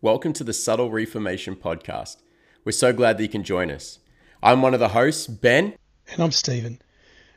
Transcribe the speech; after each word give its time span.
Welcome 0.00 0.32
to 0.34 0.44
the 0.44 0.52
Subtle 0.52 0.92
Reformation 0.92 1.56
Podcast. 1.56 2.18
We're 2.64 2.70
so 2.70 2.92
glad 2.92 3.18
that 3.18 3.24
you 3.24 3.28
can 3.28 3.42
join 3.42 3.68
us. 3.68 3.98
I'm 4.40 4.62
one 4.62 4.72
of 4.72 4.78
the 4.78 4.90
hosts, 4.90 5.26
Ben. 5.26 5.74
And 6.12 6.22
I'm 6.22 6.30
Stephen. 6.30 6.80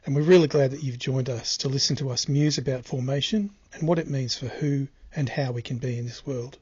And 0.05 0.15
we're 0.15 0.21
really 0.21 0.47
glad 0.47 0.69
that 0.69 0.83
you've 0.83 0.99
joined 0.99 1.27
us 1.27 1.57
to 1.57 1.67
listen 1.67 1.95
to 1.95 2.11
us 2.11 2.29
muse 2.29 2.59
about 2.59 2.85
formation 2.85 3.49
and 3.73 3.87
what 3.87 3.97
it 3.97 4.07
means 4.07 4.37
for 4.37 4.45
who 4.45 4.89
and 5.15 5.27
how 5.29 5.51
we 5.51 5.63
can 5.63 5.79
be 5.79 5.97
in 5.97 6.05
this 6.05 6.23
world. 6.23 6.59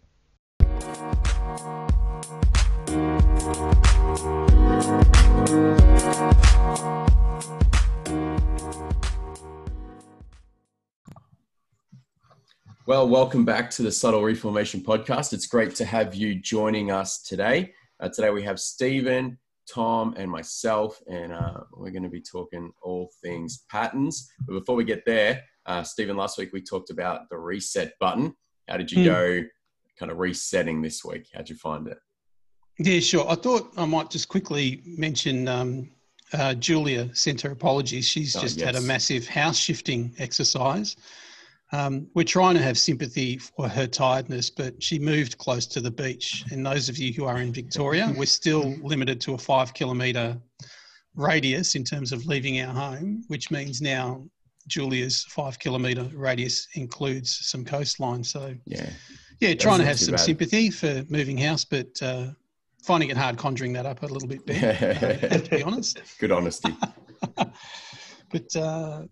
Well, 12.89 13.07
welcome 13.07 13.45
back 13.45 13.69
to 13.69 13.83
the 13.83 13.91
Subtle 13.91 14.23
Reformation 14.23 14.81
Podcast. 14.81 15.31
It's 15.31 15.45
great 15.45 15.75
to 15.75 15.85
have 15.85 16.15
you 16.15 16.33
joining 16.33 16.89
us 16.89 17.21
today. 17.21 17.71
Uh, 17.99 18.09
today 18.09 18.31
we 18.31 18.41
have 18.41 18.59
Stephen, 18.59 19.37
Tom, 19.71 20.15
and 20.17 20.27
myself, 20.27 20.99
and 21.07 21.31
uh, 21.31 21.59
we're 21.71 21.91
going 21.91 22.01
to 22.01 22.09
be 22.09 22.19
talking 22.19 22.71
all 22.81 23.11
things 23.23 23.63
patterns. 23.69 24.31
But 24.47 24.53
before 24.53 24.75
we 24.75 24.85
get 24.85 25.05
there, 25.05 25.43
uh, 25.67 25.83
Stephen, 25.83 26.17
last 26.17 26.39
week 26.39 26.51
we 26.51 26.63
talked 26.63 26.89
about 26.89 27.29
the 27.29 27.37
reset 27.37 27.93
button. 27.99 28.33
How 28.67 28.77
did 28.77 28.91
you 28.91 29.03
mm. 29.03 29.05
go 29.05 29.47
kind 29.99 30.11
of 30.11 30.17
resetting 30.17 30.81
this 30.81 31.05
week? 31.05 31.27
How'd 31.31 31.47
you 31.47 31.57
find 31.57 31.87
it? 31.87 31.99
Yeah, 32.79 33.01
sure. 33.01 33.29
I 33.29 33.35
thought 33.35 33.71
I 33.77 33.85
might 33.85 34.09
just 34.09 34.29
quickly 34.29 34.81
mention 34.83 35.47
um, 35.47 35.91
uh, 36.33 36.55
Julia 36.55 37.13
sent 37.13 37.41
her 37.41 37.51
apologies. 37.51 38.07
She's 38.07 38.35
oh, 38.35 38.41
just 38.41 38.57
yes. 38.57 38.65
had 38.65 38.75
a 38.77 38.81
massive 38.81 39.27
house 39.27 39.59
shifting 39.59 40.11
exercise. 40.17 40.95
Um, 41.71 42.07
we're 42.15 42.23
trying 42.23 42.55
to 42.55 42.61
have 42.61 42.77
sympathy 42.77 43.37
for 43.37 43.67
her 43.67 43.85
tiredness, 43.85 44.49
but 44.49 44.81
she 44.81 44.97
moved 44.97 45.37
close 45.37 45.67
to 45.67 45.81
the 45.81 45.91
beach. 45.91 46.43
And 46.51 46.65
those 46.65 46.89
of 46.89 46.97
you 46.97 47.13
who 47.13 47.25
are 47.25 47.37
in 47.37 47.53
Victoria, 47.53 48.11
we're 48.17 48.25
still 48.25 48.75
limited 48.81 49.21
to 49.21 49.35
a 49.35 49.37
five 49.37 49.73
kilometre 49.73 50.37
radius 51.15 51.75
in 51.75 51.83
terms 51.83 52.11
of 52.11 52.25
leaving 52.25 52.59
our 52.61 52.73
home, 52.73 53.23
which 53.27 53.51
means 53.51 53.81
now 53.81 54.23
Julia's 54.67 55.23
five 55.29 55.59
kilometre 55.59 56.09
radius 56.13 56.67
includes 56.73 57.37
some 57.47 57.63
coastline. 57.63 58.23
So, 58.23 58.55
yeah, 58.65 58.89
yeah, 59.39 59.53
trying 59.53 59.79
to 59.79 59.85
have 59.85 59.99
some 59.99 60.13
bad. 60.13 60.21
sympathy 60.21 60.71
for 60.71 61.03
moving 61.09 61.37
house, 61.37 61.65
but 61.65 62.01
uh, 62.01 62.27
finding 62.83 63.09
it 63.09 63.17
hard 63.17 63.37
conjuring 63.37 63.73
that 63.73 63.85
up 63.85 64.01
a 64.03 64.07
little 64.07 64.27
bit. 64.27 64.47
have 64.49 65.43
to 65.43 65.49
be 65.49 65.63
honest. 65.63 66.01
Good 66.19 66.31
honesty. 66.31 66.75
but 68.31 68.55
uh, 68.55 69.03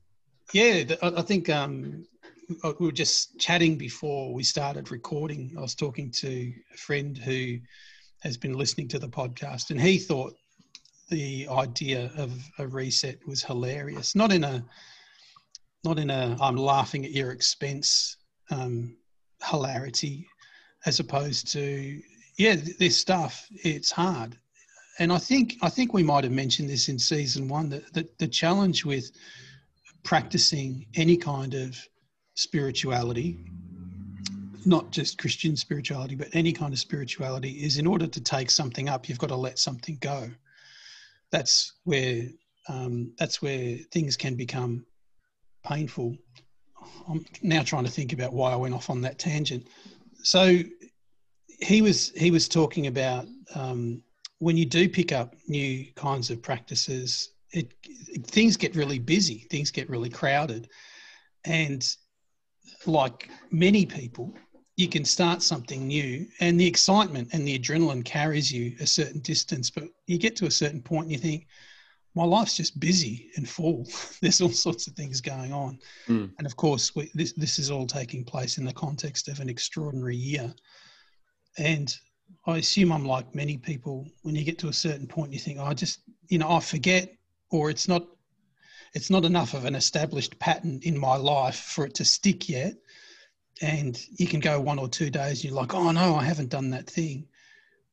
yeah, 0.53 0.84
I 1.02 1.22
think 1.22 1.50
um, 1.50 2.06
we 2.48 2.86
were 2.86 2.92
just 2.92 3.38
chatting 3.40 3.78
before 3.78 4.34
we 4.34 4.44
started 4.44 4.92
recording. 4.92 5.53
I 5.58 5.62
was 5.62 5.76
talking 5.76 6.12
to 6.12 6.53
a 6.73 6.78
friend 6.78 7.17
who 7.17 7.58
has 8.22 8.38
been 8.38 8.53
listening 8.53 8.88
to 8.90 9.00
the 9.00 9.09
podcast, 9.09 9.70
and 9.70 9.80
he 9.80 9.98
thought 9.98 10.34
the 11.09 11.48
idea 11.50 12.12
of 12.18 12.34
a 12.59 12.68
reset 12.68 13.20
was 13.28 13.44
hilarious. 13.44 14.16
Not 14.16 14.31
in 14.31 14.44
a, 14.44 14.64
not 15.84 16.00
in 16.00 16.09
a, 16.09 16.38
I'm 16.42 16.56
laughing 16.56 17.06
at 17.06 17.12
your 17.12 17.31
expense 17.31 18.18
um, 18.50 18.95
hilarity, 19.44 20.28
as 20.86 21.00
opposed 21.00 21.52
to, 21.53 22.02
yeah, 22.38 22.56
this 22.80 22.98
stuff 22.98 23.45
it's 23.64 23.92
hard, 23.92 24.38
and 25.00 25.12
I 25.12 25.18
think 25.18 25.56
I 25.62 25.70
think 25.70 25.94
we 25.94 26.03
might 26.03 26.23
have 26.23 26.34
mentioned 26.34 26.70
this 26.70 26.90
in 26.90 26.98
season 26.98 27.48
one 27.48 27.70
that, 27.70 27.94
that 27.94 28.18
the 28.20 28.28
challenge 28.28 28.86
with 28.86 29.12
practicing 30.03 30.86
any 30.95 31.18
kind 31.18 31.53
of 31.53 31.78
spirituality, 32.38 33.40
not 34.64 34.92
just 34.92 35.18
Christian 35.18 35.56
spirituality, 35.56 36.14
but 36.14 36.28
any 36.34 36.54
kind 36.54 36.72
of 36.72 36.80
spirituality, 36.80 37.50
is 37.50 37.78
in 37.78 37.88
order 37.88 38.06
to 38.06 38.22
take 38.22 38.52
something 38.52 38.88
up, 38.88 39.10
you've 39.10 39.18
got 39.18 39.30
to 39.30 39.36
let 39.36 39.58
something 39.58 39.98
go. 40.02 40.30
That's 41.32 41.74
where 41.84 42.24
um, 42.70 43.14
that's 43.18 43.42
where 43.42 43.78
things 43.92 44.16
can 44.16 44.36
become 44.36 44.86
painful. 45.66 46.16
I'm 47.09 47.26
now 47.42 47.64
trying 47.64 47.86
to 47.86 47.92
think 47.92 48.14
about 48.14 48.34
why 48.34 48.52
I 48.52 48.56
went 48.56 48.76
off 48.76 48.90
on 48.90 49.02
that 49.02 49.18
tangent. 49.18 49.68
So 50.22 50.59
he 51.47 51.81
was 51.81 52.12
he 52.12 52.30
was 52.30 52.47
talking 52.47 52.88
about 52.88 53.26
um, 53.56 54.03
when 54.40 54.58
you 54.58 54.66
do 54.66 54.88
pick 54.88 55.12
up 55.12 55.34
new 55.47 55.88
kinds 55.96 56.30
of 56.30 56.42
practices, 56.42 57.30
it, 57.52 57.74
it, 57.84 58.28
things 58.28 58.58
get 58.58 58.76
really 58.76 59.00
busy, 59.00 59.47
things 59.50 59.72
get 59.72 59.90
really 59.90 60.09
crowded, 60.09 60.70
and 61.46 61.97
like 62.85 63.29
many 63.51 63.85
people, 63.85 64.33
you 64.75 64.88
can 64.88 65.03
start 65.03 65.41
something 65.41 65.88
new 65.88 66.28
and 66.39 66.59
the 66.59 66.67
excitement 66.67 67.29
and 67.33 67.47
the 67.47 67.57
adrenaline 67.57 68.05
carries 68.05 68.51
you 68.51 68.75
a 68.79 68.85
certain 68.85 69.19
distance, 69.22 69.72
but 69.72 69.85
you 70.05 70.17
get 70.17 70.35
to 70.35 70.45
a 70.45 70.51
certain 70.51 70.81
point 70.81 71.03
and 71.03 71.11
you 71.11 71.17
think, 71.17 71.47
my 72.17 72.23
life's 72.23 72.57
just 72.57 72.79
busy 72.79 73.29
and 73.35 73.47
full. 73.47 73.88
There's 74.22 74.41
all 74.41 74.50
sorts 74.50 74.88
of 74.88 74.94
things 74.94 75.22
going 75.22 75.53
on. 75.53 75.78
Mm. 76.07 76.31
And 76.38 76.47
of 76.47 76.55
course, 76.55 76.95
we, 76.95 77.11
this, 77.13 77.33
this 77.33 77.59
is 77.59 77.69
all 77.69 77.85
taking 77.85 78.23
place 78.23 78.57
in 78.57 78.66
the 78.66 78.73
context 78.73 79.28
of 79.28 79.39
an 79.39 79.49
extraordinary 79.49 80.16
year. 80.16 80.51
And 81.59 81.95
I 82.47 82.57
assume 82.57 82.91
I'm 82.91 83.05
like 83.05 83.35
many 83.35 83.57
people, 83.57 84.07
when 84.23 84.35
you 84.35 84.44
get 84.44 84.57
to 84.59 84.69
a 84.69 84.73
certain 84.73 85.07
point, 85.07 85.31
you 85.31 85.39
think, 85.39 85.59
oh, 85.59 85.66
I 85.66 85.75
just, 85.75 86.01
you 86.28 86.39
know, 86.39 86.49
I 86.49 86.59
forget, 86.59 87.13
or 87.51 87.69
it's 87.69 87.88
not 87.88 88.07
it's 88.94 89.09
not 89.09 89.25
enough 89.25 89.53
of 89.53 89.66
an 89.66 89.75
established 89.75 90.38
pattern 90.40 90.80
in 90.84 90.98
my 90.98 91.16
life 91.16 91.56
for 91.56 91.86
it 91.86 91.94
to 91.96 92.06
stick 92.06 92.50
yet. 92.50 92.74
And 93.62 94.00
you 94.18 94.28
can 94.28 94.40
go 94.40 94.59
one 94.62 94.80
or 94.80 94.88
two 94.88 95.09
days, 95.09 95.42
and 95.42 95.46
you're 95.46 95.62
like, 95.62 95.74
oh 95.74 95.92
no, 95.92 96.16
I 96.16 96.24
haven't 96.24 96.50
done 96.50 96.70
that 96.72 96.90
thing. 96.90 97.28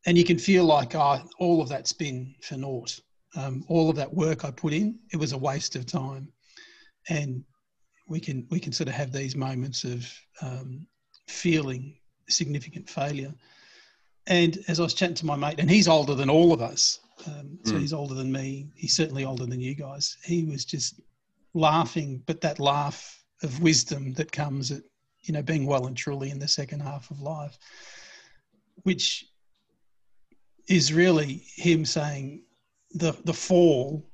And 0.06 0.18
you 0.18 0.24
can 0.24 0.38
feel 0.38 0.64
like, 0.64 0.94
oh, 0.94 1.22
all 1.38 1.62
of 1.62 1.68
that's 1.68 1.92
been 1.92 2.34
for 2.42 2.56
naught. 2.56 3.00
Um, 3.36 3.64
all 3.68 3.90
of 3.90 3.96
that 3.96 4.12
work 4.12 4.44
I 4.44 4.50
put 4.50 4.72
in, 4.72 4.98
it 5.12 5.16
was 5.16 5.32
a 5.32 5.38
waste 5.38 5.74
of 5.76 5.86
time. 5.86 6.28
And 7.08 7.44
we 8.06 8.20
can 8.20 8.46
we 8.50 8.60
can 8.60 8.72
sort 8.72 8.88
of 8.88 8.94
have 8.94 9.12
these 9.12 9.34
moments 9.34 9.84
of 9.84 10.06
um, 10.42 10.86
feeling 11.26 11.96
significant 12.28 12.88
failure. 12.88 13.34
And 14.26 14.58
as 14.68 14.80
I 14.80 14.84
was 14.84 14.94
chatting 14.94 15.16
to 15.16 15.26
my 15.26 15.36
mate, 15.36 15.58
and 15.58 15.70
he's 15.70 15.88
older 15.88 16.14
than 16.14 16.30
all 16.30 16.52
of 16.52 16.62
us, 16.62 17.00
um, 17.26 17.58
so 17.64 17.74
mm. 17.74 17.80
he's 17.80 17.92
older 17.92 18.14
than 18.14 18.32
me. 18.32 18.68
He's 18.74 18.94
certainly 18.94 19.24
older 19.24 19.46
than 19.46 19.60
you 19.60 19.74
guys. 19.74 20.16
He 20.24 20.44
was 20.44 20.64
just 20.64 21.00
laughing, 21.54 22.22
but 22.26 22.40
that 22.40 22.58
laugh 22.58 23.24
of 23.42 23.60
wisdom 23.60 24.12
that 24.14 24.32
comes 24.32 24.70
at 24.70 24.82
you 25.22 25.32
know 25.32 25.42
being 25.42 25.66
well 25.66 25.86
and 25.86 25.96
truly 25.96 26.30
in 26.30 26.38
the 26.38 26.48
second 26.48 26.80
half 26.80 27.10
of 27.10 27.20
life, 27.20 27.56
which 28.82 29.26
is 30.68 30.92
really 30.92 31.42
him 31.56 31.84
saying 31.84 32.42
the 32.92 33.16
the 33.24 33.32
fall 33.32 34.06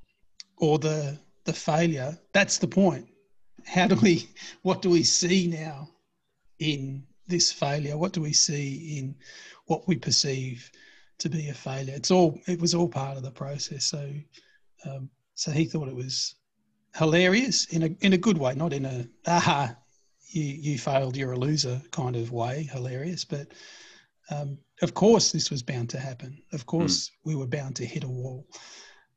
or 0.56 0.78
the 0.78 1.18
the 1.44 1.52
failure. 1.52 2.18
That's 2.32 2.58
the 2.58 2.68
point. 2.68 3.08
How 3.66 3.86
do 3.86 3.96
we? 3.96 4.28
What 4.62 4.82
do 4.82 4.90
we 4.90 5.02
see 5.02 5.46
now 5.46 5.88
in 6.58 7.04
this 7.26 7.52
failure? 7.52 7.96
What 7.96 8.12
do 8.12 8.20
we 8.20 8.32
see 8.32 8.98
in 8.98 9.14
what 9.66 9.86
we 9.88 9.96
perceive? 9.96 10.70
To 11.20 11.28
be 11.28 11.48
a 11.48 11.54
failure. 11.54 11.94
It's 11.94 12.10
all 12.10 12.40
it 12.46 12.60
was 12.60 12.74
all 12.74 12.88
part 12.88 13.16
of 13.16 13.22
the 13.22 13.30
process. 13.30 13.86
So 13.86 14.10
um, 14.84 15.10
so 15.34 15.50
he 15.50 15.64
thought 15.64 15.88
it 15.88 15.96
was 15.96 16.34
hilarious 16.96 17.66
in 17.66 17.82
a 17.82 17.90
in 18.00 18.12
a 18.12 18.18
good 18.18 18.38
way, 18.38 18.54
not 18.54 18.72
in 18.72 18.84
a 18.84 19.06
aha 19.26 19.76
you 20.32 20.44
you 20.44 20.78
failed, 20.78 21.16
you're 21.16 21.32
a 21.32 21.38
loser 21.38 21.80
kind 21.90 22.16
of 22.16 22.32
way, 22.32 22.68
hilarious. 22.72 23.24
But 23.24 23.48
um, 24.30 24.58
of 24.82 24.94
course, 24.94 25.32
this 25.32 25.50
was 25.50 25.62
bound 25.62 25.90
to 25.90 25.98
happen. 25.98 26.42
Of 26.52 26.66
course, 26.66 27.08
mm. 27.08 27.10
we 27.24 27.34
were 27.34 27.46
bound 27.46 27.76
to 27.76 27.86
hit 27.86 28.04
a 28.04 28.08
wall. 28.08 28.46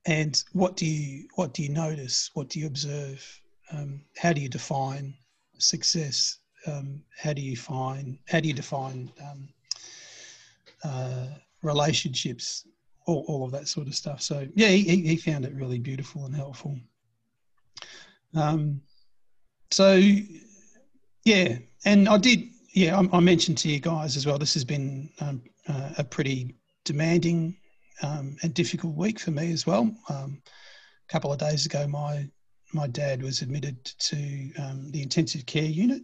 And 0.06 0.42
what 0.52 0.76
do 0.76 0.86
you 0.86 1.28
what 1.36 1.54
do 1.54 1.64
you 1.64 1.70
notice? 1.70 2.30
What 2.34 2.50
do 2.50 2.60
you 2.60 2.68
observe? 2.68 3.42
Um, 3.72 4.02
how 4.18 4.34
do 4.34 4.42
you 4.42 4.50
define 4.50 5.14
success? 5.58 6.40
Um, 6.66 7.04
how 7.18 7.34
do 7.34 7.42
you 7.42 7.56
find 7.56 8.18
how 8.28 8.40
do 8.40 8.48
you 8.48 8.54
define 8.54 9.12
um, 9.22 9.50
uh, 10.84 11.28
relationships, 11.64 12.68
all, 13.08 13.26
all 13.28 13.44
of 13.44 13.52
that 13.52 13.68
sort 13.68 13.88
of 13.88 13.96
stuff. 13.96 14.22
So 14.22 14.48
yeah, 14.56 14.68
he, 14.68 14.84
he 15.02 15.18
found 15.18 15.46
it 15.46 15.54
really 15.54 15.80
beautiful 15.80 16.26
and 16.26 16.36
helpful. 16.36 16.78
Um, 18.36 18.82
so 19.72 20.00
yeah, 21.26 21.58
and 21.86 22.08
I 22.08 22.18
did, 22.18 22.44
yeah, 22.74 23.00
I, 23.00 23.18
I, 23.18 23.20
mentioned 23.20 23.58
to 23.60 23.70
you 23.70 23.80
guys 23.80 24.18
as 24.18 24.26
well, 24.26 24.38
this 24.38 24.54
has 24.54 24.64
been 24.64 25.10
um, 25.22 25.42
uh, 25.68 25.92
a 25.98 26.04
pretty 26.04 26.56
demanding 26.84 27.56
um, 28.02 28.36
and 28.42 28.54
difficult 28.54 28.96
week 28.96 29.20
for 29.20 29.32
me 29.32 29.52
as 29.52 29.66
well. 29.66 29.92
Um, 30.10 30.42
a 31.08 31.12
couple 31.12 31.32
of 31.32 31.40
days 31.40 31.66
ago, 31.66 31.88
my 31.88 32.30
my 32.74 32.88
dad 32.88 33.22
was 33.22 33.42
admitted 33.42 33.86
to 33.86 34.52
um, 34.58 34.90
the 34.92 35.02
intensive 35.02 35.46
care 35.46 35.64
unit 35.64 36.02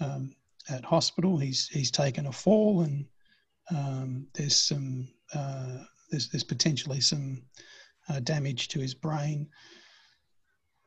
um, 0.00 0.34
at 0.68 0.84
hospital. 0.84 1.36
He's 1.36 1.68
he's 1.68 1.90
taken 1.90 2.26
a 2.26 2.32
fall 2.32 2.82
and 2.82 3.06
um, 3.70 4.26
there's 4.34 4.56
some 4.56 5.08
uh, 5.34 5.78
there's, 6.10 6.28
there's 6.28 6.44
potentially 6.44 7.00
some 7.00 7.42
uh, 8.08 8.20
damage 8.20 8.68
to 8.68 8.78
his 8.78 8.94
brain. 8.94 9.48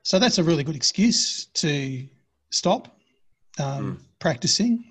So 0.04 0.18
that's 0.20 0.38
a 0.38 0.44
really 0.44 0.64
good 0.64 0.76
excuse 0.76 1.48
to 1.56 2.08
stop 2.52 2.98
um, 3.60 3.98
mm. 3.98 4.00
practicing. 4.20 4.86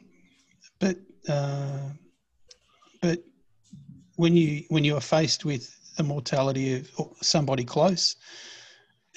But 0.79 0.97
uh, 1.29 1.91
but 3.01 3.25
when 4.17 4.37
you 4.37 4.65
when 4.69 4.85
you 4.85 4.97
are 4.97 5.01
faced 5.01 5.45
with 5.45 5.75
the 5.97 6.03
mortality 6.05 6.75
of 6.77 7.17
somebody 7.23 7.65
close, 7.65 8.17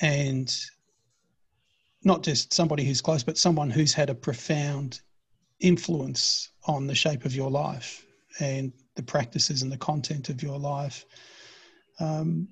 and 0.01 0.55
not 2.03 2.23
just 2.23 2.53
somebody 2.53 2.83
who's 2.83 3.01
close, 3.01 3.23
but 3.23 3.37
someone 3.37 3.69
who's 3.69 3.93
had 3.93 4.09
a 4.09 4.15
profound 4.15 5.01
influence 5.59 6.49
on 6.65 6.87
the 6.87 6.95
shape 6.95 7.25
of 7.25 7.35
your 7.35 7.51
life 7.51 8.03
and 8.39 8.71
the 8.95 9.03
practices 9.03 9.61
and 9.61 9.71
the 9.71 9.77
content 9.77 10.29
of 10.29 10.41
your 10.41 10.57
life. 10.57 11.05
Um, 11.99 12.47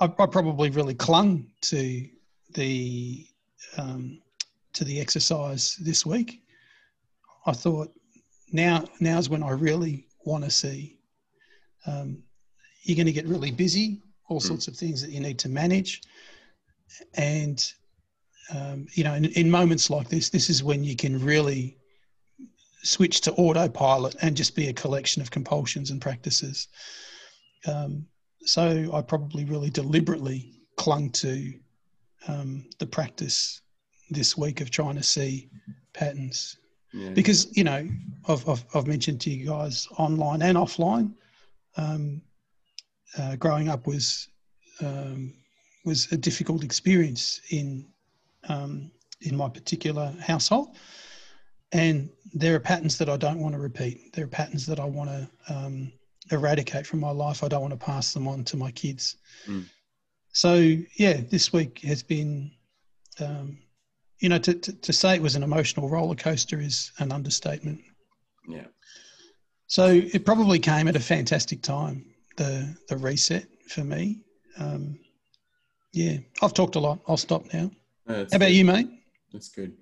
I, 0.00 0.06
I, 0.06 0.26
probably 0.26 0.70
really 0.70 0.94
clung 0.94 1.46
to 1.62 2.06
the 2.54 3.26
um, 3.78 4.20
to 4.74 4.84
the 4.84 5.00
exercise 5.00 5.76
this 5.76 6.04
week. 6.04 6.42
I 7.46 7.52
thought 7.52 7.92
now 8.52 8.84
now's 9.00 9.28
when 9.28 9.42
I 9.42 9.50
really 9.50 10.06
want 10.24 10.44
to 10.44 10.50
see. 10.50 10.98
Um, 11.86 12.22
you're 12.82 12.96
going 12.96 13.06
to 13.06 13.12
get 13.12 13.26
really 13.26 13.50
busy, 13.50 14.02
all 14.28 14.40
mm. 14.40 14.42
sorts 14.42 14.68
of 14.68 14.76
things 14.76 15.02
that 15.02 15.10
you 15.10 15.20
need 15.20 15.38
to 15.40 15.48
manage, 15.48 16.02
and 17.14 17.64
um, 18.54 18.86
you 18.92 19.04
know, 19.04 19.14
in, 19.14 19.26
in 19.26 19.50
moments 19.50 19.88
like 19.88 20.08
this, 20.08 20.28
this 20.28 20.50
is 20.50 20.62
when 20.62 20.84
you 20.84 20.96
can 20.96 21.22
really 21.24 21.76
switch 22.82 23.20
to 23.22 23.32
autopilot 23.32 24.16
and 24.22 24.36
just 24.36 24.56
be 24.56 24.68
a 24.68 24.72
collection 24.72 25.22
of 25.22 25.30
compulsions 25.30 25.90
and 25.90 26.00
practices. 26.00 26.68
Um, 27.66 28.06
so 28.44 28.90
I 28.92 29.02
probably 29.02 29.44
really 29.44 29.70
deliberately 29.70 30.52
clung 30.76 31.10
to 31.10 31.52
um, 32.28 32.64
the 32.78 32.86
practice 32.86 33.60
this 34.10 34.36
week 34.36 34.60
of 34.60 34.70
trying 34.70 34.96
to 34.96 35.02
see 35.02 35.48
patterns. 35.92 36.58
Yeah. 36.92 37.10
Because, 37.10 37.56
you 37.56 37.64
know, 37.64 37.88
I've, 38.28 38.48
I've, 38.48 38.64
I've, 38.74 38.86
mentioned 38.86 39.20
to 39.22 39.30
you 39.30 39.46
guys 39.46 39.88
online 39.96 40.42
and 40.42 40.58
offline, 40.58 41.14
um, 41.76 42.20
uh, 43.18 43.36
growing 43.36 43.68
up 43.68 43.86
was 43.86 44.28
um, 44.80 45.32
was 45.84 46.10
a 46.12 46.16
difficult 46.16 46.64
experience 46.64 47.40
in 47.50 47.86
um, 48.48 48.90
in 49.22 49.36
my 49.36 49.48
particular 49.48 50.14
household. 50.20 50.76
And 51.72 52.10
there 52.34 52.54
are 52.54 52.60
patterns 52.60 52.98
that 52.98 53.08
I 53.08 53.16
don't 53.16 53.40
want 53.40 53.54
to 53.54 53.60
repeat. 53.60 54.12
There 54.12 54.24
are 54.24 54.28
patterns 54.28 54.66
that 54.66 54.78
I 54.78 54.84
want 54.84 55.10
to 55.10 55.54
um, 55.54 55.92
eradicate 56.30 56.86
from 56.86 57.00
my 57.00 57.10
life. 57.10 57.42
I 57.42 57.48
don't 57.48 57.62
want 57.62 57.72
to 57.72 57.84
pass 57.84 58.12
them 58.12 58.28
on 58.28 58.44
to 58.44 58.56
my 58.56 58.70
kids. 58.70 59.16
Mm. 59.46 59.64
So, 60.32 60.76
yeah, 60.96 61.20
this 61.30 61.52
week 61.52 61.80
has 61.80 62.02
been, 62.02 62.50
um, 63.20 63.58
you 64.20 64.28
know, 64.28 64.38
to, 64.38 64.54
to, 64.54 64.72
to, 64.72 64.92
say 64.92 65.14
it 65.14 65.22
was 65.22 65.34
an 65.34 65.42
emotional 65.42 65.88
roller 65.88 66.14
coaster 66.14 66.60
is 66.60 66.92
an 66.98 67.12
understatement. 67.12 67.80
Yeah. 68.48 68.66
So 69.66 69.86
it 69.88 70.24
probably 70.24 70.58
came 70.58 70.88
at 70.88 70.96
a 70.96 71.00
fantastic 71.00 71.62
time, 71.62 72.04
the, 72.36 72.74
the 72.88 72.96
reset 72.96 73.46
for 73.68 73.84
me. 73.84 74.20
Um, 74.58 74.98
yeah, 75.92 76.18
I've 76.42 76.54
talked 76.54 76.76
a 76.76 76.80
lot. 76.80 77.00
I'll 77.08 77.16
stop 77.16 77.52
now. 77.52 77.70
How 78.06 78.22
about 78.22 78.38
good. 78.38 78.50
you, 78.52 78.64
mate? 78.64 78.88
That's 79.32 79.48
good. 79.48 79.74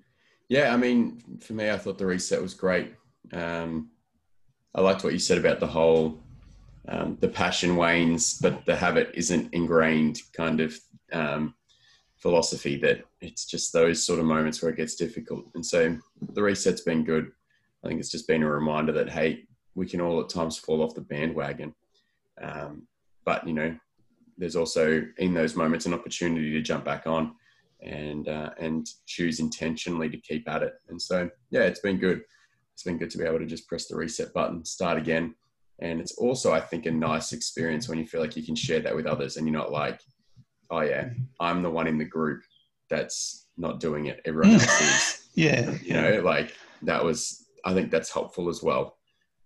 Yeah, 0.51 0.73
I 0.73 0.75
mean, 0.75 1.21
for 1.39 1.53
me, 1.53 1.71
I 1.71 1.77
thought 1.77 1.97
the 1.97 2.05
reset 2.05 2.41
was 2.41 2.53
great. 2.53 2.93
Um, 3.31 3.89
I 4.75 4.81
liked 4.81 5.01
what 5.01 5.13
you 5.13 5.19
said 5.19 5.37
about 5.37 5.61
the 5.61 5.67
whole 5.67 6.19
um, 6.89 7.17
the 7.21 7.29
passion 7.29 7.77
wanes, 7.77 8.37
but 8.37 8.65
the 8.65 8.75
habit 8.75 9.11
isn't 9.13 9.53
ingrained 9.53 10.19
kind 10.33 10.59
of 10.59 10.77
um, 11.13 11.55
philosophy 12.17 12.75
that 12.79 13.05
it's 13.21 13.45
just 13.45 13.71
those 13.71 14.03
sort 14.03 14.19
of 14.19 14.25
moments 14.25 14.61
where 14.61 14.69
it 14.69 14.75
gets 14.75 14.95
difficult. 14.95 15.45
And 15.55 15.65
so 15.65 15.97
the 16.33 16.43
reset's 16.43 16.81
been 16.81 17.05
good. 17.05 17.31
I 17.81 17.87
think 17.87 18.01
it's 18.01 18.11
just 18.11 18.27
been 18.27 18.43
a 18.43 18.51
reminder 18.51 18.91
that 18.91 19.09
hey, 19.09 19.45
we 19.75 19.85
can 19.85 20.01
all 20.01 20.19
at 20.19 20.27
times 20.27 20.57
fall 20.57 20.83
off 20.83 20.95
the 20.95 20.99
bandwagon, 20.99 21.73
um, 22.41 22.85
but 23.23 23.47
you 23.47 23.53
know, 23.53 23.73
there's 24.37 24.57
also 24.57 25.01
in 25.17 25.33
those 25.33 25.55
moments 25.55 25.85
an 25.85 25.93
opportunity 25.93 26.51
to 26.51 26.61
jump 26.61 26.83
back 26.83 27.07
on 27.07 27.35
and 27.81 28.27
uh, 28.27 28.51
and 28.59 28.87
choose 29.05 29.39
intentionally 29.39 30.09
to 30.09 30.17
keep 30.17 30.49
at 30.49 30.63
it. 30.63 30.73
And 30.89 31.01
so 31.01 31.29
yeah, 31.49 31.61
it's 31.61 31.79
been 31.79 31.97
good. 31.97 32.21
It's 32.73 32.83
been 32.83 32.97
good 32.97 33.09
to 33.11 33.17
be 33.17 33.25
able 33.25 33.39
to 33.39 33.45
just 33.45 33.67
press 33.67 33.87
the 33.87 33.95
reset 33.95 34.33
button, 34.33 34.63
start 34.63 34.97
again. 34.97 35.35
And 35.79 35.99
it's 35.99 36.13
also, 36.17 36.53
I 36.53 36.59
think, 36.59 36.85
a 36.85 36.91
nice 36.91 37.33
experience 37.33 37.89
when 37.89 37.97
you 37.97 38.05
feel 38.05 38.21
like 38.21 38.37
you 38.37 38.43
can 38.43 38.55
share 38.55 38.79
that 38.81 38.95
with 38.95 39.07
others 39.07 39.37
and 39.37 39.47
you're 39.47 39.57
not 39.57 39.71
like, 39.71 39.99
oh 40.69 40.81
yeah, 40.81 41.09
I'm 41.39 41.63
the 41.63 41.69
one 41.69 41.87
in 41.87 41.97
the 41.97 42.05
group 42.05 42.43
that's 42.89 43.47
not 43.57 43.79
doing 43.79 44.05
it. 44.05 44.21
Everyone 44.25 44.53
else 44.53 44.81
is. 44.81 45.29
yeah. 45.33 45.75
You 45.83 45.93
know, 45.93 46.21
like 46.23 46.55
that 46.83 47.03
was 47.03 47.47
I 47.65 47.73
think 47.73 47.91
that's 47.91 48.11
helpful 48.13 48.49
as 48.49 48.63
well. 48.63 48.97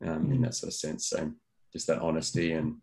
Um, 0.06 0.32
in 0.32 0.42
that 0.42 0.56
sort 0.56 0.70
of 0.70 0.74
sense. 0.74 1.08
So 1.08 1.32
just 1.72 1.88
that 1.88 2.02
honesty 2.02 2.52
and 2.52 2.76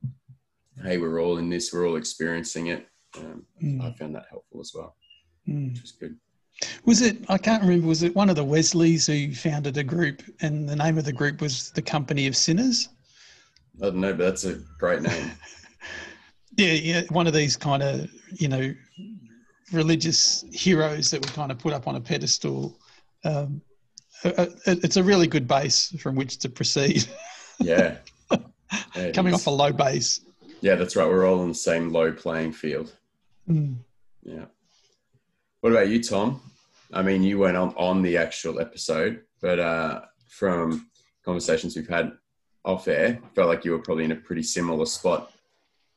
hey, 0.82 0.96
we're 0.96 1.20
all 1.20 1.36
in 1.36 1.50
this, 1.50 1.72
we're 1.72 1.86
all 1.86 1.96
experiencing 1.96 2.68
it. 2.68 2.86
Um, 3.18 3.44
mm. 3.62 3.82
I 3.82 3.92
found 3.92 4.14
that 4.14 4.26
helpful 4.30 4.60
as 4.60 4.72
well 4.74 4.96
mm. 5.48 5.72
which 5.72 5.82
was 5.82 5.92
good. 5.92 6.16
Was 6.84 7.02
it? 7.02 7.18
I 7.28 7.38
can't 7.38 7.62
remember. 7.62 7.86
Was 7.86 8.02
it 8.02 8.14
one 8.14 8.30
of 8.30 8.36
the 8.36 8.44
Wesleys 8.44 9.06
who 9.06 9.34
founded 9.34 9.76
a 9.76 9.84
group, 9.84 10.22
and 10.40 10.68
the 10.68 10.76
name 10.76 10.98
of 10.98 11.04
the 11.04 11.12
group 11.12 11.40
was 11.40 11.70
the 11.70 11.82
Company 11.82 12.26
of 12.26 12.36
Sinners? 12.36 12.88
I 13.80 13.86
don't 13.86 13.96
know, 13.96 14.12
but 14.12 14.24
that's 14.24 14.44
a 14.44 14.60
great 14.78 15.02
name. 15.02 15.32
yeah, 16.56 16.72
yeah, 16.72 17.02
one 17.08 17.26
of 17.26 17.32
these 17.32 17.56
kind 17.56 17.82
of 17.82 18.10
you 18.28 18.48
know 18.48 18.72
religious 19.72 20.44
heroes 20.52 21.10
that 21.10 21.24
were 21.24 21.32
kind 21.32 21.50
of 21.50 21.58
put 21.58 21.72
up 21.72 21.88
on 21.88 21.96
a 21.96 22.00
pedestal. 22.00 22.78
Um, 23.24 23.62
it's 24.24 24.96
a 24.96 25.02
really 25.02 25.26
good 25.26 25.48
base 25.48 25.88
from 26.00 26.14
which 26.14 26.38
to 26.38 26.48
proceed. 26.48 27.04
Yeah. 27.60 27.98
yeah 28.96 29.12
Coming 29.12 29.34
is. 29.34 29.40
off 29.40 29.46
a 29.46 29.50
low 29.50 29.72
base. 29.72 30.20
Yeah, 30.62 30.74
that's 30.74 30.96
right. 30.96 31.06
We're 31.06 31.28
all 31.28 31.40
on 31.40 31.48
the 31.48 31.54
same 31.54 31.92
low 31.92 32.10
playing 32.10 32.54
field. 32.54 32.96
Mm. 33.48 33.76
Yeah. 34.24 34.46
What 35.62 35.72
about 35.72 35.90
you, 35.90 36.02
Tom? 36.02 36.42
I 36.92 37.02
mean, 37.02 37.22
you 37.22 37.38
went 37.38 37.56
on, 37.56 37.72
on 37.76 38.02
the 38.02 38.16
actual 38.16 38.58
episode, 38.58 39.22
but 39.40 39.60
uh, 39.60 40.00
from 40.26 40.88
conversations 41.24 41.76
we've 41.76 41.88
had 41.88 42.10
off 42.64 42.88
air, 42.88 43.20
felt 43.36 43.46
like 43.46 43.64
you 43.64 43.70
were 43.70 43.78
probably 43.78 44.02
in 44.02 44.10
a 44.10 44.16
pretty 44.16 44.42
similar 44.42 44.84
spot 44.86 45.30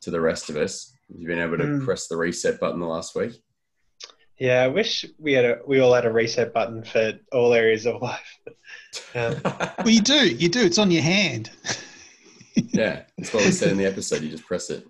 to 0.01 0.11
the 0.11 0.21
rest 0.21 0.51
of 0.51 0.55
us. 0.55 0.93
You've 1.09 1.29
been 1.29 1.39
able 1.39 1.57
to 1.57 1.63
mm. 1.63 1.83
press 1.83 2.07
the 2.07 2.15
reset 2.15 2.59
button 2.59 2.79
the 2.79 2.85
last 2.85 3.15
week. 3.15 3.41
Yeah, 4.37 4.61
I 4.61 4.67
wish 4.67 5.03
we 5.17 5.33
had 5.33 5.45
a 5.45 5.59
we 5.65 5.79
all 5.79 5.95
had 5.95 6.05
a 6.05 6.11
reset 6.11 6.53
button 6.53 6.83
for 6.83 7.13
all 7.31 7.53
areas 7.53 7.85
of 7.87 8.01
life. 8.01 8.39
Um, 9.13 9.35
well, 9.43 9.89
you 9.89 9.99
do, 9.99 10.29
you 10.29 10.47
do. 10.47 10.63
It's 10.63 10.77
on 10.77 10.89
your 10.89 11.03
hand. 11.03 11.51
yeah, 12.55 13.03
that's 13.17 13.33
what 13.33 13.43
we 13.43 13.51
said 13.51 13.71
in 13.71 13.77
the 13.77 13.85
episode. 13.93 14.21
You 14.21 14.29
just 14.29 14.45
press 14.45 14.69
it. 14.69 14.87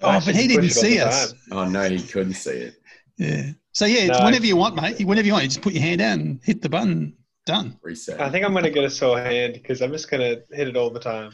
Oh, 0.00 0.20
but 0.24 0.36
he 0.36 0.46
didn't 0.46 0.70
see 0.70 1.00
us. 1.00 1.34
Oh 1.50 1.64
no, 1.68 1.88
he 1.88 2.00
couldn't 2.00 2.34
see 2.34 2.50
it. 2.50 2.76
Yeah. 3.16 3.52
So 3.72 3.86
yeah, 3.86 4.06
no, 4.06 4.24
whenever 4.24 4.46
you 4.46 4.56
want, 4.56 4.76
mate. 4.76 5.04
Whenever 5.04 5.26
you 5.26 5.32
want, 5.32 5.44
you 5.44 5.48
just 5.48 5.62
put 5.62 5.72
your 5.72 5.82
hand 5.82 5.98
down 5.98 6.20
and 6.20 6.40
hit 6.42 6.62
the 6.62 6.68
button. 6.68 7.16
Done. 7.46 7.78
Reset. 7.82 8.20
I 8.20 8.30
think 8.30 8.44
I'm 8.44 8.52
going 8.52 8.64
to 8.64 8.70
get 8.70 8.84
a 8.84 8.90
sore 8.90 9.20
hand 9.20 9.52
because 9.52 9.82
I'm 9.82 9.92
just 9.92 10.10
going 10.10 10.20
to 10.22 10.56
hit 10.56 10.68
it 10.68 10.76
all 10.76 10.90
the 10.90 11.00
time. 11.00 11.32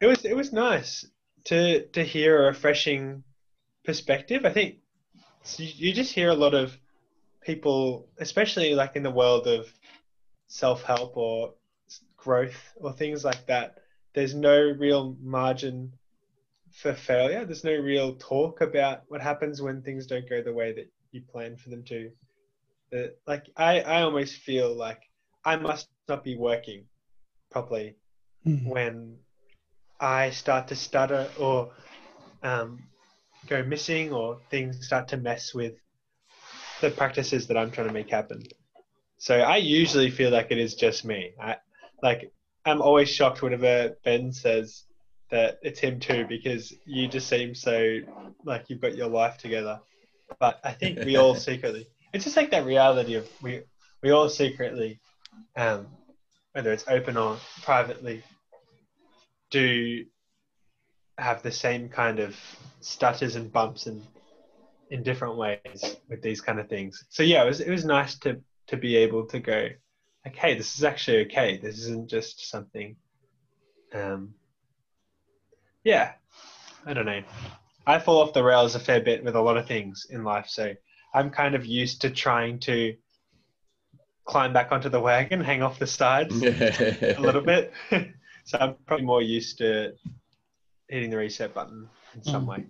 It 0.00 0.06
was 0.06 0.24
it 0.24 0.36
was 0.36 0.52
nice 0.52 1.06
to 1.44 1.86
to 1.86 2.02
hear 2.02 2.42
a 2.42 2.46
refreshing 2.46 3.22
perspective. 3.84 4.44
I 4.44 4.52
think 4.52 4.76
you 5.56 5.92
just 5.92 6.12
hear 6.12 6.30
a 6.30 6.34
lot 6.34 6.54
of 6.54 6.76
people, 7.40 8.08
especially 8.18 8.74
like 8.74 8.96
in 8.96 9.02
the 9.02 9.10
world 9.10 9.46
of 9.46 9.72
self 10.48 10.82
help 10.82 11.16
or 11.16 11.54
growth 12.16 12.72
or 12.76 12.92
things 12.92 13.24
like 13.24 13.46
that. 13.46 13.78
There's 14.14 14.34
no 14.34 14.58
real 14.58 15.16
margin 15.20 15.92
for 16.80 16.94
failure. 16.94 17.44
There's 17.44 17.64
no 17.64 17.74
real 17.74 18.14
talk 18.14 18.60
about 18.60 19.02
what 19.08 19.20
happens 19.20 19.60
when 19.60 19.82
things 19.82 20.06
don't 20.06 20.28
go 20.28 20.42
the 20.42 20.52
way 20.52 20.72
that 20.72 20.88
you 21.10 21.22
plan 21.22 21.56
for 21.56 21.70
them 21.70 21.82
to. 21.84 22.10
Uh, 22.94 23.08
like 23.26 23.46
I, 23.56 23.80
I 23.80 24.02
almost 24.02 24.36
feel 24.36 24.74
like 24.74 25.02
I 25.44 25.56
must 25.56 25.88
not 26.08 26.22
be 26.22 26.36
working 26.36 26.84
properly 27.50 27.96
mm-hmm. 28.46 28.68
when 28.68 29.16
I 30.00 30.30
start 30.30 30.68
to 30.68 30.76
stutter 30.76 31.28
or 31.38 31.70
um, 32.42 32.84
go 33.48 33.62
missing 33.64 34.12
or 34.12 34.38
things 34.48 34.86
start 34.86 35.08
to 35.08 35.16
mess 35.16 35.52
with 35.52 35.74
the 36.80 36.90
practices 36.90 37.48
that 37.48 37.56
I'm 37.56 37.72
trying 37.72 37.88
to 37.88 37.92
make 37.92 38.08
happen. 38.08 38.42
So 39.18 39.40
I 39.40 39.56
usually 39.56 40.10
feel 40.10 40.30
like 40.30 40.52
it 40.52 40.58
is 40.58 40.76
just 40.76 41.04
me. 41.04 41.32
I 41.40 41.56
like 42.04 42.32
I'm 42.64 42.80
always 42.80 43.08
shocked 43.08 43.42
whenever 43.42 43.96
Ben 44.04 44.32
says 44.32 44.84
that 45.30 45.58
it's 45.62 45.80
him 45.80 46.00
too 46.00 46.26
because 46.28 46.74
you 46.86 47.08
just 47.08 47.28
seem 47.28 47.54
so 47.54 48.00
like 48.44 48.70
you've 48.70 48.80
got 48.80 48.96
your 48.96 49.08
life 49.08 49.38
together. 49.38 49.80
But 50.40 50.60
I 50.64 50.72
think 50.72 51.04
we 51.04 51.16
all 51.16 51.34
secretly, 51.50 51.88
it's 52.12 52.24
just 52.24 52.36
like 52.36 52.50
that 52.52 52.66
reality 52.66 53.14
of 53.14 53.28
we 53.42 53.62
we 54.02 54.10
all 54.10 54.28
secretly, 54.28 55.00
um, 55.56 55.86
whether 56.52 56.72
it's 56.72 56.86
open 56.88 57.16
or 57.16 57.38
privately, 57.62 58.22
do 59.50 60.04
have 61.18 61.42
the 61.42 61.52
same 61.52 61.88
kind 61.88 62.20
of 62.20 62.36
stutters 62.80 63.36
and 63.36 63.52
bumps 63.52 63.86
and 63.86 64.02
in 64.90 65.02
different 65.02 65.36
ways 65.36 65.96
with 66.08 66.22
these 66.22 66.40
kind 66.40 66.60
of 66.60 66.68
things. 66.68 67.04
So 67.10 67.22
yeah, 67.22 67.42
it 67.42 67.46
was 67.46 67.60
it 67.60 67.70
was 67.70 67.84
nice 67.84 68.18
to 68.20 68.40
to 68.68 68.76
be 68.76 68.96
able 68.96 69.26
to 69.26 69.40
go, 69.40 69.68
okay, 70.26 70.56
this 70.56 70.76
is 70.76 70.84
actually 70.84 71.26
okay. 71.26 71.58
This 71.58 71.78
isn't 71.78 72.08
just 72.08 72.48
something 72.50 72.96
Um, 73.94 74.34
yeah, 75.88 76.12
I 76.84 76.92
don't 76.92 77.06
know. 77.06 77.22
I 77.86 77.98
fall 77.98 78.20
off 78.20 78.34
the 78.34 78.44
rails 78.44 78.74
a 78.74 78.78
fair 78.78 79.00
bit 79.00 79.24
with 79.24 79.34
a 79.36 79.40
lot 79.40 79.56
of 79.56 79.66
things 79.66 80.06
in 80.10 80.22
life, 80.22 80.46
so 80.48 80.74
I'm 81.14 81.30
kind 81.30 81.54
of 81.54 81.64
used 81.64 82.02
to 82.02 82.10
trying 82.10 82.58
to 82.60 82.94
climb 84.26 84.52
back 84.52 84.70
onto 84.70 84.90
the 84.90 85.00
wagon, 85.00 85.40
hang 85.40 85.62
off 85.62 85.78
the 85.78 85.86
sides 85.86 86.42
a 86.42 87.16
little 87.18 87.40
bit. 87.40 87.72
so 88.44 88.58
I'm 88.60 88.74
probably 88.84 89.06
more 89.06 89.22
used 89.22 89.56
to 89.58 89.94
hitting 90.88 91.08
the 91.08 91.16
reset 91.16 91.54
button 91.54 91.88
in 92.14 92.22
some 92.22 92.44
Mm. 92.44 92.48
way. 92.48 92.64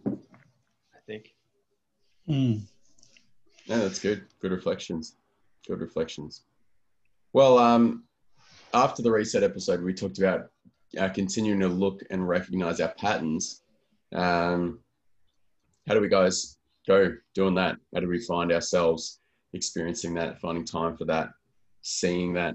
I 0.94 1.00
think. 1.08 1.34
Mm. 2.28 2.60
No, 3.68 3.78
that's 3.80 3.98
good. 3.98 4.26
Good 4.40 4.52
reflections. 4.52 5.16
Good 5.66 5.80
reflections. 5.80 6.42
Well, 7.32 7.58
um, 7.58 8.04
after 8.72 9.02
the 9.02 9.10
reset 9.10 9.42
episode, 9.42 9.82
we 9.82 9.92
talked 9.92 10.18
about 10.18 10.50
uh, 10.98 11.08
continuing 11.10 11.60
to 11.60 11.68
look 11.68 12.02
and 12.10 12.26
recognize 12.26 12.80
our 12.80 12.92
patterns. 12.94 13.62
Um, 14.14 14.80
how 15.86 15.94
do 15.94 16.00
we 16.00 16.08
guys 16.08 16.56
go 16.86 17.12
doing 17.34 17.54
that? 17.56 17.76
How 17.94 18.00
do 18.00 18.08
we 18.08 18.20
find 18.20 18.52
ourselves 18.52 19.20
experiencing 19.52 20.14
that, 20.14 20.40
finding 20.40 20.64
time 20.64 20.96
for 20.96 21.04
that, 21.06 21.30
seeing 21.82 22.32
that? 22.34 22.54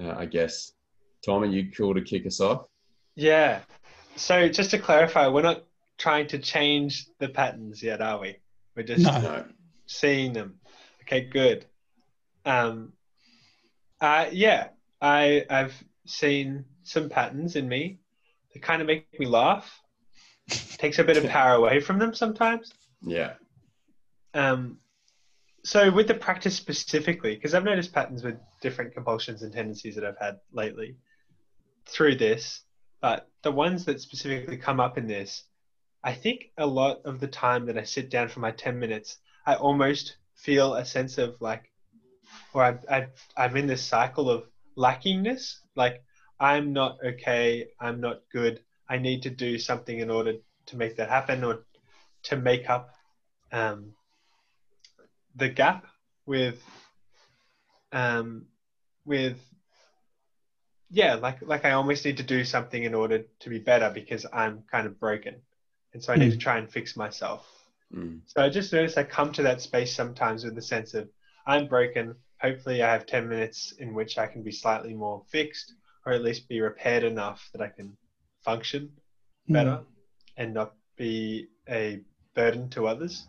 Uh, 0.00 0.14
I 0.16 0.26
guess. 0.26 0.72
Tom, 1.24 1.42
are 1.42 1.46
you 1.46 1.70
cool 1.76 1.94
to 1.94 2.00
kick 2.00 2.26
us 2.26 2.40
off? 2.40 2.64
Yeah. 3.14 3.60
So 4.16 4.48
just 4.48 4.70
to 4.70 4.78
clarify, 4.78 5.28
we're 5.28 5.42
not 5.42 5.64
trying 5.98 6.26
to 6.28 6.38
change 6.38 7.06
the 7.18 7.28
patterns 7.28 7.82
yet, 7.82 8.00
are 8.00 8.18
we? 8.18 8.36
We're 8.74 8.84
just 8.84 9.04
No. 9.04 9.20
No. 9.20 9.44
seeing 9.86 10.32
them. 10.32 10.58
Okay, 11.02 11.22
good. 11.22 11.66
Um, 12.46 12.92
uh, 14.00 14.26
yeah, 14.32 14.68
I 15.02 15.44
I've 15.50 15.74
seen 16.06 16.64
some 16.90 17.08
patterns 17.08 17.54
in 17.56 17.68
me 17.68 18.00
that 18.52 18.62
kind 18.62 18.82
of 18.82 18.88
make 18.88 19.18
me 19.18 19.26
laugh. 19.26 19.80
Takes 20.78 20.98
a 20.98 21.04
bit 21.04 21.16
of 21.16 21.30
power 21.30 21.54
away 21.54 21.80
from 21.80 21.98
them 21.98 22.12
sometimes. 22.14 22.72
Yeah. 23.02 23.34
Um, 24.34 24.78
so 25.62 25.92
with 25.92 26.08
the 26.08 26.14
practice 26.14 26.56
specifically, 26.56 27.36
because 27.36 27.54
I've 27.54 27.64
noticed 27.64 27.92
patterns 27.92 28.24
with 28.24 28.36
different 28.60 28.94
compulsions 28.94 29.42
and 29.42 29.52
tendencies 29.52 29.94
that 29.94 30.04
I've 30.04 30.18
had 30.18 30.40
lately 30.52 30.96
through 31.86 32.16
this, 32.16 32.62
but 33.00 33.28
the 33.42 33.52
ones 33.52 33.84
that 33.84 34.00
specifically 34.00 34.56
come 34.56 34.80
up 34.80 34.98
in 34.98 35.06
this, 35.06 35.44
I 36.02 36.12
think 36.14 36.46
a 36.58 36.66
lot 36.66 37.02
of 37.04 37.20
the 37.20 37.28
time 37.28 37.66
that 37.66 37.78
I 37.78 37.84
sit 37.84 38.10
down 38.10 38.28
for 38.28 38.40
my 38.40 38.50
10 38.50 38.78
minutes, 38.78 39.18
I 39.46 39.54
almost 39.54 40.16
feel 40.34 40.74
a 40.74 40.84
sense 40.84 41.18
of 41.18 41.36
like, 41.40 41.70
or 42.52 42.64
I, 42.64 42.78
I, 42.90 43.06
I'm 43.36 43.56
in 43.56 43.66
this 43.66 43.84
cycle 43.84 44.28
of 44.28 44.44
lackingness. 44.76 45.56
Like, 45.76 46.02
I'm 46.40 46.72
not 46.72 46.96
okay, 47.04 47.68
I'm 47.78 48.00
not 48.00 48.22
good, 48.32 48.60
I 48.88 48.96
need 48.96 49.22
to 49.22 49.30
do 49.30 49.58
something 49.58 49.98
in 50.00 50.10
order 50.10 50.34
to 50.66 50.76
make 50.76 50.96
that 50.96 51.10
happen 51.10 51.44
or 51.44 51.64
to 52.24 52.36
make 52.36 52.68
up 52.70 52.94
um, 53.52 53.92
the 55.36 55.48
gap 55.48 55.86
with 56.26 56.62
um, 57.92 58.46
with 59.04 59.38
yeah 60.90 61.14
like 61.14 61.42
like 61.42 61.64
I 61.64 61.72
almost 61.72 62.04
need 62.04 62.16
to 62.16 62.22
do 62.22 62.44
something 62.44 62.82
in 62.82 62.94
order 62.94 63.24
to 63.40 63.50
be 63.50 63.58
better 63.58 63.90
because 63.90 64.24
I'm 64.32 64.64
kind 64.70 64.86
of 64.86 64.98
broken. 64.98 65.36
And 65.92 66.02
so 66.02 66.12
I 66.12 66.16
need 66.16 66.30
to 66.30 66.38
try 66.38 66.58
and 66.58 66.70
fix 66.70 66.96
myself. 66.96 67.46
Mm. 67.92 68.20
so 68.26 68.40
I 68.40 68.48
just 68.48 68.72
notice 68.72 68.96
I 68.96 69.02
come 69.02 69.32
to 69.32 69.42
that 69.42 69.60
space 69.60 69.92
sometimes 69.92 70.44
with 70.44 70.54
the 70.54 70.62
sense 70.62 70.94
of 70.94 71.08
I'm 71.44 71.66
broken. 71.66 72.14
Hopefully 72.40 72.84
I 72.84 72.92
have 72.92 73.04
10 73.04 73.28
minutes 73.28 73.72
in 73.72 73.94
which 73.94 74.16
I 74.16 74.28
can 74.28 74.44
be 74.44 74.52
slightly 74.52 74.94
more 74.94 75.24
fixed 75.28 75.74
or 76.06 76.12
at 76.12 76.22
least 76.22 76.48
be 76.48 76.60
repaired 76.60 77.04
enough 77.04 77.48
that 77.52 77.60
I 77.62 77.68
can 77.68 77.96
function 78.42 78.90
better 79.48 79.80
and 80.36 80.54
not 80.54 80.74
be 80.96 81.48
a 81.68 82.00
burden 82.34 82.68
to 82.70 82.86
others 82.86 83.26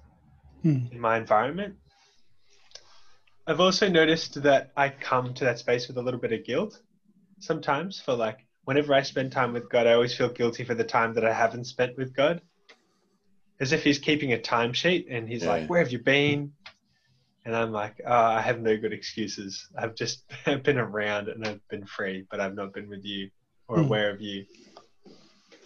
Mm. 0.64 0.92
in 0.92 1.00
my 1.00 1.18
environment. 1.18 1.76
I've 3.48 3.60
also 3.60 3.90
noticed 3.90 4.44
that 4.44 4.72
I 4.78 4.90
come 4.90 5.34
to 5.34 5.46
that 5.46 5.58
space 5.60 5.88
with 5.88 5.98
a 5.98 6.02
little 6.02 6.20
bit 6.20 6.32
of 6.32 6.46
guilt 6.46 6.80
sometimes 7.40 8.00
for 8.00 8.14
like 8.14 8.46
whenever 8.66 8.94
I 8.94 9.02
spend 9.02 9.32
time 9.32 9.54
with 9.54 9.70
God, 9.70 9.88
I 9.88 9.94
always 9.94 10.16
feel 10.16 10.30
guilty 10.30 10.64
for 10.64 10.76
the 10.76 10.84
time 10.84 11.16
that 11.16 11.26
I 11.26 11.34
haven't 11.34 11.66
spent 11.66 11.98
with 11.98 12.14
God. 12.14 12.42
As 13.60 13.72
if 13.74 13.84
he's 13.84 13.98
keeping 13.98 14.34
a 14.34 14.38
timesheet 14.38 15.08
and 15.10 15.28
he's 15.28 15.44
Yeah. 15.44 15.50
like, 15.50 15.68
Where 15.70 15.80
have 15.80 15.92
you 15.92 16.00
been? 16.00 16.54
And 17.46 17.56
I'm 17.56 17.72
like, 17.72 18.00
oh, 18.06 18.12
I 18.14 18.42
have 18.42 18.62
no 18.62 18.78
good 18.78 18.94
excuses. 18.94 19.68
I've 19.78 19.96
just 19.96 20.24
been 20.64 20.78
around 20.78 21.28
and 21.28 21.46
I've 21.46 21.68
been 21.70 21.86
free, 21.86 22.26
but 22.30 22.40
I've 22.40 22.56
not 22.56 22.74
been 22.74 22.90
with 22.90 23.04
you 23.04 23.30
or 23.68 23.78
Hmm. 23.78 23.86
aware 23.86 24.12
of 24.12 24.22
you. 24.22 24.46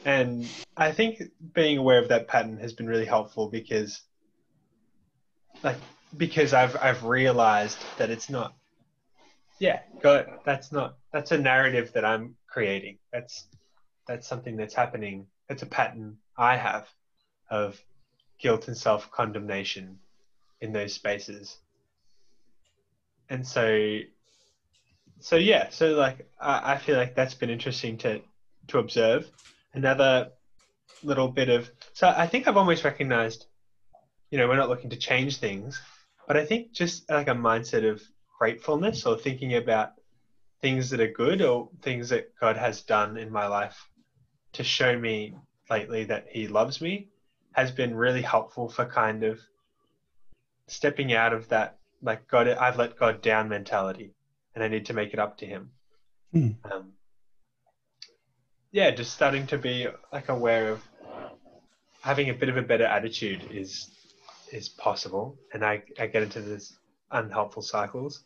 And 0.05 0.47
I 0.77 0.91
think 0.91 1.21
being 1.53 1.77
aware 1.77 2.01
of 2.01 2.09
that 2.09 2.27
pattern 2.27 2.59
has 2.59 2.73
been 2.73 2.87
really 2.87 3.05
helpful 3.05 3.49
because 3.49 4.01
like 5.63 5.77
because 6.15 6.53
I've 6.53 6.77
I've 6.81 7.03
realized 7.03 7.77
that 7.97 8.09
it's 8.09 8.29
not 8.29 8.53
yeah, 9.59 9.79
God 10.01 10.27
that's 10.45 10.71
not 10.71 10.97
that's 11.11 11.31
a 11.31 11.37
narrative 11.37 11.91
that 11.93 12.05
I'm 12.05 12.35
creating. 12.47 12.99
That's 13.11 13.47
that's 14.07 14.27
something 14.27 14.57
that's 14.57 14.73
happening. 14.75 15.27
It's 15.49 15.63
a 15.63 15.67
pattern 15.67 16.17
I 16.37 16.57
have 16.57 16.87
of 17.49 17.81
guilt 18.39 18.67
and 18.67 18.77
self 18.77 19.11
condemnation 19.11 19.99
in 20.61 20.73
those 20.73 20.93
spaces. 20.93 21.57
And 23.29 23.45
so 23.45 23.99
so 25.19 25.35
yeah, 25.37 25.69
so 25.69 25.93
like 25.93 26.27
I, 26.39 26.73
I 26.73 26.77
feel 26.77 26.97
like 26.97 27.15
that's 27.15 27.33
been 27.33 27.49
interesting 27.49 27.97
to 27.99 28.21
to 28.67 28.79
observe. 28.79 29.29
Another 29.73 30.31
little 31.03 31.27
bit 31.27 31.49
of 31.49 31.69
so 31.93 32.07
I 32.07 32.27
think 32.27 32.47
I've 32.47 32.57
almost 32.57 32.83
recognized, 32.83 33.45
you 34.29 34.37
know, 34.37 34.47
we're 34.47 34.55
not 34.55 34.69
looking 34.69 34.89
to 34.91 34.97
change 34.97 35.37
things, 35.37 35.81
but 36.27 36.37
I 36.37 36.45
think 36.45 36.71
just 36.71 37.09
like 37.09 37.27
a 37.27 37.31
mindset 37.31 37.89
of 37.89 38.01
gratefulness 38.37 39.05
or 39.05 39.17
thinking 39.17 39.55
about 39.55 39.91
things 40.61 40.89
that 40.89 40.99
are 40.99 41.11
good 41.11 41.41
or 41.41 41.69
things 41.81 42.09
that 42.09 42.31
God 42.39 42.57
has 42.57 42.81
done 42.81 43.17
in 43.17 43.31
my 43.31 43.47
life 43.47 43.89
to 44.53 44.63
show 44.63 44.97
me 44.97 45.35
lately 45.69 46.05
that 46.05 46.27
He 46.29 46.47
loves 46.47 46.81
me 46.81 47.07
has 47.53 47.71
been 47.71 47.95
really 47.95 48.21
helpful 48.21 48.69
for 48.69 48.85
kind 48.85 49.23
of 49.23 49.39
stepping 50.67 51.13
out 51.13 51.33
of 51.33 51.47
that 51.49 51.77
like 52.05 52.27
God 52.27 52.47
I've 52.47 52.77
let 52.77 52.97
God 52.97 53.21
down 53.21 53.49
mentality 53.49 54.13
and 54.53 54.63
I 54.63 54.67
need 54.67 54.85
to 54.85 54.93
make 54.93 55.13
it 55.13 55.19
up 55.19 55.37
to 55.39 55.45
Him. 55.45 55.71
Hmm. 56.31 56.49
Um, 56.63 56.93
yeah, 58.71 58.91
just 58.91 59.13
starting 59.13 59.47
to 59.47 59.57
be 59.57 59.87
like 60.13 60.29
aware 60.29 60.69
of 60.71 60.83
having 62.01 62.29
a 62.29 62.33
bit 62.33 62.49
of 62.49 62.57
a 62.57 62.61
better 62.61 62.85
attitude 62.85 63.41
is 63.51 63.91
is 64.51 64.69
possible, 64.69 65.37
and 65.53 65.63
I 65.65 65.83
I 65.99 66.07
get 66.07 66.23
into 66.23 66.41
this 66.41 66.77
unhelpful 67.11 67.61
cycles. 67.61 68.23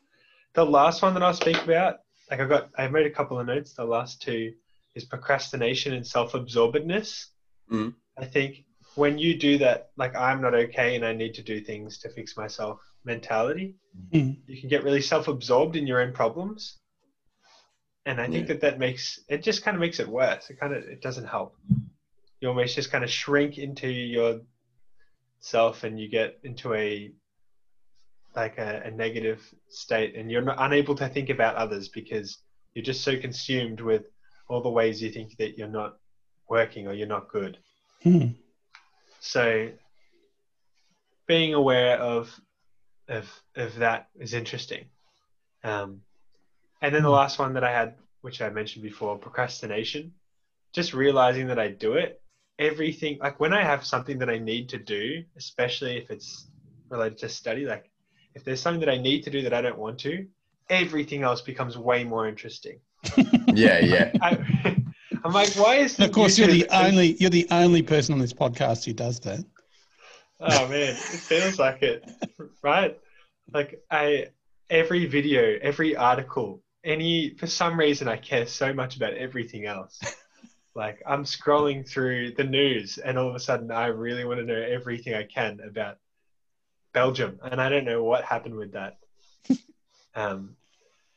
The 0.53 0.65
last 0.65 1.01
one 1.01 1.13
that 1.13 1.23
I'll 1.23 1.33
speak 1.33 1.63
about, 1.63 1.99
like 2.29 2.39
I 2.39 2.45
got, 2.45 2.69
I 2.77 2.87
made 2.87 3.05
a 3.05 3.11
couple 3.11 3.39
of 3.39 3.45
notes. 3.45 3.73
The 3.73 3.85
last 3.85 4.21
two 4.21 4.53
is 4.95 5.05
procrastination 5.05 5.93
and 5.93 6.05
self-absorbedness. 6.05 7.27
Mm. 7.71 7.93
I 8.17 8.25
think 8.25 8.65
when 8.95 9.19
you 9.19 9.37
do 9.37 9.59
that, 9.59 9.91
like 9.95 10.15
I'm 10.15 10.41
not 10.41 10.55
okay 10.55 10.95
and 10.95 11.05
I 11.05 11.13
need 11.13 11.35
to 11.35 11.43
do 11.43 11.61
things 11.61 11.99
to 11.99 12.09
fix 12.09 12.35
myself 12.35 12.79
mentality, 13.03 13.75
Mm. 14.13 14.37
you 14.45 14.59
can 14.59 14.69
get 14.69 14.83
really 14.83 15.01
self-absorbed 15.01 15.75
in 15.75 15.87
your 15.87 15.99
own 16.01 16.13
problems. 16.13 16.77
And 18.05 18.21
I 18.21 18.27
think 18.27 18.47
Yeah. 18.47 18.53
that 18.53 18.61
that 18.61 18.79
makes 18.79 19.19
it 19.27 19.43
just 19.43 19.63
kind 19.63 19.75
of 19.75 19.81
makes 19.81 19.99
it 19.99 20.07
worse. 20.07 20.49
It 20.49 20.59
kind 20.59 20.73
of 20.73 20.83
it 20.83 21.01
doesn't 21.01 21.25
help. 21.25 21.55
You 22.39 22.47
almost 22.49 22.75
just 22.75 22.91
kind 22.91 23.03
of 23.03 23.09
shrink 23.09 23.57
into 23.57 23.89
your 23.89 24.41
self 25.39 25.83
and 25.83 25.99
you 25.99 26.07
get 26.07 26.39
into 26.43 26.73
a 26.73 27.11
like 28.35 28.57
a, 28.57 28.81
a 28.85 28.91
negative 28.91 29.41
state 29.69 30.15
and 30.15 30.31
you're 30.31 30.41
not 30.41 30.55
unable 30.59 30.95
to 30.95 31.07
think 31.09 31.29
about 31.29 31.55
others 31.55 31.89
because 31.89 32.37
you're 32.73 32.83
just 32.85 33.03
so 33.03 33.17
consumed 33.17 33.81
with 33.81 34.05
all 34.47 34.61
the 34.61 34.69
ways 34.69 35.01
you 35.01 35.09
think 35.11 35.35
that 35.37 35.57
you're 35.57 35.67
not 35.67 35.97
working 36.47 36.87
or 36.87 36.93
you're 36.93 37.07
not 37.07 37.27
good. 37.27 37.57
Mm. 38.05 38.35
So 39.19 39.71
being 41.27 41.53
aware 41.53 41.97
of 41.97 42.39
of 43.09 43.25
of 43.55 43.75
that 43.75 44.09
is 44.19 44.33
interesting. 44.33 44.85
Um, 45.63 46.01
and 46.81 46.95
then 46.95 47.03
the 47.03 47.09
Hmm. 47.09 47.15
last 47.15 47.39
one 47.39 47.53
that 47.55 47.63
I 47.63 47.71
had, 47.71 47.95
which 48.21 48.41
I 48.41 48.49
mentioned 48.49 48.83
before, 48.83 49.17
procrastination. 49.17 50.13
Just 50.73 50.93
realizing 50.93 51.47
that 51.47 51.59
I 51.59 51.69
do 51.69 51.93
it. 51.93 52.21
Everything 52.59 53.17
like 53.19 53.39
when 53.39 53.53
I 53.53 53.63
have 53.63 53.85
something 53.85 54.19
that 54.19 54.29
I 54.29 54.37
need 54.37 54.69
to 54.69 54.77
do, 54.77 55.23
especially 55.37 55.97
if 55.97 56.11
it's 56.11 56.49
related 56.89 57.17
to 57.19 57.29
study, 57.29 57.65
like 57.65 57.89
if 58.35 58.43
there's 58.43 58.61
something 58.61 58.81
that 58.81 58.89
I 58.89 58.97
need 58.97 59.23
to 59.23 59.29
do 59.29 59.41
that 59.43 59.53
I 59.53 59.61
don't 59.61 59.77
want 59.79 59.97
to, 60.01 60.27
everything 60.69 61.23
else 61.23 61.41
becomes 61.41 61.77
way 61.77 62.03
more 62.03 62.27
interesting. 62.27 62.79
Yeah, 63.53 63.79
yeah. 63.79 64.11
I, 64.21 64.37
I'm 65.23 65.33
like, 65.33 65.49
why 65.55 65.75
is 65.77 65.99
of 65.99 66.11
course, 66.11 66.37
you're 66.37 66.47
the 66.47 66.67
only 66.69 67.13
you're 67.19 67.31
the 67.31 67.47
only 67.49 67.81
person 67.81 68.13
on 68.13 68.19
this 68.19 68.33
podcast 68.33 68.85
who 68.85 68.93
does 68.93 69.19
that. 69.21 69.43
Oh 70.41 70.67
man, 70.67 70.89
it 70.89 70.95
feels 70.95 71.59
like 71.59 71.83
it, 71.83 72.09
right? 72.63 72.97
Like 73.53 73.83
I, 73.91 74.27
every 74.69 75.05
video, 75.05 75.57
every 75.61 75.95
article, 75.97 76.61
any 76.83 77.35
for 77.37 77.47
some 77.47 77.77
reason 77.77 78.07
I 78.07 78.15
care 78.17 78.47
so 78.47 78.73
much 78.73 78.95
about 78.95 79.13
everything 79.15 79.65
else. 79.65 79.99
Like 80.75 81.01
I'm 81.05 81.25
scrolling 81.25 81.87
through 81.87 82.35
the 82.35 82.45
news, 82.45 82.99
and 82.99 83.17
all 83.17 83.29
of 83.29 83.35
a 83.35 83.39
sudden, 83.39 83.69
I 83.71 83.87
really 83.87 84.23
want 84.23 84.39
to 84.39 84.45
know 84.45 84.61
everything 84.61 85.13
I 85.13 85.23
can 85.23 85.59
about 85.59 85.97
Belgium, 86.93 87.39
and 87.43 87.59
I 87.59 87.67
don't 87.67 87.85
know 87.85 88.03
what 88.03 88.23
happened 88.23 88.55
with 88.55 88.71
that. 88.73 88.97
um, 90.15 90.55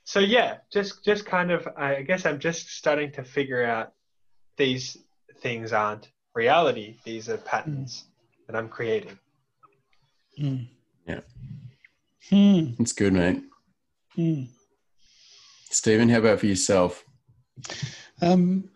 so 0.02 0.18
yeah, 0.18 0.56
just 0.72 1.04
just 1.04 1.24
kind 1.24 1.52
of, 1.52 1.68
I 1.76 2.02
guess 2.02 2.26
I'm 2.26 2.40
just 2.40 2.70
starting 2.70 3.12
to 3.12 3.22
figure 3.22 3.64
out 3.64 3.92
these 4.56 4.96
things 5.42 5.72
aren't 5.72 6.10
reality; 6.34 6.96
these 7.04 7.28
are 7.28 7.36
patterns 7.36 8.04
mm. 8.04 8.11
That 8.52 8.58
I'm 8.58 8.68
creating. 8.68 9.18
Mm. 10.40 10.66
Yeah, 11.06 11.20
mm. 12.30 12.80
it's 12.80 12.92
good, 12.92 13.12
mate. 13.12 13.42
Mm. 14.16 14.48
Stephen, 15.70 16.08
how 16.08 16.18
about 16.18 16.40
for 16.40 16.46
yourself? 16.46 17.04
Um, 18.20 18.68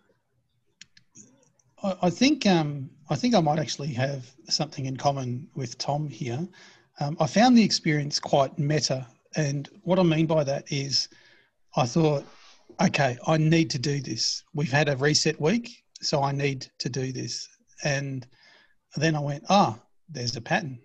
I, 1.83 1.95
I 2.03 2.09
think 2.09 2.45
um, 2.45 2.89
I 3.09 3.15
think 3.15 3.35
I 3.35 3.39
might 3.39 3.59
actually 3.59 3.93
have 3.93 4.29
something 4.49 4.85
in 4.85 4.97
common 4.97 5.47
with 5.55 5.77
Tom 5.77 6.07
here. 6.07 6.47
Um, 6.99 7.15
I 7.19 7.27
found 7.27 7.57
the 7.57 7.63
experience 7.63 8.19
quite 8.19 8.57
meta, 8.57 9.07
and 9.35 9.69
what 9.83 9.99
I 9.99 10.03
mean 10.03 10.25
by 10.25 10.43
that 10.43 10.71
is, 10.71 11.07
I 11.75 11.85
thought, 11.85 12.25
okay, 12.81 13.17
I 13.27 13.37
need 13.37 13.69
to 13.71 13.79
do 13.79 14.01
this. 14.01 14.43
We've 14.53 14.71
had 14.71 14.89
a 14.89 14.97
reset 14.97 15.39
week, 15.39 15.83
so 16.01 16.23
I 16.23 16.31
need 16.31 16.67
to 16.79 16.89
do 16.89 17.11
this, 17.11 17.47
and 17.83 18.27
then 18.95 19.15
I 19.15 19.19
went, 19.19 19.43
ah, 19.49 19.79
there's 20.09 20.35
a 20.35 20.41
pattern. 20.41 20.79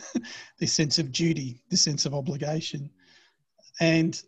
this 0.58 0.72
sense 0.72 0.98
of 0.98 1.12
duty, 1.12 1.62
this 1.70 1.82
sense 1.82 2.06
of 2.06 2.14
obligation, 2.14 2.90
and 3.80 4.20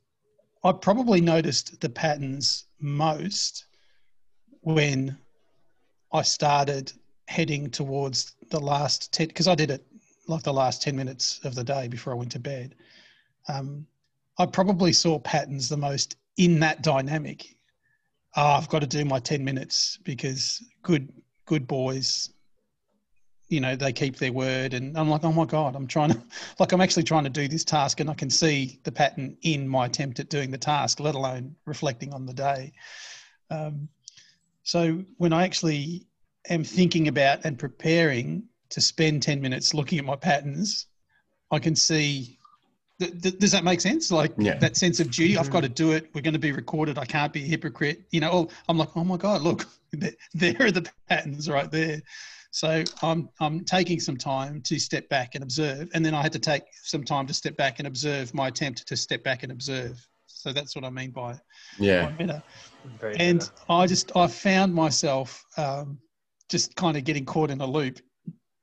I 0.62 0.72
probably 0.72 1.20
noticed 1.20 1.80
the 1.80 1.88
patterns 1.88 2.66
most 2.80 3.64
when 4.60 5.16
I 6.12 6.22
started 6.22 6.92
heading 7.28 7.70
towards 7.70 8.34
the 8.50 8.60
last 8.60 9.12
10, 9.12 9.28
because 9.28 9.48
I 9.48 9.54
did 9.54 9.70
it 9.70 9.84
like 10.26 10.42
the 10.42 10.52
last 10.52 10.82
10 10.82 10.94
minutes 10.94 11.40
of 11.44 11.54
the 11.54 11.64
day 11.64 11.88
before 11.88 12.12
I 12.12 12.16
went 12.16 12.32
to 12.32 12.38
bed. 12.38 12.74
Um, 13.48 13.86
I 14.38 14.46
probably 14.46 14.92
saw 14.92 15.18
patterns 15.18 15.68
the 15.68 15.76
most 15.76 16.16
in 16.36 16.60
that 16.60 16.82
dynamic. 16.82 17.56
Oh, 18.36 18.42
I've 18.42 18.68
got 18.68 18.80
to 18.80 18.86
do 18.86 19.04
my 19.04 19.18
10 19.18 19.44
minutes 19.44 19.98
because 20.04 20.62
good, 20.82 21.12
good 21.46 21.66
boys, 21.66 22.30
you 23.50 23.60
know, 23.60 23.76
they 23.76 23.92
keep 23.92 24.16
their 24.16 24.32
word. 24.32 24.74
And 24.74 24.96
I'm 24.96 25.10
like, 25.10 25.24
oh 25.24 25.32
my 25.32 25.44
God, 25.44 25.76
I'm 25.76 25.86
trying 25.86 26.10
to, 26.10 26.22
like, 26.58 26.72
I'm 26.72 26.80
actually 26.80 27.02
trying 27.02 27.24
to 27.24 27.30
do 27.30 27.48
this 27.48 27.64
task 27.64 28.00
and 28.00 28.08
I 28.08 28.14
can 28.14 28.30
see 28.30 28.80
the 28.84 28.92
pattern 28.92 29.36
in 29.42 29.68
my 29.68 29.86
attempt 29.86 30.20
at 30.20 30.30
doing 30.30 30.50
the 30.50 30.58
task, 30.58 31.00
let 31.00 31.14
alone 31.14 31.56
reflecting 31.66 32.14
on 32.14 32.24
the 32.24 32.32
day. 32.32 32.72
Um, 33.50 33.88
so 34.62 35.04
when 35.16 35.32
I 35.32 35.44
actually 35.44 36.06
am 36.48 36.64
thinking 36.64 37.08
about 37.08 37.44
and 37.44 37.58
preparing 37.58 38.44
to 38.70 38.80
spend 38.80 39.22
10 39.22 39.40
minutes 39.40 39.74
looking 39.74 39.98
at 39.98 40.04
my 40.04 40.16
patterns, 40.16 40.86
I 41.50 41.58
can 41.58 41.74
see. 41.74 42.38
Th- 43.00 43.20
th- 43.20 43.38
does 43.38 43.50
that 43.50 43.64
make 43.64 43.80
sense? 43.80 44.12
Like 44.12 44.32
yeah. 44.38 44.58
that 44.58 44.76
sense 44.76 45.00
of 45.00 45.10
duty. 45.10 45.36
I've 45.36 45.50
got 45.50 45.62
to 45.62 45.68
do 45.68 45.92
it. 45.92 46.10
We're 46.14 46.20
going 46.20 46.34
to 46.34 46.38
be 46.38 46.52
recorded. 46.52 46.98
I 46.98 47.04
can't 47.04 47.32
be 47.32 47.42
a 47.42 47.46
hypocrite. 47.46 48.02
You 48.10 48.20
know, 48.20 48.48
I'm 48.68 48.78
like, 48.78 48.96
oh 48.96 49.02
my 49.02 49.16
God, 49.16 49.42
look, 49.42 49.66
there 50.34 50.56
are 50.60 50.70
the 50.70 50.88
patterns 51.08 51.48
right 51.48 51.70
there. 51.70 52.00
So 52.50 52.82
I'm 53.02 53.28
I'm 53.40 53.64
taking 53.64 54.00
some 54.00 54.16
time 54.16 54.60
to 54.62 54.78
step 54.78 55.08
back 55.08 55.34
and 55.34 55.44
observe, 55.44 55.88
and 55.94 56.04
then 56.04 56.14
I 56.14 56.22
had 56.22 56.32
to 56.32 56.38
take 56.38 56.64
some 56.82 57.04
time 57.04 57.26
to 57.28 57.34
step 57.34 57.56
back 57.56 57.78
and 57.78 57.86
observe 57.86 58.34
my 58.34 58.48
attempt 58.48 58.86
to 58.88 58.96
step 58.96 59.22
back 59.22 59.42
and 59.42 59.52
observe. 59.52 60.04
So 60.26 60.52
that's 60.52 60.74
what 60.74 60.84
I 60.84 60.90
mean 60.90 61.10
by 61.10 61.38
yeah. 61.78 62.06
By 62.06 63.12
and 63.18 63.40
better. 63.40 63.52
I 63.68 63.86
just 63.86 64.16
I 64.16 64.26
found 64.26 64.74
myself 64.74 65.44
um, 65.56 65.98
just 66.48 66.74
kind 66.74 66.96
of 66.96 67.04
getting 67.04 67.24
caught 67.24 67.50
in 67.50 67.60
a 67.60 67.66
loop 67.66 68.00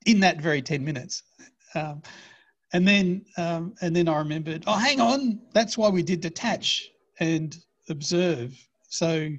in 0.06 0.20
that 0.20 0.42
very 0.42 0.62
ten 0.62 0.84
minutes. 0.84 1.24
Um, 1.76 2.02
and 2.74 2.86
then 2.86 3.26
um, 3.38 3.74
and 3.82 3.96
then 3.96 4.10
I 4.10 4.18
remembered, 4.18 4.66
oh, 4.68 4.78
hang 4.78 5.00
on, 5.00 5.40
that's 5.54 5.78
why 5.78 5.90
we 5.90 6.04
did 6.04 6.20
detach 6.20 6.90
and 7.20 7.58
observe. 7.90 8.54
So 8.90 9.30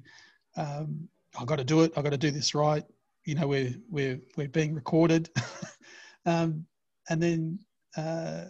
um, 0.57 1.09
I 1.39 1.45
got 1.45 1.59
to 1.59 1.65
do 1.65 1.83
it. 1.83 1.93
I 1.97 2.03
got 2.03 2.11
to 2.11 2.19
do 2.19 2.31
this 2.31 2.55
right. 2.55 2.85
You 3.29 3.35
know, 3.35 3.47
we're 3.47 3.75
we're 3.91 4.19
we're 4.39 4.49
being 4.49 4.75
recorded. 4.75 5.29
um, 6.25 6.65
and 7.11 7.23
then 7.23 7.59
uh, 7.95 8.45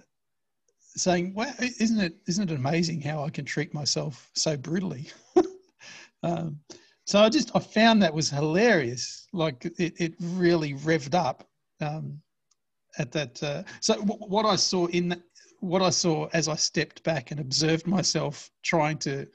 saying, 0.94 1.34
"Well, 1.34 1.52
isn't 1.58 1.98
it 1.98 2.14
isn't 2.28 2.48
it 2.48 2.54
amazing 2.54 3.00
how 3.00 3.24
I 3.24 3.30
can 3.30 3.44
treat 3.44 3.74
myself 3.74 4.30
so 4.36 4.56
brutally?" 4.56 5.08
um, 6.22 6.60
so 7.06 7.18
I 7.18 7.28
just 7.28 7.50
I 7.56 7.58
found 7.58 8.00
that 8.04 8.14
was 8.14 8.30
hilarious. 8.30 9.26
Like 9.32 9.64
it, 9.64 9.94
it 9.98 10.14
really 10.20 10.74
revved 10.74 11.16
up 11.16 11.48
um, 11.80 12.22
at 12.98 13.10
that. 13.10 13.42
Uh, 13.42 13.64
so 13.80 13.94
w- 13.94 14.26
what 14.28 14.46
I 14.46 14.54
saw 14.54 14.86
in 14.86 15.20
what 15.58 15.82
I 15.82 15.90
saw 15.90 16.28
as 16.32 16.46
I 16.46 16.54
stepped 16.54 17.02
back 17.02 17.32
and 17.32 17.40
observed 17.40 17.88
myself 17.88 18.48
trying 18.62 18.98
to 18.98 19.26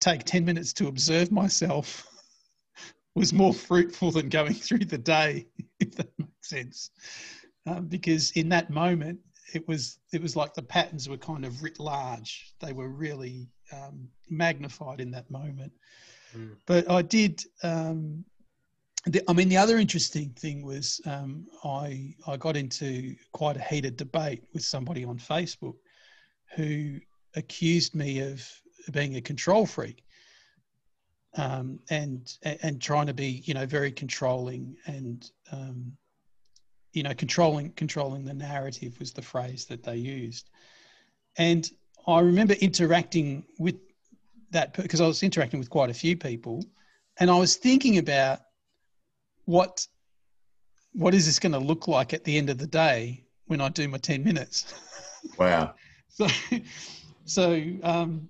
take 0.00 0.24
ten 0.24 0.42
minutes 0.42 0.72
to 0.74 0.88
observe 0.88 1.30
myself 1.30 2.08
was 3.14 3.32
more 3.32 3.54
fruitful 3.54 4.10
than 4.10 4.28
going 4.28 4.54
through 4.66 4.84
the 4.86 4.98
day, 4.98 5.46
if 5.80 5.94
that 5.96 6.10
makes 6.18 6.48
sense. 6.48 6.90
Um, 7.66 7.86
because 7.86 8.30
in 8.32 8.48
that 8.50 8.70
moment, 8.70 9.18
it 9.54 9.66
was 9.68 9.98
it 10.12 10.20
was 10.20 10.36
like 10.36 10.54
the 10.54 10.62
patterns 10.62 11.08
were 11.08 11.16
kind 11.16 11.44
of 11.44 11.62
writ 11.62 11.78
large. 11.78 12.52
They 12.60 12.72
were 12.72 12.88
really 12.88 13.48
um, 13.72 14.08
magnified 14.28 15.00
in 15.00 15.10
that 15.12 15.30
moment. 15.30 15.72
Mm. 16.36 16.56
But 16.66 16.90
I 16.90 17.02
did. 17.02 17.42
Um, 17.62 18.24
the, 19.06 19.22
I 19.28 19.34
mean, 19.34 19.48
the 19.48 19.56
other 19.56 19.78
interesting 19.78 20.30
thing 20.30 20.64
was 20.64 21.00
um, 21.06 21.46
I 21.62 22.14
I 22.26 22.36
got 22.36 22.56
into 22.56 23.14
quite 23.32 23.56
a 23.56 23.62
heated 23.62 23.96
debate 23.96 24.44
with 24.52 24.64
somebody 24.64 25.04
on 25.04 25.18
Facebook 25.18 25.76
who 26.56 26.98
accused 27.36 27.94
me 27.94 28.20
of 28.20 28.46
being 28.92 29.16
a 29.16 29.20
control 29.20 29.66
freak. 29.66 30.04
Um, 31.36 31.80
and 31.90 32.32
and 32.42 32.80
trying 32.80 33.08
to 33.08 33.14
be 33.14 33.42
you 33.44 33.54
know 33.54 33.66
very 33.66 33.90
controlling 33.90 34.76
and 34.86 35.28
um, 35.50 35.96
you 36.94 37.02
know, 37.02 37.12
controlling 37.12 37.72
controlling 37.72 38.24
the 38.24 38.32
narrative 38.32 38.98
was 38.98 39.12
the 39.12 39.20
phrase 39.20 39.66
that 39.66 39.82
they 39.82 39.96
used. 39.96 40.48
And 41.36 41.68
I 42.06 42.20
remember 42.20 42.54
interacting 42.54 43.44
with 43.58 43.76
that 44.52 44.72
because 44.74 45.00
I 45.00 45.06
was 45.06 45.22
interacting 45.22 45.58
with 45.58 45.68
quite 45.68 45.90
a 45.90 45.94
few 45.94 46.16
people, 46.16 46.64
and 47.18 47.30
I 47.30 47.38
was 47.38 47.56
thinking 47.56 47.98
about 47.98 48.40
what 49.44 49.86
what 50.92 51.12
is 51.12 51.26
this 51.26 51.40
going 51.40 51.52
to 51.52 51.58
look 51.58 51.88
like 51.88 52.14
at 52.14 52.22
the 52.22 52.38
end 52.38 52.48
of 52.48 52.58
the 52.58 52.66
day 52.66 53.24
when 53.46 53.60
I 53.60 53.68
do 53.68 53.88
my 53.88 53.98
ten 53.98 54.22
minutes. 54.22 54.72
Wow. 55.36 55.74
so, 56.08 56.28
so, 57.24 57.60
um, 57.82 58.28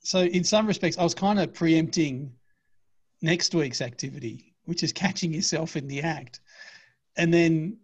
so 0.00 0.20
in 0.20 0.44
some 0.44 0.66
respects, 0.66 0.98
I 0.98 1.02
was 1.02 1.14
kind 1.14 1.38
of 1.38 1.52
preempting 1.54 2.32
next 3.22 3.54
week's 3.54 3.80
activity, 3.80 4.54
which 4.64 4.82
is 4.82 4.92
catching 4.92 5.32
yourself 5.32 5.76
in 5.76 5.86
the 5.86 6.02
act. 6.02 6.40
And 7.16 7.32
then 7.32 7.76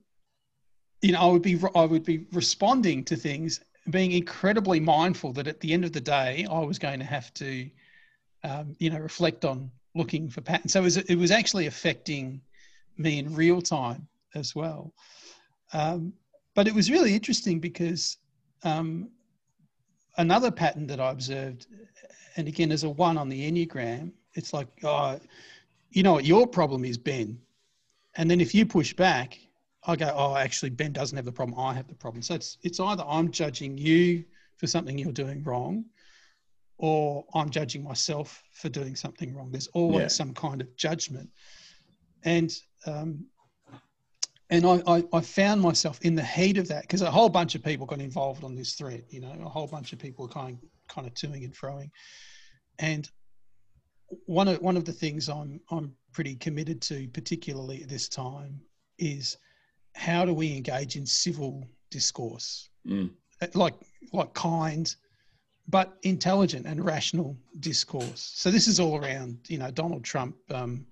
you 1.03 1.13
know 1.13 1.21
i 1.21 1.27
would 1.27 1.43
be 1.43 1.61
i 1.75 1.85
would 1.85 2.05
be 2.05 2.25
responding 2.33 3.05
to 3.05 3.17
things 3.17 3.61
being 3.91 4.13
incredibly 4.13 4.81
mindful 4.81 5.31
that 5.31 5.47
at 5.47 5.61
the 5.61 5.75
end 5.75 5.85
of 5.85 5.93
the 5.93 6.01
day 6.01 6.47
i 6.51 6.59
was 6.59 6.79
going 6.79 6.99
to 6.99 7.05
have 7.05 7.33
to 7.35 7.69
um, 8.45 8.75
you 8.79 8.89
know 8.89 8.99
reflect 8.99 9.45
on 9.45 9.71
looking 9.97 10.29
for 10.29 10.43
patterns. 10.43 10.73
So 10.73 10.81
it 10.81 10.85
was, 10.85 10.97
it 10.99 11.17
was 11.17 11.31
actually 11.31 11.67
affecting 11.67 12.41
me 12.99 13.19
in 13.19 13.35
real 13.35 13.61
time 13.61 14.07
as 14.35 14.55
well. 14.55 14.93
Um, 15.73 16.13
but 16.55 16.69
it 16.69 16.75
was 16.75 16.91
really 16.91 17.15
interesting 17.15 17.59
because 17.59 18.19
um, 18.63 19.11
another 20.19 20.51
pattern 20.51 20.87
that 20.87 21.01
i 21.01 21.11
observed 21.11 21.67
and 22.37 22.49
again 22.49 22.73
as 22.73 22.85
a 22.85 22.89
one 22.89 23.17
on 23.19 23.29
the 23.29 23.51
enneagram 23.51 24.13
it's 24.35 24.53
like 24.53 24.69
oh, 24.85 25.19
you 25.91 26.03
know 26.03 26.13
what 26.13 26.25
your 26.25 26.47
problem 26.47 26.85
is 26.85 26.99
ben 26.99 27.39
and 28.17 28.31
then 28.31 28.41
if 28.41 28.55
you 28.55 28.67
push 28.67 28.95
back, 28.95 29.39
I 29.87 29.95
go, 29.95 30.13
oh, 30.15 30.37
actually, 30.37 30.71
Ben 30.71 30.93
doesn't 30.93 31.17
have 31.17 31.25
the 31.25 31.33
problem. 31.33 31.59
I 31.59 31.75
have 31.75 31.87
the 31.87 31.95
problem. 31.95 32.23
So 32.23 32.35
it's 32.35 32.59
it's 32.63 32.81
either 32.81 33.05
I'm 33.07 33.31
judging 33.31 33.79
you 33.79 34.25
for 34.57 34.67
something 34.67 34.99
you're 34.99 35.13
doing 35.13 35.43
wrong, 35.45 35.85
or 36.79 37.25
I'm 37.35 37.51
judging 37.51 37.85
myself 37.85 38.43
for 38.53 38.69
doing 38.69 38.97
something 38.97 39.35
wrong. 39.35 39.51
There's 39.51 39.69
always 39.69 40.01
yeah. 40.01 40.09
some 40.09 40.35
kind 40.35 40.61
of 40.61 40.75
judgment, 40.77 41.31
and 42.25 42.53
um, 42.87 43.27
and 44.51 44.65
I, 44.65 44.83
I, 44.87 45.05
I 45.13 45.21
found 45.21 45.61
myself 45.61 45.99
in 46.03 46.15
the 46.15 46.23
heat 46.23 46.59
of 46.59 46.69
that 46.69 46.83
because 46.83 47.03
a 47.03 47.11
whole 47.11 47.29
bunch 47.29 47.55
of 47.55 47.65
people 47.65 47.87
got 47.87 48.01
involved 48.01 48.45
on 48.45 48.55
this 48.55 48.75
thread. 48.75 49.05
You 49.11 49.21
know, 49.21 49.37
a 49.45 49.49
whole 49.49 49.67
bunch 49.67 49.93
of 49.93 49.99
people 49.99 50.29
kind 50.29 50.59
kind 50.89 51.07
of 51.07 51.15
toing 51.15 51.45
and 51.45 51.55
froing, 51.55 51.91
and 52.79 53.09
one 54.27 54.49
of 54.49 54.61
one 54.63 54.77
of 54.77 54.85
the 54.85 54.93
things 54.93 55.29
I'm 55.29 55.61
I'm 55.71 55.93
pretty 56.13 56.37
committed 56.37 56.81
to, 56.83 57.09
particularly 57.09 57.83
at 57.83 57.89
this 57.89 58.09
time, 58.09 58.61
is 58.99 59.37
how 59.95 60.25
do 60.25 60.33
we 60.33 60.57
engage 60.57 60.97
in 60.97 61.07
civil 61.07 61.65
discourse, 61.91 62.69
mm. 62.87 63.11
like 63.55 63.75
like 64.13 64.33
kind, 64.35 64.95
but 65.69 65.97
intelligent 66.03 66.67
and 66.67 66.85
rational 66.85 67.37
discourse. 67.59 68.33
So 68.35 68.51
this 68.51 68.69
is 68.69 68.79
all 68.79 68.97
around, 68.97 69.39
you 69.49 69.59
know, 69.59 69.71
Donald 69.71 70.05
Trump 70.05 70.37
um, 70.51 70.87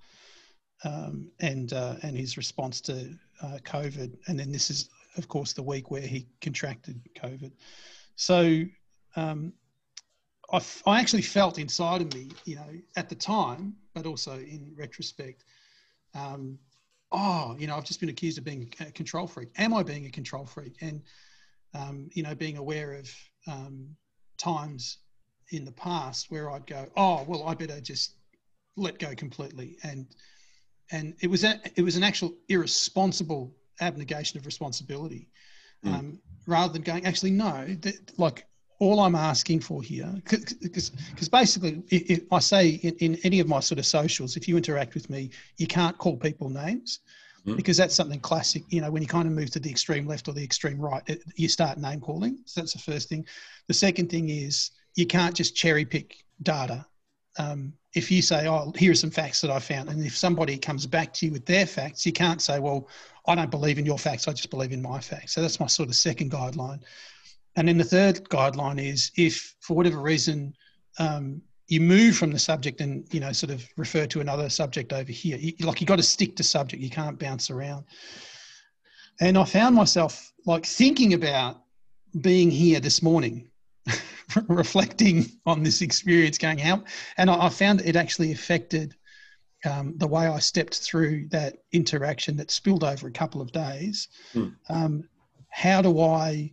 um, 0.84 1.30
and 1.40 1.72
uh, 1.72 1.96
and 2.02 2.16
his 2.16 2.36
response 2.36 2.80
to 2.82 3.14
uh, 3.42 3.58
COVID, 3.64 4.16
and 4.28 4.38
then 4.38 4.52
this 4.52 4.70
is 4.70 4.88
of 5.16 5.28
course 5.28 5.52
the 5.52 5.62
week 5.62 5.90
where 5.90 6.02
he 6.02 6.26
contracted 6.40 7.00
COVID. 7.16 7.52
So 8.16 8.64
um, 9.16 9.52
I, 10.52 10.56
f- 10.56 10.82
I 10.86 11.00
actually 11.00 11.22
felt 11.22 11.58
inside 11.58 12.00
of 12.00 12.12
me, 12.14 12.30
you 12.44 12.56
know, 12.56 12.70
at 12.96 13.08
the 13.08 13.14
time, 13.14 13.74
but 13.94 14.06
also 14.06 14.34
in 14.34 14.72
retrospect, 14.76 15.44
um, 16.14 16.58
oh, 17.12 17.56
you 17.58 17.66
know, 17.66 17.76
I've 17.76 17.84
just 17.84 18.00
been 18.00 18.08
accused 18.08 18.38
of 18.38 18.44
being 18.44 18.72
a 18.80 18.90
control 18.90 19.26
freak. 19.26 19.48
Am 19.56 19.72
I 19.72 19.82
being 19.82 20.06
a 20.06 20.10
control 20.10 20.44
freak? 20.44 20.76
And 20.80 21.02
um, 21.74 22.08
you 22.12 22.22
know, 22.22 22.34
being 22.34 22.56
aware 22.56 22.92
of 22.92 23.10
um, 23.46 23.96
times 24.38 24.98
in 25.50 25.64
the 25.64 25.72
past 25.72 26.30
where 26.30 26.50
I'd 26.50 26.66
go, 26.66 26.86
oh, 26.96 27.24
well, 27.26 27.44
I 27.46 27.54
better 27.54 27.80
just 27.80 28.14
let 28.76 28.98
go 28.98 29.14
completely, 29.14 29.76
and 29.82 30.06
and 30.90 31.14
it 31.20 31.28
was 31.28 31.44
a, 31.44 31.60
it 31.76 31.82
was 31.82 31.96
an 31.96 32.02
actual 32.02 32.34
irresponsible 32.48 33.54
abnegation 33.80 34.38
of 34.38 34.46
responsibility, 34.46 35.28
mm. 35.84 35.92
um, 35.92 36.20
rather 36.46 36.72
than 36.72 36.82
going, 36.82 37.04
actually, 37.06 37.30
no, 37.30 37.66
that, 37.80 38.18
like 38.18 38.46
all 38.78 39.00
I'm 39.00 39.14
asking 39.14 39.60
for 39.60 39.82
here, 39.82 40.12
because 40.24 40.90
basically, 41.30 41.82
if 41.90 42.22
I 42.32 42.38
say 42.38 42.68
in, 42.68 42.94
in, 42.96 43.18
any 43.24 43.40
of 43.40 43.48
my 43.48 43.60
sort 43.60 43.78
of 43.78 43.86
socials, 43.86 44.36
if 44.36 44.48
you 44.48 44.56
interact 44.56 44.94
with 44.94 45.08
me, 45.08 45.30
you 45.56 45.66
can't 45.66 45.96
call 45.96 46.16
people 46.16 46.48
names 46.48 47.00
mm. 47.46 47.56
because 47.56 47.76
that's 47.76 47.94
something 47.94 48.20
classic. 48.20 48.62
You 48.68 48.80
know, 48.80 48.90
when 48.90 49.02
you 49.02 49.08
kind 49.08 49.26
of 49.26 49.32
move 49.32 49.50
to 49.52 49.60
the 49.60 49.70
extreme 49.70 50.06
left 50.06 50.28
or 50.28 50.32
the 50.32 50.44
extreme 50.44 50.78
right, 50.78 51.02
it, 51.06 51.22
you 51.36 51.48
start 51.48 51.78
name 51.78 52.00
calling. 52.00 52.38
So 52.46 52.60
that's 52.60 52.72
the 52.72 52.78
first 52.78 53.08
thing. 53.08 53.26
The 53.68 53.74
second 53.74 54.10
thing 54.10 54.28
is 54.28 54.70
you 54.96 55.06
can't 55.06 55.34
just 55.34 55.56
cherry 55.56 55.84
pick 55.84 56.24
data. 56.42 56.86
Um, 57.38 57.74
if 57.94 58.10
you 58.10 58.22
say, 58.22 58.48
"Oh, 58.48 58.72
here 58.76 58.92
are 58.92 58.96
some 58.96 59.10
facts 59.10 59.40
that 59.40 59.50
I 59.50 59.58
found," 59.58 59.88
and 59.88 60.04
if 60.04 60.16
somebody 60.16 60.58
comes 60.58 60.86
back 60.86 61.12
to 61.14 61.26
you 61.26 61.32
with 61.32 61.46
their 61.46 61.66
facts, 61.66 62.04
you 62.04 62.12
can't 62.12 62.42
say, 62.42 62.58
"Well, 62.58 62.88
I 63.26 63.34
don't 63.34 63.50
believe 63.50 63.78
in 63.78 63.86
your 63.86 63.98
facts. 63.98 64.28
I 64.28 64.32
just 64.32 64.50
believe 64.50 64.72
in 64.72 64.82
my 64.82 65.00
facts." 65.00 65.32
So 65.32 65.40
that's 65.40 65.60
my 65.60 65.66
sort 65.66 65.88
of 65.88 65.94
second 65.94 66.30
guideline. 66.30 66.80
And 67.56 67.68
then 67.68 67.78
the 67.78 67.84
third 67.84 68.28
guideline 68.28 68.84
is 68.84 69.12
if, 69.16 69.54
for 69.60 69.74
whatever 69.74 70.00
reason, 70.00 70.54
um, 70.98 71.40
you 71.68 71.80
move 71.80 72.16
from 72.16 72.30
the 72.30 72.38
subject 72.38 72.80
and 72.80 73.06
you 73.12 73.20
know 73.20 73.32
sort 73.32 73.50
of 73.50 73.66
refer 73.76 74.06
to 74.06 74.20
another 74.20 74.48
subject 74.48 74.92
over 74.92 75.12
here, 75.12 75.38
you, 75.38 75.52
like 75.60 75.80
you 75.80 75.86
got 75.86 75.96
to 75.96 76.02
stick 76.02 76.36
to 76.36 76.42
subject. 76.42 76.82
You 76.82 76.90
can't 76.90 77.18
bounce 77.18 77.50
around. 77.50 77.84
And 79.20 79.38
I 79.38 79.44
found 79.44 79.76
myself 79.76 80.32
like 80.46 80.66
thinking 80.66 81.14
about 81.14 81.62
being 82.20 82.50
here 82.50 82.80
this 82.80 83.02
morning, 83.02 83.48
reflecting 84.48 85.26
on 85.46 85.62
this 85.62 85.82
experience, 85.82 86.38
going 86.38 86.58
how, 86.58 86.82
and 87.16 87.30
I, 87.30 87.46
I 87.46 87.48
found 87.48 87.80
it 87.82 87.96
actually 87.96 88.32
affected 88.32 88.94
um, 89.64 89.94
the 89.96 90.06
way 90.06 90.26
I 90.26 90.38
stepped 90.38 90.80
through 90.80 91.28
that 91.30 91.56
interaction 91.72 92.36
that 92.36 92.50
spilled 92.50 92.84
over 92.84 93.06
a 93.06 93.12
couple 93.12 93.40
of 93.40 93.52
days. 93.52 94.08
Hmm. 94.32 94.48
Um, 94.68 95.08
how 95.50 95.80
do 95.80 96.00
I 96.00 96.52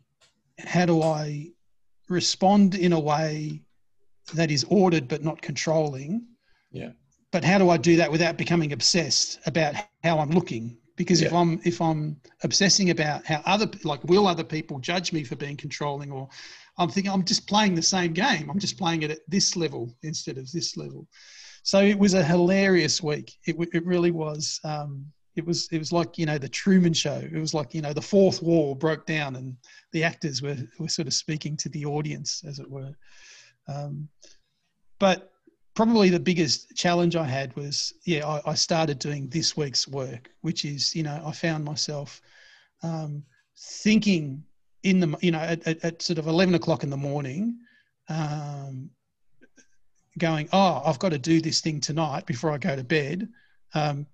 how 0.60 0.86
do 0.86 1.02
I 1.02 1.52
respond 2.08 2.76
in 2.76 2.94
a 2.94 3.00
way 3.00 3.62
that 4.34 4.52
is 4.52 4.64
ordered 4.70 5.08
but 5.08 5.24
not 5.24 5.42
controlling? 5.42 6.26
Yeah. 6.72 6.92
But 7.32 7.44
how 7.44 7.58
do 7.58 7.70
I 7.70 7.78
do 7.78 7.96
that 7.96 8.12
without 8.12 8.38
becoming 8.38 8.74
obsessed 8.74 9.40
about 9.46 9.76
how 10.04 10.20
I'm 10.20 10.32
looking? 10.32 10.78
Because 10.98 11.22
yeah. 11.22 11.28
if 11.28 11.34
I'm 11.34 11.60
if 11.64 11.82
I'm 11.82 12.18
obsessing 12.44 12.90
about 12.90 13.26
how 13.26 13.42
other 13.46 13.70
like 13.84 14.04
will 14.04 14.28
other 14.28 14.44
people 14.44 14.80
judge 14.80 15.12
me 15.14 15.24
for 15.24 15.36
being 15.36 15.58
controlling, 15.58 16.12
or 16.12 16.30
I'm 16.78 16.90
thinking 16.90 17.12
I'm 17.12 17.26
just 17.26 17.48
playing 17.48 17.76
the 17.76 17.82
same 17.82 18.14
game. 18.14 18.50
I'm 18.50 18.60
just 18.60 18.78
playing 18.78 19.04
it 19.04 19.12
at 19.12 19.20
this 19.28 19.56
level 19.56 19.96
instead 20.04 20.38
of 20.38 20.52
this 20.52 20.78
level. 20.78 21.08
So 21.64 21.82
it 21.82 21.98
was 21.98 22.14
a 22.14 22.24
hilarious 22.24 23.04
week. 23.04 23.34
It 23.46 23.56
it 23.74 23.86
really 23.86 24.12
was. 24.12 24.60
Um, 24.64 25.06
it 25.36 25.46
was 25.46 25.68
it 25.72 25.78
was 25.78 25.92
like 25.92 26.18
you 26.18 26.26
know 26.26 26.38
the 26.38 26.50
Truman 26.50 26.94
Show. 26.94 27.22
It 27.24 27.40
was 27.40 27.54
like 27.54 27.74
you 27.74 27.82
know 27.82 27.94
the 27.94 28.02
fourth 28.02 28.42
wall 28.42 28.76
broke 28.76 29.06
down 29.06 29.36
and 29.36 29.56
the 29.92 30.04
actors 30.04 30.42
were 30.42 30.58
were 30.80 30.90
sort 30.90 31.08
of 31.08 31.14
speaking 31.14 31.56
to 31.58 31.70
the 31.70 31.86
audience, 31.86 32.44
as 32.46 32.60
it 32.60 32.70
were. 32.70 32.94
Um, 33.68 34.10
but 35.00 35.32
probably 35.74 36.10
the 36.10 36.20
biggest 36.20 36.76
challenge 36.76 37.16
I 37.16 37.24
had 37.24 37.56
was 37.56 37.94
yeah 38.06 38.28
I, 38.28 38.52
I, 38.52 38.54
started 38.56 39.00
doing 39.00 39.30
this 39.30 39.56
week's 39.56 39.88
work, 39.88 40.30
which 40.42 40.66
is 40.66 40.94
you 40.96 41.04
know 41.04 41.22
I 41.26 41.32
found 41.32 41.64
myself 41.64 42.22
um, 42.84 43.24
thinking 43.58 44.44
in 44.84 45.00
the 45.00 45.18
you 45.22 45.32
know 45.32 45.40
at, 45.40 45.66
at, 45.68 45.84
at, 45.84 46.02
sort 46.02 46.20
of 46.20 46.28
eleven 46.28 46.56
o'clock 46.56 46.84
in 46.84 46.90
the 46.90 46.98
morning. 46.98 47.58
Um, 48.10 48.90
going, 50.18 50.50
oh, 50.52 50.82
I've 50.86 51.00
got 51.00 51.10
to 51.10 51.18
do 51.18 51.40
this 51.40 51.62
thing 51.62 51.80
tonight 51.80 52.26
before 52.26 52.52
I 52.52 52.58
go 52.58 52.76
to 52.76 52.84
bed. 52.84 53.30
Um, 53.74 54.06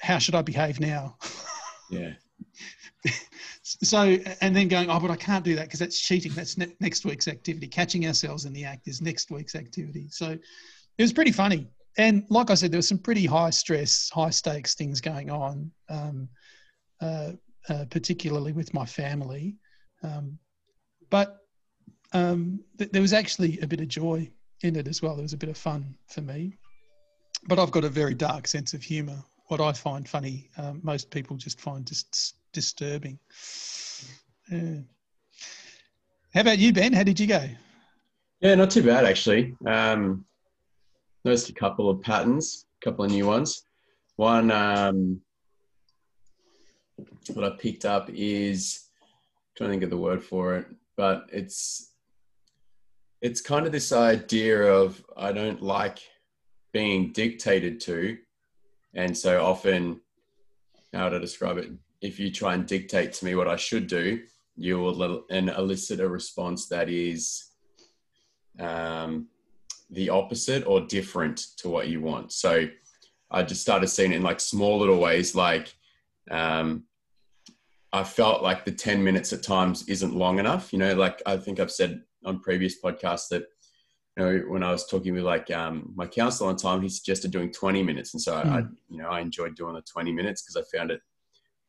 how 0.00 0.18
should 0.18 0.34
I 0.34 0.42
behave 0.42 0.80
now? 0.80 1.16
Yeah. 1.90 2.14
so, 3.62 4.16
and 4.40 4.56
then 4.56 4.66
going, 4.68 4.88
oh, 4.88 4.98
but 4.98 5.10
I 5.10 5.16
can't 5.16 5.44
do 5.44 5.54
that 5.56 5.66
because 5.66 5.78
that's 5.78 6.00
cheating. 6.00 6.32
That's 6.32 6.56
ne- 6.56 6.74
next 6.80 7.04
week's 7.04 7.28
activity. 7.28 7.66
Catching 7.66 8.06
ourselves 8.06 8.46
in 8.46 8.54
the 8.54 8.64
act 8.64 8.88
is 8.88 9.02
next 9.02 9.30
week's 9.30 9.54
activity. 9.54 10.06
So 10.08 10.30
it 10.30 11.02
was 11.02 11.12
pretty 11.12 11.32
funny. 11.32 11.68
And 11.98 12.24
like 12.30 12.50
I 12.50 12.54
said, 12.54 12.72
there 12.72 12.78
was 12.78 12.88
some 12.88 12.98
pretty 12.98 13.26
high 13.26 13.50
stress, 13.50 14.08
high 14.10 14.30
stakes 14.30 14.74
things 14.74 15.02
going 15.02 15.30
on, 15.30 15.70
um, 15.90 16.28
uh, 17.02 17.32
uh, 17.68 17.84
particularly 17.90 18.52
with 18.52 18.72
my 18.72 18.86
family. 18.86 19.56
Um, 20.02 20.38
but 21.10 21.38
um, 22.12 22.60
th- 22.78 22.90
there 22.90 23.02
was 23.02 23.12
actually 23.12 23.58
a 23.60 23.66
bit 23.66 23.80
of 23.80 23.88
joy 23.88 24.30
in 24.62 24.76
it 24.76 24.88
as 24.88 25.02
well. 25.02 25.14
There 25.14 25.22
was 25.22 25.32
a 25.32 25.38
bit 25.38 25.50
of 25.50 25.56
fun 25.56 25.94
for 26.06 26.20
me. 26.20 26.56
But 27.48 27.58
I've 27.58 27.70
got 27.72 27.84
a 27.84 27.88
very 27.88 28.14
dark 28.14 28.46
sense 28.46 28.72
of 28.72 28.82
humour, 28.82 29.18
what 29.48 29.60
I 29.60 29.72
find 29.72 30.08
funny, 30.08 30.48
um, 30.56 30.80
most 30.82 31.10
people 31.10 31.36
just 31.36 31.60
find 31.60 31.86
just 31.86 32.36
disturbing. 32.52 33.18
Yeah. 34.50 34.78
How 36.32 36.40
about 36.40 36.58
you, 36.58 36.72
Ben? 36.72 36.92
How 36.92 37.02
did 37.02 37.20
you 37.20 37.26
go? 37.26 37.46
Yeah, 38.40 38.54
not 38.54 38.70
too 38.70 38.82
bad 38.82 39.04
actually. 39.04 39.54
Um, 39.66 40.24
noticed 41.24 41.50
a 41.50 41.52
couple 41.52 41.90
of 41.90 42.00
patterns, 42.00 42.64
a 42.80 42.84
couple 42.84 43.04
of 43.04 43.10
new 43.10 43.26
ones. 43.26 43.64
One, 44.16 44.50
um, 44.50 45.20
what 47.34 47.44
I 47.44 47.50
picked 47.56 47.84
up 47.84 48.08
is 48.10 48.88
trying 49.56 49.68
to 49.68 49.72
think 49.72 49.82
of 49.84 49.90
the 49.90 49.96
word 49.96 50.22
for 50.22 50.56
it, 50.56 50.66
but 50.96 51.28
it's 51.32 51.90
it's 53.20 53.40
kind 53.40 53.66
of 53.66 53.72
this 53.72 53.92
idea 53.92 54.62
of 54.62 55.04
I 55.16 55.32
don't 55.32 55.62
like 55.62 56.00
being 56.72 57.12
dictated 57.12 57.80
to 57.80 58.18
and 58.94 59.16
so 59.16 59.44
often, 59.44 60.00
how 60.92 61.08
to 61.08 61.18
describe 61.18 61.58
it? 61.58 61.70
If 62.00 62.18
you 62.18 62.30
try 62.30 62.54
and 62.54 62.66
dictate 62.66 63.12
to 63.14 63.24
me 63.24 63.34
what 63.34 63.48
I 63.48 63.56
should 63.56 63.86
do, 63.86 64.22
you 64.56 64.78
will 64.78 65.24
and 65.30 65.48
elicit 65.48 66.00
a 66.00 66.08
response 66.08 66.68
that 66.68 66.88
is 66.90 67.52
um, 68.58 69.28
the 69.90 70.10
opposite 70.10 70.66
or 70.66 70.82
different 70.82 71.38
to 71.58 71.70
what 71.70 71.88
you 71.88 72.02
want. 72.02 72.32
So 72.32 72.66
I 73.30 73.42
just 73.44 73.62
started 73.62 73.88
seeing 73.88 74.12
it 74.12 74.16
in 74.16 74.22
like 74.22 74.40
small 74.40 74.78
little 74.78 74.98
ways, 74.98 75.34
like 75.34 75.74
um, 76.30 76.84
I 77.92 78.04
felt 78.04 78.42
like 78.42 78.64
the 78.64 78.72
10 78.72 79.02
minutes 79.04 79.32
at 79.32 79.42
times 79.42 79.86
isn't 79.88 80.14
long 80.14 80.38
enough. 80.38 80.72
You 80.72 80.78
know, 80.78 80.94
like 80.94 81.20
I 81.26 81.36
think 81.36 81.60
I've 81.60 81.70
said 81.70 82.02
on 82.24 82.40
previous 82.40 82.80
podcasts 82.80 83.28
that 83.28 83.44
you 84.16 84.24
know, 84.24 84.38
when 84.48 84.62
I 84.62 84.70
was 84.70 84.86
talking 84.86 85.14
with 85.14 85.24
like 85.24 85.50
um, 85.50 85.92
my 85.94 86.06
counselor 86.06 86.50
on 86.50 86.56
time, 86.56 86.82
he 86.82 86.88
suggested 86.88 87.30
doing 87.30 87.50
20 87.50 87.82
minutes. 87.82 88.12
And 88.12 88.22
so 88.22 88.34
mm. 88.34 88.46
I, 88.46 88.60
hmm. 88.60 88.74
you 88.90 88.98
know, 88.98 89.08
I 89.08 89.20
enjoyed 89.20 89.56
doing 89.56 89.74
the 89.74 89.82
20 89.82 90.12
minutes 90.12 90.42
because 90.42 90.56
I 90.56 90.76
found 90.76 90.90
it, 90.90 91.00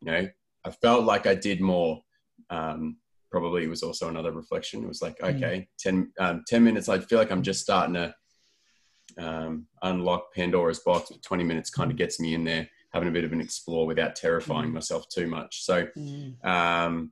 you 0.01 0.11
know, 0.11 0.27
I 0.65 0.71
felt 0.71 1.05
like 1.05 1.25
I 1.25 1.35
did 1.35 1.61
more. 1.61 2.01
Um, 2.49 2.97
probably 3.31 3.63
it 3.63 3.69
was 3.69 3.81
also 3.81 4.09
another 4.09 4.31
reflection. 4.31 4.83
It 4.83 4.87
was 4.87 5.01
like, 5.01 5.19
hmm. 5.19 5.25
okay, 5.25 5.67
10, 5.79 6.11
um, 6.19 6.43
10 6.47 6.63
minutes, 6.63 6.89
I 6.89 6.99
feel 6.99 7.17
like 7.17 7.31
I'm 7.31 7.43
just 7.43 7.61
starting 7.61 7.93
to 7.93 8.15
um, 9.17 9.67
unlock 9.81 10.33
Pandora's 10.33 10.79
box. 10.79 11.09
But 11.11 11.23
20 11.23 11.45
minutes 11.45 11.69
kind 11.69 11.91
of 11.91 11.97
gets 11.97 12.19
me 12.19 12.33
in 12.33 12.43
there, 12.43 12.67
having 12.93 13.09
a 13.09 13.11
bit 13.11 13.23
of 13.23 13.33
an 13.33 13.41
explore 13.41 13.87
without 13.87 14.15
terrifying 14.15 14.69
mm. 14.69 14.73
myself 14.73 15.07
too 15.09 15.27
much. 15.27 15.63
So, 15.63 15.87
mm. 15.97 16.45
um, 16.45 17.11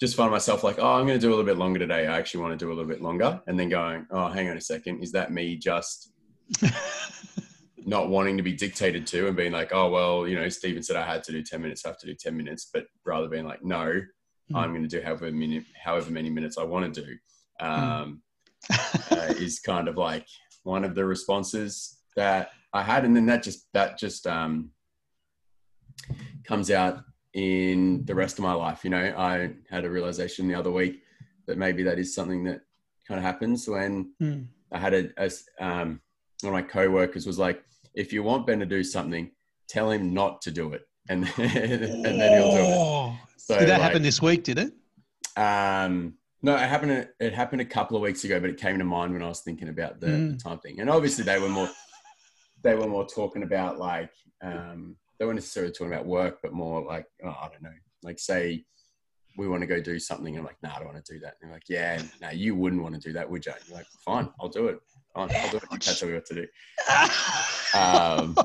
just 0.00 0.16
find 0.16 0.32
myself 0.32 0.64
like, 0.64 0.80
oh, 0.80 0.94
I'm 0.94 1.06
going 1.06 1.18
to 1.18 1.24
do 1.24 1.28
a 1.28 1.30
little 1.30 1.44
bit 1.44 1.58
longer 1.58 1.78
today. 1.78 2.08
I 2.08 2.18
actually 2.18 2.42
want 2.42 2.58
to 2.58 2.64
do 2.64 2.72
a 2.72 2.74
little 2.74 2.88
bit 2.88 3.00
longer. 3.00 3.40
And 3.46 3.58
then 3.58 3.68
going, 3.68 4.04
oh, 4.10 4.26
hang 4.26 4.50
on 4.50 4.56
a 4.56 4.60
second. 4.60 5.00
Is 5.00 5.12
that 5.12 5.30
me 5.30 5.56
just 5.56 6.12
not 7.86 8.08
wanting 8.08 8.36
to 8.36 8.42
be 8.42 8.52
dictated 8.52 9.06
to 9.06 9.28
and 9.28 9.36
being 9.36 9.52
like, 9.52 9.72
oh, 9.72 9.90
well, 9.90 10.26
you 10.26 10.34
know, 10.34 10.48
Stephen 10.48 10.82
said 10.82 10.96
I 10.96 11.06
had 11.06 11.22
to 11.24 11.32
do 11.32 11.44
10 11.44 11.62
minutes. 11.62 11.86
I 11.86 11.90
have 11.90 11.98
to 11.98 12.06
do 12.06 12.16
10 12.16 12.36
minutes. 12.36 12.68
But 12.74 12.86
rather 13.04 13.28
being 13.28 13.44
like, 13.44 13.64
no, 13.64 13.78
mm. 13.84 14.56
I'm 14.56 14.70
going 14.70 14.82
to 14.82 14.88
do 14.88 15.00
however 15.02 15.30
many, 15.30 15.64
however 15.80 16.10
many 16.10 16.30
minutes 16.30 16.58
I 16.58 16.64
want 16.64 16.92
to 16.92 17.00
do 17.00 17.16
um, 17.64 18.22
mm. 18.72 19.12
uh, 19.12 19.34
is 19.40 19.60
kind 19.60 19.86
of 19.86 19.96
like 19.96 20.26
one 20.64 20.82
of 20.82 20.96
the 20.96 21.04
responses 21.04 21.98
that 22.16 22.50
I 22.72 22.82
had. 22.82 23.04
And 23.04 23.14
then 23.14 23.26
that 23.26 23.44
just, 23.44 23.68
that 23.72 24.00
just 24.00 24.26
um, 24.26 24.70
comes 26.44 26.70
out 26.70 27.04
in 27.34 28.04
the 28.04 28.14
rest 28.14 28.38
of 28.38 28.42
my 28.42 28.52
life. 28.52 28.84
You 28.84 28.90
know, 28.90 29.14
I 29.16 29.52
had 29.70 29.84
a 29.84 29.90
realization 29.90 30.48
the 30.48 30.54
other 30.54 30.70
week 30.70 31.02
that 31.46 31.58
maybe 31.58 31.82
that 31.84 31.98
is 31.98 32.14
something 32.14 32.44
that 32.44 32.60
kind 33.06 33.18
of 33.18 33.24
happens 33.24 33.68
when 33.68 34.12
mm. 34.20 34.46
I 34.70 34.78
had 34.78 34.94
a, 34.94 35.10
a 35.16 35.30
um, 35.64 36.00
one 36.42 36.54
of 36.54 36.60
my 36.60 36.62
co-workers 36.62 37.26
was 37.26 37.38
like, 37.38 37.62
if 37.94 38.12
you 38.12 38.22
want 38.22 38.46
Ben 38.46 38.58
to 38.60 38.66
do 38.66 38.82
something, 38.82 39.30
tell 39.68 39.90
him 39.90 40.12
not 40.12 40.42
to 40.42 40.50
do 40.50 40.72
it, 40.72 40.82
and 41.08 41.24
then, 41.24 41.82
and 42.04 42.20
then 42.20 42.32
he'll 42.32 42.52
do 42.52 42.58
it. 42.58 43.18
So 43.36 43.58
did 43.58 43.68
that 43.68 43.80
like, 43.80 43.82
happen 43.82 44.02
this 44.02 44.22
week? 44.22 44.44
Did 44.44 44.58
it? 44.58 44.72
Um, 45.36 46.14
no, 46.42 46.54
it 46.54 46.68
happened. 46.68 47.08
It 47.20 47.32
happened 47.32 47.60
a 47.60 47.66
couple 47.66 47.96
of 47.96 48.02
weeks 48.02 48.24
ago, 48.24 48.40
but 48.40 48.50
it 48.50 48.58
came 48.58 48.78
to 48.78 48.84
mind 48.84 49.12
when 49.12 49.22
I 49.22 49.28
was 49.28 49.40
thinking 49.40 49.68
about 49.68 50.00
the, 50.00 50.06
the 50.06 50.12
Mm. 50.12 50.42
time 50.42 50.58
thing. 50.58 50.80
And 50.80 50.90
obviously, 50.90 51.24
they 51.24 51.38
were 51.38 51.48
more 51.48 51.70
they 52.62 52.74
were 52.74 52.86
more 52.86 53.06
talking 53.06 53.42
about 53.42 53.78
like 53.78 54.12
um, 54.42 54.96
they 55.22 55.26
weren't 55.26 55.36
necessarily 55.36 55.70
talking 55.70 55.92
about 55.92 56.04
work, 56.04 56.40
but 56.42 56.52
more 56.52 56.84
like 56.84 57.06
oh, 57.24 57.28
I 57.28 57.48
don't 57.48 57.62
know, 57.62 57.70
like 58.02 58.18
say 58.18 58.64
we 59.38 59.46
want 59.46 59.60
to 59.60 59.68
go 59.68 59.80
do 59.80 60.00
something. 60.00 60.34
And 60.34 60.40
I'm 60.40 60.44
like, 60.44 60.60
nah, 60.64 60.74
I 60.74 60.78
don't 60.80 60.92
want 60.92 61.04
to 61.04 61.12
do 61.12 61.20
that. 61.20 61.36
And 61.40 61.48
they're 61.48 61.56
like, 61.56 61.68
yeah, 61.68 62.02
no, 62.20 62.30
you 62.30 62.56
wouldn't 62.56 62.82
want 62.82 62.96
to 62.96 63.00
do 63.00 63.12
that, 63.12 63.30
would 63.30 63.46
you? 63.46 63.52
You're 63.68 63.76
like, 63.76 63.86
fine, 64.04 64.28
I'll 64.40 64.48
do 64.48 64.66
it. 64.66 64.80
Fine, 65.14 65.30
I'll 65.32 65.50
do 65.52 65.58
it. 65.58 65.62
You 65.70 65.78
can't 65.78 65.96
tell 65.96 66.08
me 66.08 66.14
what 66.14 66.26
to 66.26 66.34
do. 66.34 66.46
Um, 67.78 68.36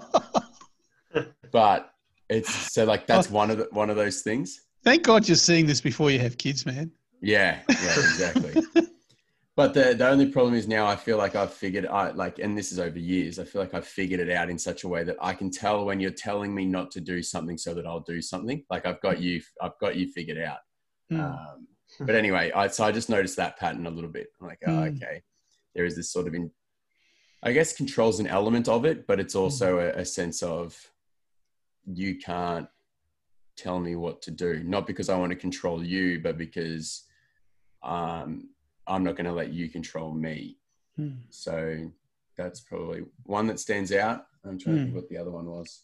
but 1.52 1.94
it's 2.30 2.54
so 2.74 2.86
like 2.86 3.08
that's 3.08 3.32
one 3.32 3.50
of 3.50 3.58
the, 3.58 3.68
one 3.72 3.90
of 3.90 3.96
those 3.96 4.22
things. 4.22 4.62
Thank 4.84 5.02
God 5.02 5.28
you're 5.28 5.36
seeing 5.36 5.66
this 5.66 5.82
before 5.82 6.12
you 6.12 6.20
have 6.20 6.38
kids, 6.38 6.64
man. 6.64 6.92
Yeah, 7.22 7.58
yeah, 7.68 7.76
exactly. 7.76 8.62
but 9.58 9.74
the 9.74 9.96
the 9.96 10.08
only 10.08 10.28
problem 10.28 10.54
is 10.54 10.68
now 10.68 10.86
I 10.86 10.96
feel 10.96 11.18
like 11.18 11.36
I've 11.36 11.52
figured 11.52 11.88
I 11.88 12.12
like, 12.12 12.38
and 12.38 12.56
this 12.56 12.72
is 12.72 12.78
over 12.78 13.00
years. 13.00 13.40
I 13.40 13.44
feel 13.44 13.60
like 13.60 13.74
I've 13.74 13.88
figured 13.88 14.20
it 14.20 14.30
out 14.30 14.52
in 14.52 14.58
such 14.60 14.84
a 14.84 14.88
way 14.88 15.04
that 15.04 15.18
I 15.20 15.34
can 15.34 15.50
tell 15.50 15.84
when 15.84 16.00
you're 16.00 16.12
telling 16.12 16.54
me 16.54 16.64
not 16.64 16.92
to 16.92 17.02
do 17.02 17.24
something, 17.24 17.58
so 17.58 17.74
that 17.74 17.88
I'll 17.88 18.02
do 18.02 18.22
something. 18.22 18.64
Like 18.70 18.86
I've 18.86 19.02
got 19.02 19.20
you, 19.20 19.42
I've 19.60 19.78
got 19.82 19.96
you 19.96 20.12
figured 20.12 20.38
out. 20.38 20.60
Mm. 21.12 21.24
Um, 21.24 21.68
but 22.02 22.14
anyway, 22.14 22.52
I 22.52 22.68
so 22.68 22.84
I 22.86 22.92
just 22.92 23.10
noticed 23.10 23.36
that 23.38 23.58
pattern 23.58 23.88
a 23.88 23.90
little 23.90 24.12
bit. 24.12 24.28
I'm 24.40 24.48
like, 24.48 24.60
oh, 24.68 24.72
Mm. 24.72 24.96
okay, 24.96 25.24
there 25.74 25.86
is 25.86 25.96
this 25.96 26.12
sort 26.12 26.28
of 26.28 26.36
in, 26.36 26.52
I 27.42 27.52
guess 27.52 27.76
control's 27.76 28.20
an 28.20 28.28
element 28.28 28.70
of 28.70 28.86
it, 28.86 29.08
but 29.08 29.20
it's 29.20 29.36
also 29.36 29.80
a, 29.80 30.02
a 30.02 30.06
sense 30.06 30.44
of 30.44 30.78
you 31.86 32.20
can't 32.20 32.68
tell 33.56 33.80
me 33.80 33.96
what 33.96 34.22
to 34.22 34.32
do. 34.32 34.64
Not 34.64 34.86
because 34.86 35.10
I 35.10 35.18
want 35.18 35.32
to 35.32 35.36
control 35.36 35.84
you, 35.84 36.20
but 36.20 36.38
because 36.38 37.06
um, 37.82 38.50
I'm 38.88 39.04
not 39.04 39.16
going 39.16 39.26
to 39.26 39.34
let 39.34 39.52
you 39.54 39.70
control 39.70 40.14
me. 40.14 40.58
Mm. 41.00 41.18
So 41.30 41.90
that's 42.38 42.62
probably 42.62 43.02
one 43.24 43.48
that 43.48 43.60
stands 43.60 43.92
out. 43.92 44.26
I'm 44.46 44.58
trying 44.58 44.76
to 44.76 44.82
Mm. 44.82 44.86
think 44.86 44.96
what 44.96 45.10
the 45.10 45.18
other 45.18 45.32
one 45.32 45.46
was. 45.48 45.84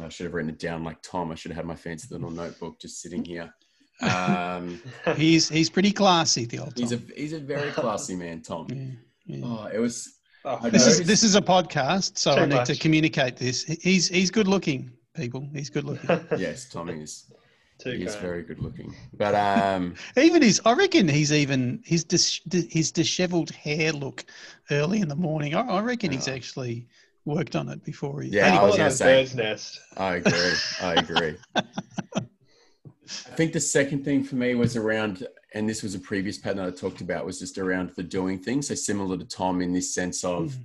I 0.00 0.08
should 0.08 0.24
have 0.24 0.34
written 0.34 0.50
it 0.50 0.58
down 0.60 0.84
like 0.84 1.02
Tom. 1.02 1.32
I 1.32 1.34
should 1.34 1.50
have 1.50 1.56
had 1.56 1.66
my 1.66 1.74
fancy 1.74 2.06
little 2.10 2.30
notebook 2.30 2.78
just 2.78 3.00
sitting 3.02 3.24
here. 3.24 3.52
Um, 4.00 4.80
He's 5.16 5.48
he's 5.48 5.68
pretty 5.68 5.90
classy, 5.90 6.44
the 6.44 6.60
old 6.60 6.76
Tom. 6.76 6.82
he's 6.84 6.92
a 6.92 7.00
he's 7.16 7.32
a 7.32 7.40
very 7.40 7.72
classy 7.72 8.14
man, 8.14 8.42
Tom. 8.42 8.68
yeah, 8.70 9.36
yeah. 9.38 9.44
Oh, 9.44 9.66
it 9.72 9.78
was 9.80 10.14
Oh, 10.44 10.70
This 10.70 10.86
is 10.86 11.04
this 11.04 11.24
is 11.24 11.34
a 11.34 11.40
podcast, 11.42 12.16
so 12.16 12.32
Too 12.36 12.42
I 12.42 12.46
need 12.46 12.54
much. 12.54 12.68
to 12.68 12.76
communicate 12.76 13.36
this. 13.36 13.64
He's 13.64 14.06
he's 14.08 14.30
good 14.30 14.46
looking, 14.46 14.92
people. 15.16 15.48
He's 15.52 15.68
good 15.68 15.82
looking. 15.82 16.08
yes, 16.38 16.68
Tom 16.68 16.88
is 16.90 17.24
Too 17.78 17.92
he 17.92 18.02
is 18.02 18.16
very 18.16 18.42
good 18.42 18.58
looking. 18.58 18.92
But 19.14 19.34
um, 19.36 19.94
even 20.16 20.42
his, 20.42 20.60
I 20.64 20.72
reckon 20.72 21.06
he's 21.08 21.32
even 21.32 21.80
his 21.84 22.02
dis, 22.04 22.40
his 22.50 22.90
dishevelled 22.90 23.50
hair 23.50 23.92
look 23.92 24.24
early 24.72 25.00
in 25.00 25.08
the 25.08 25.14
morning. 25.16 25.54
I, 25.54 25.60
I 25.60 25.80
reckon 25.80 26.10
he's 26.10 26.26
actually 26.28 26.88
worked 27.24 27.54
on 27.54 27.68
it 27.68 27.84
before 27.84 28.20
he. 28.22 28.30
Yeah, 28.30 28.58
I 28.60 28.64
was 28.64 28.76
got 28.76 28.78
gonna 28.78 28.78
Call 28.78 28.86
it 28.88 28.90
so- 28.90 29.04
a 29.04 29.08
say- 29.08 29.20
bird's 29.20 29.34
nest. 29.36 29.80
I 29.96 30.14
agree. 30.16 30.52
I 30.82 30.94
agree. 30.94 31.36
I 31.56 33.30
think 33.36 33.52
the 33.52 33.60
second 33.60 34.04
thing 34.04 34.22
for 34.24 34.34
me 34.34 34.54
was 34.54 34.76
around, 34.76 35.26
and 35.54 35.68
this 35.68 35.82
was 35.82 35.94
a 35.94 35.98
previous 36.00 36.36
pattern 36.36 36.58
I 36.66 36.70
talked 36.70 37.00
about, 37.00 37.24
was 37.24 37.38
just 37.38 37.56
around 37.58 37.90
the 37.96 38.02
doing 38.02 38.38
things. 38.38 38.68
So 38.68 38.74
similar 38.74 39.16
to 39.16 39.24
Tom 39.24 39.62
in 39.62 39.72
this 39.72 39.94
sense 39.94 40.24
of, 40.24 40.56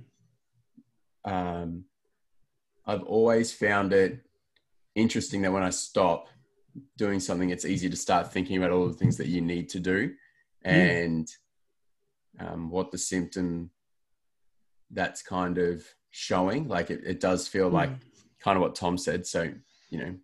Mm. 1.26 1.32
um, 1.32 1.84
I've 2.86 3.02
always 3.04 3.50
found 3.52 3.92
it 3.94 4.18
interesting 4.94 5.40
that 5.42 5.52
when 5.52 5.62
I 5.62 5.70
stop 5.70 6.28
doing 6.96 7.20
something, 7.20 7.50
it's 7.50 7.64
easy 7.64 7.88
to 7.88 7.96
start 7.96 8.32
thinking 8.32 8.56
about 8.56 8.70
all 8.70 8.86
the 8.86 8.94
things 8.94 9.16
that 9.16 9.28
you 9.28 9.40
need 9.40 9.68
to 9.70 9.80
do 9.80 10.14
and 10.64 11.28
um, 12.40 12.70
what 12.70 12.90
the 12.90 12.98
symptom 12.98 13.70
that's 14.90 15.22
kind 15.22 15.58
of 15.58 15.84
showing. 16.10 16.68
Like 16.68 16.90
it, 16.90 17.02
it 17.04 17.20
does 17.20 17.48
feel 17.48 17.68
like 17.68 17.90
Mm. 17.90 18.00
kind 18.40 18.56
of 18.56 18.62
what 18.62 18.74
Tom 18.74 18.98
said. 18.98 19.26
So, 19.26 19.52
you 19.90 19.98
know, 19.98 20.14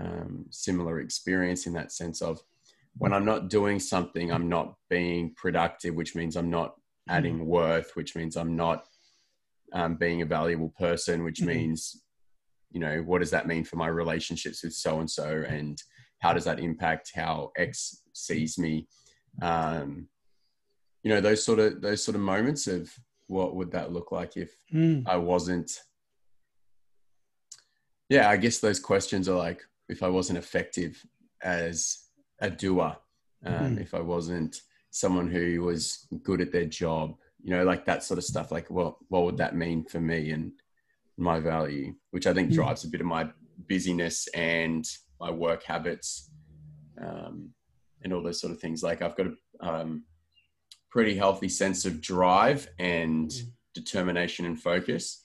um, 0.00 0.46
similar 0.50 1.00
experience 1.00 1.66
in 1.66 1.72
that 1.74 1.92
sense 1.92 2.22
of 2.22 2.40
when 2.98 3.12
I'm 3.12 3.24
not 3.24 3.48
doing 3.48 3.78
something, 3.78 4.32
I'm 4.32 4.48
not 4.48 4.76
being 4.88 5.34
productive, 5.34 5.94
which 5.94 6.14
means 6.14 6.36
I'm 6.36 6.50
not 6.50 6.74
adding 7.08 7.46
worth, 7.46 7.94
which 7.96 8.16
means 8.16 8.36
I'm 8.36 8.56
not 8.56 8.86
um, 9.72 9.96
being 9.96 10.22
a 10.22 10.26
valuable 10.26 10.70
person, 10.70 11.22
which 11.22 11.40
Mhm. 11.40 11.46
means, 11.46 12.02
you 12.70 12.80
know, 12.80 12.98
what 13.02 13.20
does 13.20 13.30
that 13.30 13.46
mean 13.48 13.64
for 13.64 13.76
my 13.76 13.88
relationships 13.88 14.62
with 14.62 14.72
so 14.74 15.00
and 15.00 15.10
so, 15.10 15.44
and 15.48 15.82
how 16.20 16.32
does 16.32 16.44
that 16.44 16.60
impact 16.60 17.12
how 17.14 17.50
X 17.56 18.02
sees 18.12 18.58
me? 18.58 18.86
Um, 19.42 20.08
you 21.02 21.10
know, 21.10 21.20
those 21.20 21.44
sort 21.44 21.58
of 21.58 21.80
those 21.80 22.04
sort 22.04 22.14
of 22.14 22.20
moments 22.20 22.66
of 22.66 22.92
what 23.26 23.54
would 23.56 23.70
that 23.72 23.92
look 23.92 24.12
like 24.12 24.36
if 24.36 24.50
Mm. 24.72 25.06
I 25.06 25.16
wasn't. 25.16 25.70
Yeah, 28.08 28.28
I 28.28 28.36
guess 28.36 28.58
those 28.58 28.80
questions 28.80 29.28
are 29.28 29.36
like 29.38 29.62
if 29.88 30.02
I 30.02 30.08
wasn't 30.08 30.38
effective 30.38 31.04
as 31.42 31.98
a 32.40 32.50
doer, 32.50 32.96
um, 33.44 33.76
Mm. 33.76 33.80
if 33.80 33.94
I 33.94 34.00
wasn't 34.00 34.60
someone 34.90 35.30
who 35.30 35.62
was 35.62 36.06
good 36.22 36.40
at 36.40 36.52
their 36.52 36.66
job, 36.66 37.16
you 37.42 37.50
know, 37.50 37.64
like 37.64 37.84
that 37.86 38.02
sort 38.04 38.18
of 38.18 38.24
stuff. 38.24 38.50
Like, 38.50 38.68
what 38.70 38.96
what 39.08 39.24
would 39.24 39.36
that 39.38 39.56
mean 39.56 39.84
for 39.84 40.00
me 40.00 40.30
and 40.30 40.52
my 41.20 41.40
value? 41.40 41.94
Which 42.10 42.26
I 42.26 42.34
think 42.34 42.50
Mm. 42.50 42.54
drives 42.54 42.84
a 42.84 42.88
bit 42.88 43.00
of 43.00 43.06
my 43.06 43.30
busyness 43.68 44.26
and 44.28 44.84
my 45.20 45.30
work 45.30 45.62
habits, 45.64 46.30
um, 47.00 47.54
and 48.02 48.12
all 48.12 48.22
those 48.22 48.40
sort 48.40 48.52
of 48.52 48.60
things. 48.60 48.82
Like, 48.82 49.02
I've 49.02 49.16
got 49.16 49.26
a 49.26 49.36
um, 49.60 50.04
pretty 50.90 51.14
healthy 51.14 51.48
sense 51.48 51.84
of 51.84 52.00
drive 52.00 52.68
and 52.78 53.28
Mm. 53.30 53.52
determination 53.74 54.46
and 54.46 54.60
focus, 54.60 55.22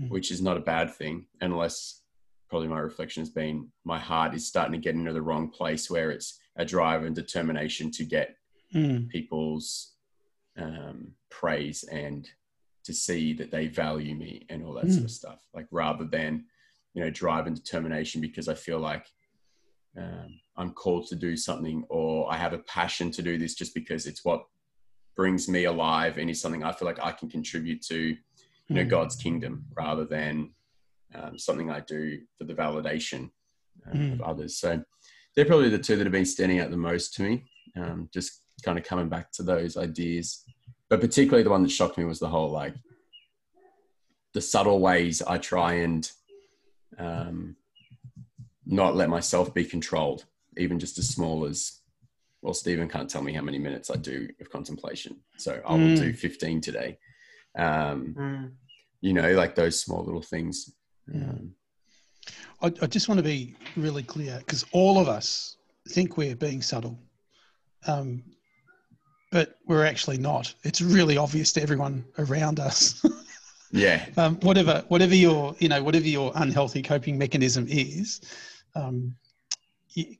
Mm. 0.00 0.10
which 0.10 0.30
is 0.30 0.42
not 0.42 0.56
a 0.56 0.60
bad 0.60 0.92
thing, 0.94 1.26
unless 1.40 2.02
probably 2.48 2.68
my 2.68 2.78
reflection 2.80 3.20
has 3.22 3.30
been 3.30 3.72
my 3.84 3.98
heart 3.98 4.34
is 4.34 4.46
starting 4.46 4.72
to 4.72 4.78
get 4.78 4.94
into 4.94 5.12
the 5.12 5.22
wrong 5.22 5.48
place 5.50 5.88
where 5.90 6.10
it's 6.10 6.38
a 6.56 6.64
drive 6.64 7.04
and 7.04 7.14
determination 7.16 7.90
to 7.92 8.04
get 8.04 8.36
Mm. 8.74 9.08
people's 9.08 9.94
um, 10.56 11.14
praise 11.30 11.84
and 11.84 12.28
to 12.86 12.94
see 12.94 13.32
that 13.34 13.50
they 13.50 13.66
value 13.66 14.14
me 14.14 14.46
and 14.48 14.64
all 14.64 14.74
that 14.74 14.86
Mm. 14.86 14.92
sort 14.92 15.04
of 15.04 15.10
stuff. 15.10 15.46
Like 15.54 15.66
rather 15.70 16.04
than, 16.04 16.46
you 16.94 17.02
know, 17.02 17.10
drive 17.10 17.46
and 17.46 17.56
determination 17.56 18.20
because 18.20 18.48
I 18.48 18.54
feel 18.54 18.78
like 18.78 19.06
um, 19.98 20.40
I'm 20.56 20.72
called 20.72 21.06
to 21.08 21.16
do 21.16 21.36
something 21.36 21.84
or 21.88 22.30
I 22.32 22.36
have 22.36 22.52
a 22.52 22.58
passion 22.58 23.10
to 23.12 23.22
do 23.22 23.38
this 23.38 23.54
just 23.54 23.74
because 23.74 24.06
it's 24.06 24.24
what 24.24 24.44
brings 25.16 25.48
me 25.48 25.64
alive 25.64 26.18
and 26.18 26.30
is 26.30 26.40
something 26.40 26.62
I 26.62 26.72
feel 26.72 26.86
like 26.86 27.00
I 27.02 27.12
can 27.12 27.28
contribute 27.28 27.82
to, 27.82 27.98
you 27.98 28.16
know, 28.70 28.84
Mm. 28.84 28.88
God's 28.90 29.16
kingdom 29.16 29.64
rather 29.76 30.04
than 30.04 30.52
um, 31.14 31.38
something 31.38 31.70
I 31.70 31.80
do 31.80 32.20
for 32.36 32.44
the 32.44 32.54
validation 32.54 33.30
um, 33.90 33.98
Mm. 33.98 34.12
of 34.14 34.20
others. 34.22 34.58
So 34.58 34.82
they're 35.34 35.44
probably 35.44 35.70
the 35.70 35.78
two 35.78 35.96
that 35.96 36.04
have 36.06 36.12
been 36.12 36.24
standing 36.26 36.60
out 36.60 36.70
the 36.70 36.76
most 36.76 37.14
to 37.14 37.22
me. 37.22 37.44
Um, 37.76 38.08
just 38.12 38.42
kind 38.62 38.78
of 38.78 38.84
coming 38.84 39.08
back 39.08 39.30
to 39.32 39.42
those 39.42 39.76
ideas, 39.76 40.44
but 40.88 41.00
particularly 41.00 41.42
the 41.42 41.50
one 41.50 41.62
that 41.62 41.70
shocked 41.70 41.98
me 41.98 42.04
was 42.04 42.18
the 42.20 42.28
whole 42.28 42.50
like 42.50 42.74
the 44.34 44.40
subtle 44.40 44.80
ways 44.80 45.22
I 45.22 45.38
try 45.38 45.74
and 45.74 46.10
um, 46.98 47.56
not 48.66 48.94
let 48.94 49.08
myself 49.08 49.54
be 49.54 49.64
controlled, 49.64 50.24
even 50.56 50.78
just 50.78 50.98
as 50.98 51.08
small 51.08 51.46
as 51.46 51.80
well. 52.42 52.52
Stephen 52.54 52.88
can't 52.88 53.08
tell 53.08 53.22
me 53.22 53.32
how 53.32 53.40
many 53.42 53.58
minutes 53.58 53.90
I 53.90 53.96
do 53.96 54.28
of 54.40 54.50
contemplation, 54.50 55.16
so 55.38 55.60
I 55.66 55.72
will 55.74 55.88
Mm. 55.88 55.96
do 55.96 56.12
15 56.12 56.60
today. 56.60 56.98
Um, 57.56 58.14
Mm. 58.18 58.52
you 59.00 59.12
know, 59.14 59.32
like 59.32 59.54
those 59.54 59.80
small 59.80 60.04
little 60.04 60.22
things. 60.22 60.74
Um, 61.14 61.54
I, 62.60 62.66
I 62.82 62.86
just 62.86 63.08
want 63.08 63.18
to 63.18 63.24
be 63.24 63.56
really 63.76 64.02
clear 64.02 64.38
because 64.40 64.64
all 64.72 64.98
of 64.98 65.08
us 65.08 65.56
think 65.88 66.16
we're 66.16 66.36
being 66.36 66.60
subtle, 66.60 66.98
um, 67.86 68.22
but 69.36 69.58
we're 69.66 69.84
actually 69.84 70.16
not. 70.16 70.54
It's 70.62 70.80
really 70.80 71.18
obvious 71.18 71.52
to 71.52 71.62
everyone 71.62 72.06
around 72.18 72.58
us. 72.58 73.04
yeah, 73.70 74.06
um, 74.16 74.36
whatever, 74.36 74.82
whatever 74.88 75.14
your, 75.14 75.54
you 75.58 75.68
know, 75.68 75.82
whatever 75.82 76.06
your 76.06 76.32
unhealthy 76.36 76.80
coping 76.80 77.18
mechanism 77.18 77.66
is, 77.68 78.22
um, 78.74 79.14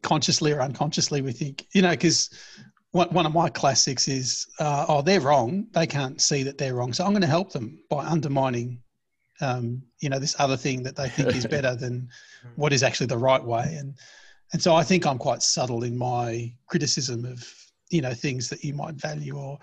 consciously 0.03 0.53
or 0.53 0.61
unconsciously, 0.61 1.23
we 1.23 1.33
think, 1.33 1.67
you 1.73 1.81
know, 1.81 1.93
because 1.93 2.29
one, 2.91 3.09
one 3.09 3.25
of 3.25 3.33
my 3.33 3.49
classics 3.49 4.07
is, 4.07 4.49
uh, 4.61 4.85
oh, 4.87 5.01
they're 5.01 5.23
wrong. 5.23 5.67
They 5.73 5.87
can't 5.87 6.21
see 6.21 6.43
that 6.43 6.59
they're 6.59 6.75
wrong. 6.75 6.93
So 6.93 7.03
I'm 7.03 7.13
going 7.13 7.23
to 7.23 7.27
help 7.27 7.53
them 7.53 7.79
by 7.89 8.05
undermining, 8.05 8.83
um, 9.41 9.81
you 10.01 10.11
know, 10.11 10.19
this 10.19 10.37
other 10.39 10.59
thing 10.59 10.83
that 10.83 10.95
they 10.95 11.09
think 11.09 11.35
is 11.35 11.47
better 11.57 11.75
than 11.75 12.11
what 12.57 12.75
is 12.75 12.83
actually 12.83 13.07
the 13.07 13.17
right 13.17 13.43
way. 13.43 13.77
And, 13.79 13.95
and 14.53 14.61
so 14.61 14.75
I 14.75 14.85
think 14.85 15.07
I'm 15.07 15.17
quite 15.17 15.43
subtle 15.43 15.85
in 15.85 15.97
my 15.97 16.53
criticism 16.67 17.25
of, 17.25 17.51
you 17.91 18.01
know, 18.01 18.13
things 18.15 18.49
that 18.51 18.65
you 18.65 18.75
might 18.75 18.95
value 18.95 19.37
or, 19.37 19.59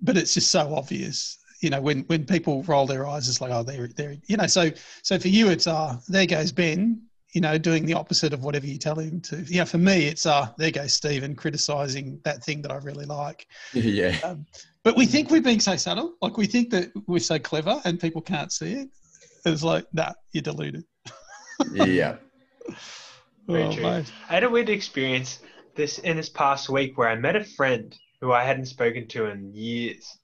but 0.00 0.16
it's 0.16 0.34
just 0.34 0.50
so 0.50 0.74
obvious, 0.74 1.38
you 1.60 1.70
know, 1.70 1.80
when 1.80 2.00
when 2.04 2.24
people 2.26 2.62
roll 2.64 2.86
their 2.86 3.06
eyes, 3.06 3.28
it's 3.28 3.40
like, 3.40 3.52
oh, 3.52 3.62
they're 3.62 3.88
they're 3.96 4.16
you 4.26 4.36
know. 4.36 4.46
So 4.48 4.70
so 5.02 5.18
for 5.18 5.28
you, 5.28 5.48
it's 5.48 5.66
uh, 5.68 5.96
there 6.08 6.26
goes 6.26 6.50
Ben, 6.50 7.00
you 7.34 7.40
know, 7.40 7.56
doing 7.56 7.86
the 7.86 7.94
opposite 7.94 8.32
of 8.32 8.42
whatever 8.42 8.66
you 8.66 8.78
tell 8.78 8.96
him 8.98 9.20
to. 9.22 9.44
Yeah, 9.48 9.64
for 9.64 9.78
me, 9.78 10.06
it's 10.06 10.26
uh, 10.26 10.48
there 10.58 10.72
goes 10.72 10.92
Stephen 10.92 11.36
criticizing 11.36 12.20
that 12.24 12.42
thing 12.42 12.62
that 12.62 12.72
I 12.72 12.78
really 12.78 13.06
like. 13.06 13.46
Yeah. 13.74 14.18
Um, 14.24 14.44
but 14.84 14.96
we 14.96 15.06
think 15.06 15.30
we're 15.30 15.40
being 15.40 15.60
so 15.60 15.76
subtle, 15.76 16.14
like 16.20 16.36
we 16.36 16.46
think 16.46 16.70
that 16.70 16.90
we're 17.06 17.20
so 17.20 17.38
clever, 17.38 17.80
and 17.84 18.00
people 18.00 18.20
can't 18.20 18.50
see 18.50 18.72
it. 18.72 18.88
It's 19.44 19.62
like, 19.62 19.86
nah, 19.92 20.12
you're 20.32 20.42
deluded. 20.42 20.82
yeah. 21.72 22.16
Very 23.46 23.62
Oh, 23.64 23.72
true. 23.72 23.82
mate. 23.84 24.12
I 24.28 24.34
had 24.34 24.42
a 24.44 24.50
weird 24.50 24.68
experience 24.68 25.38
this 25.74 25.98
in 25.98 26.16
this 26.16 26.28
past 26.28 26.68
week 26.68 26.96
where 26.96 27.08
I 27.08 27.16
met 27.16 27.36
a 27.36 27.44
friend 27.44 27.96
who 28.20 28.32
I 28.32 28.44
hadn't 28.44 28.66
spoken 28.66 29.08
to 29.08 29.26
in 29.26 29.52
years. 29.54 30.18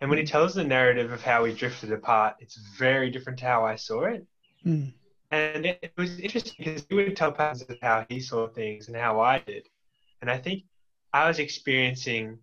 And 0.00 0.08
when 0.08 0.18
he 0.18 0.24
tells 0.24 0.54
the 0.54 0.64
narrative 0.64 1.12
of 1.12 1.22
how 1.22 1.42
we 1.42 1.52
drifted 1.52 1.92
apart, 1.92 2.36
it's 2.40 2.56
very 2.78 3.10
different 3.10 3.38
to 3.40 3.46
how 3.46 3.66
I 3.66 3.76
saw 3.76 4.04
it. 4.04 4.26
Mm. 4.64 4.92
And 5.30 5.66
it, 5.66 5.78
it 5.82 5.92
was 5.96 6.18
interesting 6.18 6.54
because 6.58 6.84
he 6.88 6.94
would 6.94 7.16
tell 7.16 7.32
patterns 7.32 7.62
of 7.62 7.76
how 7.82 8.06
he 8.08 8.20
saw 8.20 8.48
things 8.48 8.88
and 8.88 8.96
how 8.96 9.20
I 9.20 9.38
did. 9.38 9.68
And 10.20 10.30
I 10.30 10.38
think 10.38 10.64
I 11.12 11.28
was 11.28 11.38
experiencing 11.38 12.38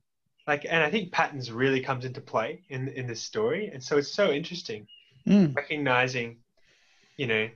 like 0.47 0.65
and 0.69 0.83
I 0.83 0.89
think 0.89 1.11
patterns 1.11 1.51
really 1.51 1.81
comes 1.81 2.05
into 2.05 2.21
play 2.21 2.63
in 2.69 2.87
in 2.89 3.07
this 3.07 3.21
story. 3.21 3.69
And 3.73 3.83
so 3.83 3.97
it's 3.97 4.13
so 4.13 4.31
interesting 4.31 4.87
Mm. 5.27 5.53
recognizing, 5.53 6.37
you 7.17 7.27
know, 7.27 7.49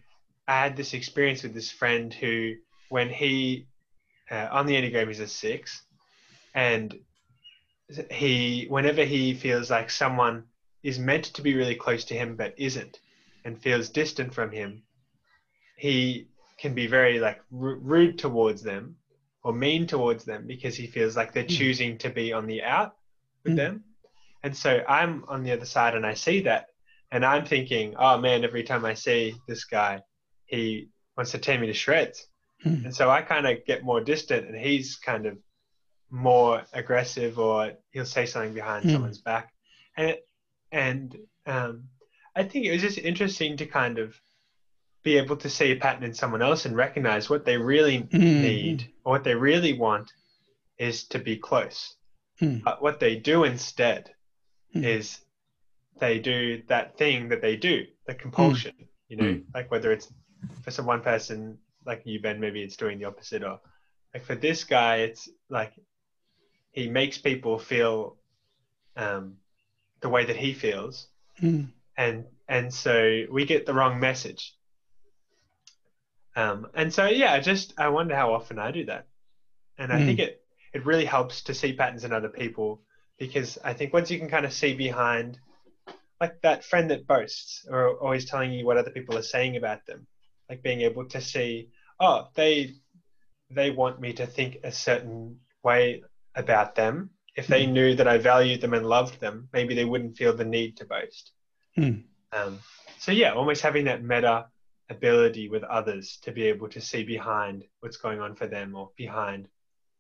I 0.47 0.59
had 0.63 0.75
this 0.75 0.93
experience 0.93 1.41
with 1.43 1.53
this 1.53 1.71
friend 1.71 2.13
who, 2.13 2.55
when 2.89 3.09
he, 3.09 3.67
uh, 4.31 4.47
on 4.51 4.65
the 4.65 4.75
Enneagram, 4.75 5.07
he's 5.07 5.19
a 5.19 5.27
six, 5.27 5.83
and 6.55 6.95
he, 8.09 8.65
whenever 8.69 9.03
he 9.03 9.33
feels 9.33 9.69
like 9.69 9.89
someone 9.89 10.45
is 10.83 10.97
meant 10.97 11.25
to 11.25 11.41
be 11.41 11.55
really 11.55 11.75
close 11.75 12.05
to 12.05 12.15
him 12.15 12.35
but 12.35 12.53
isn't, 12.57 12.99
and 13.43 13.61
feels 13.61 13.89
distant 13.89 14.33
from 14.33 14.51
him, 14.51 14.83
he 15.75 16.27
can 16.57 16.73
be 16.73 16.87
very 16.87 17.19
like 17.19 17.41
ru- 17.51 17.79
rude 17.81 18.17
towards 18.17 18.61
them 18.61 18.95
or 19.43 19.51
mean 19.51 19.87
towards 19.87 20.23
them 20.23 20.45
because 20.47 20.75
he 20.75 20.87
feels 20.87 21.17
like 21.17 21.33
they're 21.33 21.43
Mm. 21.43 21.57
choosing 21.57 21.97
to 21.97 22.09
be 22.09 22.31
on 22.31 22.45
the 22.47 22.61
out 22.63 22.95
with 23.43 23.53
Mm. 23.53 23.57
them. 23.57 23.83
And 24.43 24.55
so 24.55 24.83
I'm 24.87 25.25
on 25.27 25.43
the 25.43 25.51
other 25.51 25.65
side 25.65 25.95
and 25.95 26.05
I 26.05 26.13
see 26.13 26.41
that 26.41 26.67
and 27.11 27.25
I'm 27.25 27.45
thinking, 27.45 27.95
oh 27.97 28.17
man, 28.17 28.43
every 28.43 28.63
time 28.63 28.85
I 28.85 28.93
see 28.93 29.33
this 29.47 29.65
guy, 29.65 30.01
he 30.45 30.89
wants 31.17 31.31
to 31.31 31.39
tear 31.39 31.59
me 31.59 31.67
to 31.67 31.73
shreds. 31.73 32.27
Mm. 32.65 32.85
And 32.85 32.95
so 32.95 33.09
I 33.09 33.21
kind 33.21 33.47
of 33.47 33.65
get 33.65 33.83
more 33.83 34.01
distant, 34.01 34.47
and 34.47 34.55
he's 34.55 34.95
kind 34.97 35.25
of 35.25 35.37
more 36.09 36.63
aggressive, 36.73 37.39
or 37.39 37.73
he'll 37.91 38.05
say 38.05 38.25
something 38.25 38.53
behind 38.53 38.85
Mm. 38.85 38.91
someone's 38.93 39.21
back. 39.21 39.53
And 39.97 40.17
and 40.71 41.17
um, 41.45 41.89
I 42.35 42.43
think 42.43 42.65
it 42.65 42.71
was 42.71 42.81
just 42.81 42.97
interesting 42.97 43.57
to 43.57 43.65
kind 43.65 43.97
of 43.99 44.15
be 45.03 45.17
able 45.17 45.35
to 45.37 45.49
see 45.49 45.71
a 45.71 45.75
pattern 45.75 46.03
in 46.03 46.13
someone 46.13 46.41
else 46.41 46.65
and 46.65 46.75
recognize 46.77 47.29
what 47.29 47.43
they 47.45 47.57
really 47.57 48.03
Mm. 48.03 48.41
need 48.41 48.93
or 49.03 49.13
what 49.13 49.23
they 49.23 49.35
really 49.35 49.73
want 49.73 50.11
is 50.77 51.07
to 51.09 51.19
be 51.19 51.35
close. 51.37 51.95
Mm. 52.39 52.63
But 52.63 52.81
what 52.81 52.99
they 52.99 53.15
do 53.17 53.43
instead 53.43 54.13
Mm. 54.75 54.85
is 54.85 55.19
they 55.99 56.19
do 56.19 56.61
that 56.67 56.97
thing 56.97 57.29
that 57.29 57.41
they 57.41 57.55
do, 57.57 57.85
the 58.07 58.15
compulsion, 58.15 58.73
you 59.09 59.17
know, 59.17 59.23
Mm. 59.25 59.43
like 59.53 59.69
whether 59.71 59.91
it's 59.91 60.11
for 60.63 60.71
some 60.71 60.85
one 60.85 61.01
person 61.01 61.57
like 61.85 62.01
you, 62.05 62.19
Ben, 62.21 62.39
maybe 62.39 62.61
it's 62.61 62.77
doing 62.77 62.99
the 62.99 63.05
opposite, 63.05 63.43
or 63.43 63.59
like 64.13 64.23
for 64.23 64.35
this 64.35 64.63
guy, 64.63 64.97
it's 64.97 65.29
like 65.49 65.73
he 66.71 66.87
makes 66.87 67.17
people 67.17 67.57
feel 67.57 68.17
um, 68.95 69.35
the 70.01 70.09
way 70.09 70.25
that 70.25 70.35
he 70.35 70.53
feels, 70.53 71.07
Mm. 71.41 71.71
and 71.97 72.25
and 72.47 72.73
so 72.73 73.23
we 73.31 73.45
get 73.45 73.65
the 73.65 73.73
wrong 73.73 73.99
message. 73.99 74.53
Um, 76.35 76.67
and 76.73 76.93
so 76.93 77.07
yeah, 77.07 77.33
I 77.33 77.39
just 77.39 77.73
I 77.77 77.89
wonder 77.89 78.15
how 78.15 78.33
often 78.33 78.59
I 78.59 78.71
do 78.71 78.85
that, 78.85 79.05
and 79.77 79.91
I 79.91 79.97
Mm. 79.99 80.05
think 80.05 80.19
it 80.19 80.41
it 80.73 80.85
really 80.85 81.05
helps 81.05 81.43
to 81.43 81.53
see 81.53 81.73
patterns 81.73 82.03
in 82.05 82.13
other 82.13 82.29
people 82.29 82.81
because 83.19 83.57
I 83.63 83.73
think 83.73 83.93
once 83.93 84.09
you 84.09 84.17
can 84.17 84.29
kind 84.29 84.45
of 84.45 84.53
see 84.53 84.73
behind, 84.73 85.37
like 86.21 86.39
that 86.41 86.63
friend 86.63 86.89
that 86.91 87.05
boasts 87.07 87.65
or 87.69 87.97
always 87.99 88.25
telling 88.25 88.51
you 88.51 88.65
what 88.65 88.77
other 88.77 88.91
people 88.91 89.17
are 89.17 89.21
saying 89.23 89.57
about 89.57 89.85
them, 89.85 90.07
like 90.51 90.61
being 90.61 90.81
able 90.81 91.05
to 91.05 91.21
see, 91.21 91.69
oh, 91.99 92.27
they 92.35 92.75
they 93.49 93.71
want 93.71 93.99
me 94.01 94.11
to 94.13 94.25
think 94.25 94.57
a 94.63 94.71
certain 94.71 95.37
way 95.63 96.03
about 96.35 96.75
them. 96.75 97.09
If 97.35 97.47
they 97.47 97.65
knew 97.65 97.95
that 97.95 98.07
I 98.07 98.17
valued 98.17 98.59
them 98.59 98.73
and 98.73 98.85
loved 98.85 99.19
them, 99.21 99.47
maybe 99.53 99.73
they 99.75 99.85
wouldn't 99.85 100.17
feel 100.17 100.35
the 100.35 100.45
need 100.45 100.77
to 100.77 100.85
boast. 100.85 101.31
Mm. 101.77 102.03
Um, 102.33 102.59
so 102.99 103.13
yeah, 103.13 103.31
almost 103.31 103.61
having 103.61 103.85
that 103.85 104.03
meta 104.03 104.47
ability 104.89 105.47
with 105.47 105.63
others 105.63 106.17
to 106.23 106.31
be 106.33 106.43
able 106.43 106.67
to 106.67 106.81
see 106.81 107.03
behind 107.03 107.63
what's 107.79 107.95
going 107.95 108.19
on 108.19 108.35
for 108.35 108.47
them 108.47 108.75
or 108.75 108.89
behind 108.97 109.47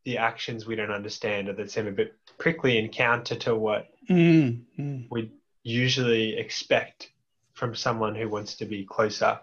the 0.03 0.17
actions 0.17 0.65
we 0.65 0.75
don't 0.75 0.91
understand 0.91 1.47
or 1.47 1.53
that 1.53 1.71
seem 1.71 1.87
a 1.87 1.91
bit 1.91 2.13
prickly 2.37 2.77
and 2.77 2.91
counter 2.91 3.35
to 3.35 3.55
what 3.55 3.87
Mm. 4.09 4.63
Mm. 4.77 5.07
we 5.11 5.31
usually 5.63 6.35
expect 6.37 7.11
from 7.53 7.75
someone 7.75 8.15
who 8.15 8.27
wants 8.27 8.55
to 8.55 8.65
be 8.65 8.83
closer 8.83 9.39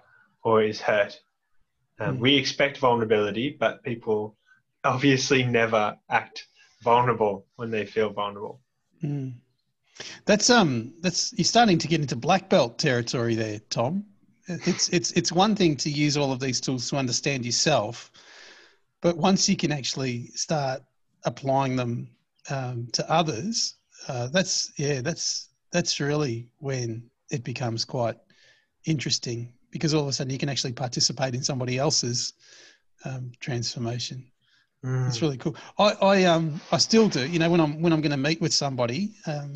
or 0.48 0.62
is 0.62 0.80
hurt. 0.80 1.20
Um, 2.00 2.16
Mm. 2.16 2.20
We 2.20 2.36
expect 2.36 2.78
vulnerability, 2.78 3.56
but 3.62 3.82
people 3.82 4.36
obviously 4.84 5.42
never 5.42 5.98
act 6.08 6.46
vulnerable 6.82 7.46
when 7.56 7.70
they 7.70 7.84
feel 7.84 8.10
vulnerable. 8.10 8.60
Mm. 9.02 9.34
That's 10.24 10.48
um 10.48 10.94
that's 11.00 11.32
you're 11.36 11.44
starting 11.56 11.78
to 11.78 11.88
get 11.88 12.00
into 12.00 12.16
black 12.16 12.48
belt 12.48 12.78
territory 12.78 13.34
there, 13.34 13.58
Tom. 13.70 14.04
It's 14.46 14.88
it's 14.90 15.10
it's 15.12 15.32
one 15.32 15.54
thing 15.56 15.76
to 15.76 15.90
use 15.90 16.16
all 16.16 16.32
of 16.32 16.40
these 16.40 16.60
tools 16.60 16.88
to 16.90 16.96
understand 16.96 17.44
yourself, 17.44 18.12
but 19.02 19.16
once 19.16 19.48
you 19.48 19.56
can 19.56 19.72
actually 19.72 20.28
start 20.28 20.82
applying 21.24 21.74
them 21.76 22.08
um, 22.48 22.88
to 22.92 23.02
others, 23.10 23.74
uh, 24.06 24.28
that's 24.28 24.72
yeah, 24.76 25.00
that's 25.00 25.48
that's 25.72 26.00
really 26.00 26.48
when 26.58 27.10
it 27.30 27.42
becomes 27.44 27.84
quite 27.84 28.16
interesting 28.84 29.52
because 29.70 29.94
all 29.94 30.02
of 30.02 30.08
a 30.08 30.12
sudden 30.12 30.32
you 30.32 30.38
can 30.38 30.48
actually 30.48 30.72
participate 30.72 31.34
in 31.34 31.42
somebody 31.42 31.78
else's 31.78 32.34
um, 33.04 33.32
transformation. 33.40 34.24
It's 35.08 35.20
really 35.22 35.36
cool. 35.38 35.56
I, 35.78 35.92
I 36.00 36.24
um 36.24 36.60
I 36.70 36.78
still 36.78 37.08
do. 37.08 37.26
You 37.26 37.38
know, 37.38 37.50
when 37.50 37.60
I'm 37.60 37.82
when 37.82 37.92
I'm 37.92 38.00
going 38.00 38.12
to 38.12 38.16
meet 38.16 38.40
with 38.40 38.54
somebody, 38.54 39.10
um, 39.26 39.52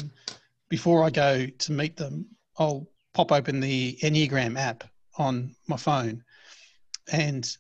before 0.69 1.05
I 1.05 1.11
go 1.11 1.47
to 1.47 1.73
meet 1.73 1.97
them, 1.97 2.27
I'll 2.59 2.89
pop 3.15 3.31
open 3.31 3.61
the 3.61 3.97
Enneagram 4.03 4.59
app 4.59 4.85
on 5.19 5.55
my 5.69 5.77
phone, 5.77 6.25
and 7.13 7.57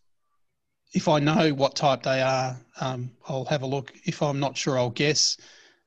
if 0.93 1.09
I 1.09 1.21
know 1.21 1.51
what 1.55 1.77
type 1.77 2.03
they 2.03 2.21
are, 2.21 2.57
um, 2.81 3.11
I'll 3.29 3.45
have 3.47 3.63
a 3.63 3.67
look. 3.67 3.93
If 4.05 4.23
I'm 4.23 4.41
not 4.41 4.57
sure, 4.57 4.79
I'll 4.79 4.91
guess, 4.91 5.37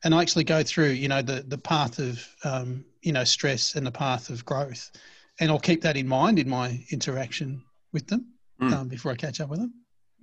and 0.04 0.15
I 0.15 0.21
actually 0.21 0.45
go 0.45 0.63
through. 0.63 0.89
You 0.89 1.10
know, 1.10 1.21
the 1.21 1.43
the 1.47 1.58
path 1.58 1.99
of 1.99 2.25
um, 2.43 2.86
you 3.01 3.12
know 3.12 3.25
stress 3.25 3.75
and 3.75 3.86
the 3.86 3.91
path 3.91 4.30
of 4.30 4.45
growth, 4.45 4.91
and 5.39 5.50
I'll 5.52 5.60
keep 5.60 5.82
that 5.82 5.98
in 5.98 6.08
mind 6.08 6.39
in 6.39 6.48
my 6.50 6.80
interaction 6.91 7.63
with 7.93 8.08
them 8.08 8.32
Mm. 8.62 8.71
um, 8.74 8.88
before 8.88 9.12
I 9.12 9.15
catch 9.15 9.41
up 9.41 9.50
with 9.50 9.60
them. 9.60 9.74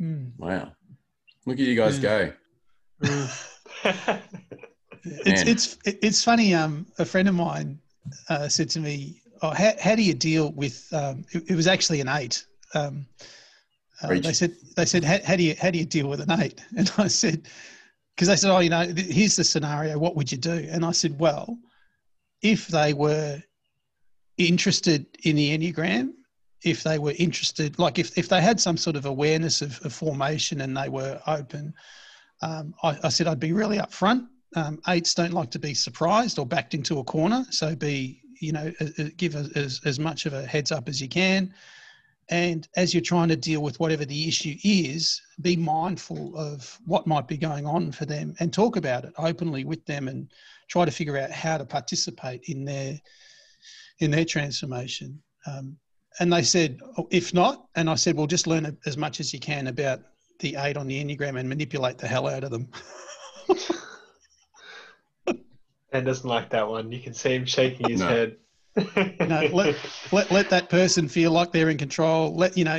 Mm. 0.00 0.32
Wow. 0.38 0.72
Look 1.44 1.58
at 1.58 1.66
you 1.66 1.76
guys 1.76 1.98
Yeah. 1.98 2.30
go. 3.02 4.18
It's 5.04 5.42
it's 5.42 5.78
it's 5.84 6.22
funny. 6.22 6.54
Um, 6.54 6.86
a 6.98 7.04
friend 7.04 7.28
of 7.28 7.34
mine 7.34 7.80
uh, 8.28 8.48
said 8.48 8.70
to 8.70 8.80
me, 8.80 9.20
"Oh, 9.42 9.50
how, 9.50 9.72
how 9.80 9.96
do 9.96 10.02
you 10.02 10.14
deal 10.14 10.52
with?" 10.52 10.86
Um, 10.92 11.24
it, 11.32 11.50
it 11.50 11.56
was 11.56 11.66
actually 11.66 12.00
an 12.00 12.08
eight. 12.08 12.46
Um, 12.74 13.06
uh, 14.00 14.08
they 14.20 14.32
said 14.32 14.52
they 14.76 14.84
said 14.84 15.02
how, 15.02 15.18
how 15.26 15.34
do 15.34 15.42
you 15.42 15.56
how 15.60 15.70
do 15.72 15.78
you 15.78 15.84
deal 15.84 16.06
with 16.08 16.20
an 16.20 16.30
eight? 16.40 16.64
And 16.76 16.90
I 16.98 17.08
said 17.08 17.48
because 18.14 18.28
they 18.28 18.36
said, 18.36 18.52
"Oh, 18.54 18.60
you 18.60 18.70
know, 18.70 18.84
th- 18.92 19.12
here's 19.12 19.34
the 19.34 19.42
scenario. 19.44 19.98
What 19.98 20.14
would 20.14 20.30
you 20.30 20.38
do?" 20.38 20.68
And 20.70 20.84
I 20.84 20.92
said, 20.92 21.18
"Well, 21.18 21.58
if 22.42 22.68
they 22.68 22.92
were 22.94 23.42
interested 24.48 25.06
in 25.24 25.36
the 25.36 25.56
enneagram." 25.56 26.12
If 26.64 26.84
they 26.84 26.98
were 26.98 27.14
interested, 27.18 27.78
like 27.80 27.98
if, 27.98 28.16
if 28.16 28.28
they 28.28 28.40
had 28.40 28.60
some 28.60 28.76
sort 28.76 28.94
of 28.94 29.04
awareness 29.04 29.62
of, 29.62 29.84
of 29.84 29.92
formation 29.92 30.60
and 30.60 30.76
they 30.76 30.88
were 30.88 31.20
open, 31.26 31.74
um, 32.40 32.74
I, 32.84 32.98
I 33.02 33.08
said 33.08 33.26
I'd 33.26 33.40
be 33.40 33.52
really 33.52 33.78
upfront. 33.78 34.28
Um, 34.54 34.80
eights 34.88 35.14
don't 35.14 35.32
like 35.32 35.50
to 35.52 35.58
be 35.58 35.74
surprised 35.74 36.38
or 36.38 36.46
backed 36.46 36.74
into 36.74 36.98
a 36.98 37.04
corner, 37.04 37.44
so 37.50 37.74
be 37.74 38.20
you 38.40 38.52
know 38.52 38.72
uh, 38.80 38.86
uh, 38.98 39.04
give 39.16 39.34
a- 39.34 39.50
as 39.56 39.80
as 39.84 39.98
much 39.98 40.26
of 40.26 40.34
a 40.34 40.46
heads 40.46 40.70
up 40.70 40.88
as 40.88 41.00
you 41.00 41.08
can. 41.08 41.52
And 42.28 42.68
as 42.76 42.94
you're 42.94 43.02
trying 43.02 43.28
to 43.28 43.36
deal 43.36 43.62
with 43.62 43.80
whatever 43.80 44.04
the 44.04 44.28
issue 44.28 44.56
is, 44.62 45.20
be 45.40 45.56
mindful 45.56 46.36
of 46.36 46.78
what 46.86 47.06
might 47.06 47.28
be 47.28 47.36
going 47.36 47.66
on 47.66 47.92
for 47.92 48.06
them 48.06 48.34
and 48.40 48.52
talk 48.52 48.76
about 48.76 49.04
it 49.04 49.12
openly 49.18 49.64
with 49.64 49.84
them 49.86 50.08
and 50.08 50.28
try 50.68 50.84
to 50.84 50.90
figure 50.90 51.18
out 51.18 51.30
how 51.30 51.58
to 51.58 51.64
participate 51.64 52.44
in 52.44 52.64
their 52.64 52.98
in 54.02 54.10
their 54.10 54.24
transformation. 54.24 55.22
Um, 55.46 55.76
and 56.20 56.32
they 56.32 56.42
said, 56.42 56.78
"Oh, 56.98 57.08
if 57.10 57.32
not, 57.32 57.66
and 57.74 57.88
I 57.88 57.94
said, 57.94 58.16
well, 58.16 58.26
just 58.26 58.46
learn 58.46 58.76
as 58.84 58.96
much 58.96 59.18
as 59.20 59.32
you 59.32 59.40
can 59.40 59.68
about 59.68 60.00
the 60.40 60.56
eight 60.58 60.76
on 60.76 60.86
the 60.86 61.02
Enneagram 61.02 61.38
and 61.38 61.48
manipulate 61.48 61.98
the 61.98 62.06
hell 62.06 62.28
out 62.28 62.44
of 62.44 62.50
them. 62.50 62.68
Ben 65.92 66.04
doesn't 66.04 66.28
like 66.28 66.50
that 66.50 66.68
one. 66.68 66.90
You 66.90 67.00
can 67.00 67.12
see 67.14 67.34
him 67.34 67.44
shaking 67.44 67.88
his 67.90 68.00
No. 68.00 68.08
head. 68.08 68.36
No, 68.74 69.48
let, 69.52 69.76
let 70.12 70.30
let 70.30 70.50
that 70.50 70.70
person 70.70 71.06
feel 71.06 71.30
like 71.30 71.52
they're 71.52 71.68
in 71.68 71.76
control. 71.76 72.34
Let 72.34 72.56
you 72.56 72.64
know 72.64 72.78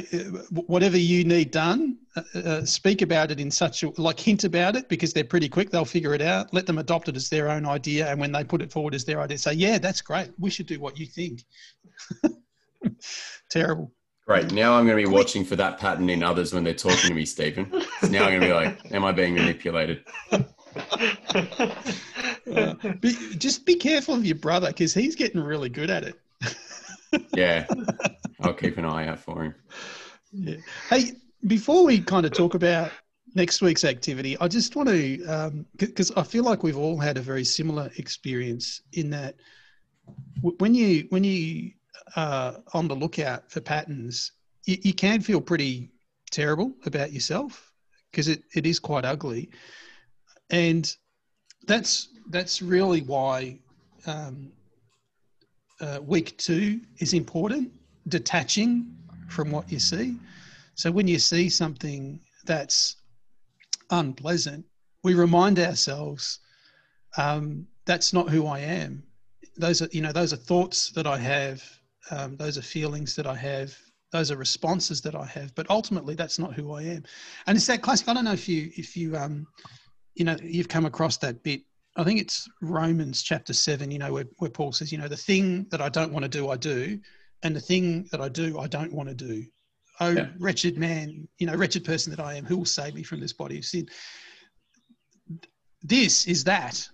whatever 0.50 0.98
you 0.98 1.24
need 1.24 1.52
done. 1.52 1.98
Uh, 2.16 2.39
uh, 2.39 2.66
speak 2.66 3.02
about 3.02 3.32
it 3.32 3.39
in 3.39 3.52
such 3.52 3.84
a 3.84 3.91
like 4.02 4.20
hint 4.20 4.44
about 4.44 4.76
it 4.76 4.89
because 4.89 5.14
they're 5.14 5.24
pretty 5.24 5.50
quick. 5.50 5.70
They'll 5.70 5.86
figure 5.86 6.14
it 6.14 6.22
out. 6.22 6.54
Let 6.54 6.66
them 6.66 6.80
adopt 6.80 7.10
it 7.10 7.16
as 7.16 7.30
their 7.30 7.50
own 7.50 7.66
idea, 7.66 8.10
and 8.10 8.20
when 8.20 8.32
they 8.32 8.44
put 8.44 8.62
it 8.62 8.72
forward 8.72 8.96
as 8.96 9.06
their 9.06 9.22
idea, 9.22 9.38
say, 9.38 9.54
"Yeah, 9.54 9.78
that's 9.78 10.02
great. 10.02 10.32
We 10.39 10.50
should 10.50 10.66
do 10.66 10.80
what 10.80 10.98
you 10.98 11.06
think." 11.06 11.44
Terrible. 13.50 13.91
Great. 14.26 14.52
Now 14.54 14.76
I'm 14.76 14.86
going 14.86 14.98
to 14.98 15.10
be 15.10 15.14
watching 15.14 15.44
for 15.44 15.58
that 15.58 15.78
pattern 15.80 16.10
in 16.10 16.24
others 16.24 16.54
when 16.54 16.64
they're 16.64 16.74
talking 16.74 17.10
to 17.10 17.14
me, 17.14 17.26
Stephen. 17.26 17.70
Now 18.10 18.24
I'm 18.24 18.39
going 18.39 18.41
to 18.41 18.48
be 18.48 18.54
like, 18.54 18.91
am 18.94 19.04
I 19.04 19.12
being 19.12 19.36
manipulated? 19.36 20.06
Uh, 20.76 22.74
be, 23.01 23.15
just 23.38 23.65
be 23.65 23.76
careful 23.76 24.15
of 24.15 24.26
your 24.26 24.36
brother 24.36 24.67
because 24.67 24.93
he's 24.93 25.15
getting 25.15 25.41
really 25.41 25.69
good 25.69 25.89
at 25.89 26.03
it. 26.03 26.15
Yeah. 27.36 27.67
I'll 28.41 28.55
keep 28.55 28.80
an 28.80 28.86
eye 28.86 29.07
out 29.07 29.19
for 29.19 29.43
him. 29.43 29.55
Yeah. 30.32 30.55
Hey, 30.89 31.11
before 31.45 31.86
we 31.86 31.99
kind 31.99 32.26
of 32.26 32.32
talk 32.32 32.55
about 32.55 32.91
next 33.36 33.61
week's 33.61 33.84
activity, 33.84 34.36
I 34.39 34.47
just 34.47 34.76
want 34.76 34.89
to, 34.89 35.63
because 35.78 36.09
I 36.17 36.24
feel 36.24 36.43
like 36.43 36.63
we've 36.63 36.76
all 36.76 36.97
had 36.97 37.19
a 37.19 37.21
very 37.21 37.43
similar 37.43 37.91
experience 37.97 38.82
in 38.93 39.11
that 39.11 39.36
when 40.41 40.74
you 40.74 41.05
when 41.09 41.24
you 41.24 41.71
are 42.15 42.55
on 42.74 42.88
the 42.88 42.95
lookout 42.95 43.49
for 43.49 43.61
patterns, 43.61 44.32
you, 44.65 44.78
you 44.82 44.93
can 44.93 45.21
feel 45.21 45.41
pretty 45.41 45.91
terrible 46.32 46.74
about 46.86 47.13
yourself 47.13 47.71
because 48.11 48.28
it, 48.28 48.43
it 48.55 48.65
is 48.65 48.80
quite 48.80 49.05
ugly, 49.05 49.49
and 50.50 50.96
that's 51.68 52.10
that's 52.30 52.62
really 52.62 53.02
why 53.02 53.60
um, 54.06 54.52
uh, 55.82 56.00
week 56.02 56.38
two 56.38 56.82
is 57.00 57.14
important. 57.14 57.72
Detaching 58.08 58.94
from 59.30 59.52
what 59.52 59.72
you 59.72 59.80
see. 59.80 60.18
So 60.76 60.91
when 60.91 61.08
you 61.08 61.20
see 61.20 61.50
something 61.50 62.20
that's 62.46 62.98
unpleasant, 63.89 64.66
we 65.04 65.14
remind 65.14 65.60
ourselves 65.60 66.39
um, 67.18 67.68
that's 67.86 68.14
not 68.14 68.30
who 68.30 68.48
I 68.48 68.60
am. 68.60 69.04
Those 69.58 69.82
are 69.82 69.89
you 69.91 70.02
know 70.02 70.12
those 70.12 70.34
are 70.34 70.38
thoughts 70.38 70.91
that 70.91 71.08
I 71.08 71.18
have. 71.18 71.64
Um, 72.12 72.36
those 72.38 72.58
are 72.58 72.62
feelings 72.62 73.16
that 73.16 73.28
I 73.28 73.36
have. 73.36 73.76
Those 74.12 74.32
are 74.32 74.38
responses 74.38 75.02
that 75.02 75.16
I 75.16 75.26
have. 75.26 75.54
But 75.56 75.70
ultimately, 75.70 76.16
that's 76.16 76.39
not 76.39 76.54
who 76.54 76.74
I 76.74 76.84
am. 76.84 77.04
And 77.48 77.56
it's 77.56 77.68
that 77.68 77.82
classic. 77.82 78.08
I 78.10 78.14
don't 78.14 78.26
know 78.26 78.34
if 78.34 78.50
you 78.50 78.72
if 78.76 78.98
you 78.98 79.16
um, 79.16 79.48
you 80.16 80.26
know 80.26 80.36
you've 80.41 80.68
come 80.68 80.86
across 80.86 81.18
that 81.18 81.43
bit. 81.43 81.61
I 81.95 82.03
think 82.03 82.20
it's 82.20 82.47
Romans 82.61 83.22
chapter 83.22 83.53
seven. 83.53 83.91
You 83.91 83.99
know 83.99 84.14
where, 84.14 84.26
where 84.38 84.49
Paul 84.49 84.72
says, 84.72 84.91
you 84.91 84.97
know, 84.97 85.07
the 85.07 85.18
thing 85.18 85.68
that 85.70 85.82
I 85.82 85.89
don't 85.89 86.11
want 86.11 86.24
to 86.24 86.30
do, 86.30 86.49
I 86.49 86.57
do, 86.57 86.99
and 87.43 87.55
the 87.55 87.59
thing 87.61 88.07
that 88.11 88.22
I 88.22 88.30
do, 88.30 88.59
I 88.59 88.68
don't 88.68 88.93
want 88.93 89.09
to 89.09 89.16
do. 89.16 89.45
Oh, 89.99 90.09
Yeah. 90.09 90.28
wretched 90.39 90.78
man, 90.78 91.28
you 91.38 91.45
know, 91.45 91.55
wretched 91.55 91.86
person 91.86 92.09
that 92.16 92.20
I 92.20 92.34
am, 92.34 92.45
who 92.45 92.57
will 92.57 92.66
save 92.66 92.95
me 92.95 93.03
from 93.03 93.20
this 93.20 93.34
body 93.34 93.59
of 93.59 93.66
sin? 93.66 93.88
This 95.84 96.26
is 96.28 96.43
that. 96.45 96.88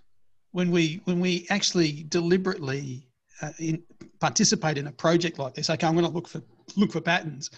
When 0.52 0.72
we 0.72 1.00
when 1.06 1.20
we 1.20 1.46
actually 1.52 2.06
deliberately 2.10 3.08
uh, 3.42 3.52
in, 3.60 3.84
participate 4.20 4.80
in 4.80 4.88
a 4.88 4.92
project 4.92 5.38
like 5.38 5.54
this, 5.54 5.70
okay, 5.70 5.86
I'm 5.86 5.94
going 5.94 6.06
to 6.06 6.12
look 6.12 6.28
for 6.28 6.42
look 6.76 6.92
for 6.92 7.00
patterns. 7.00 7.52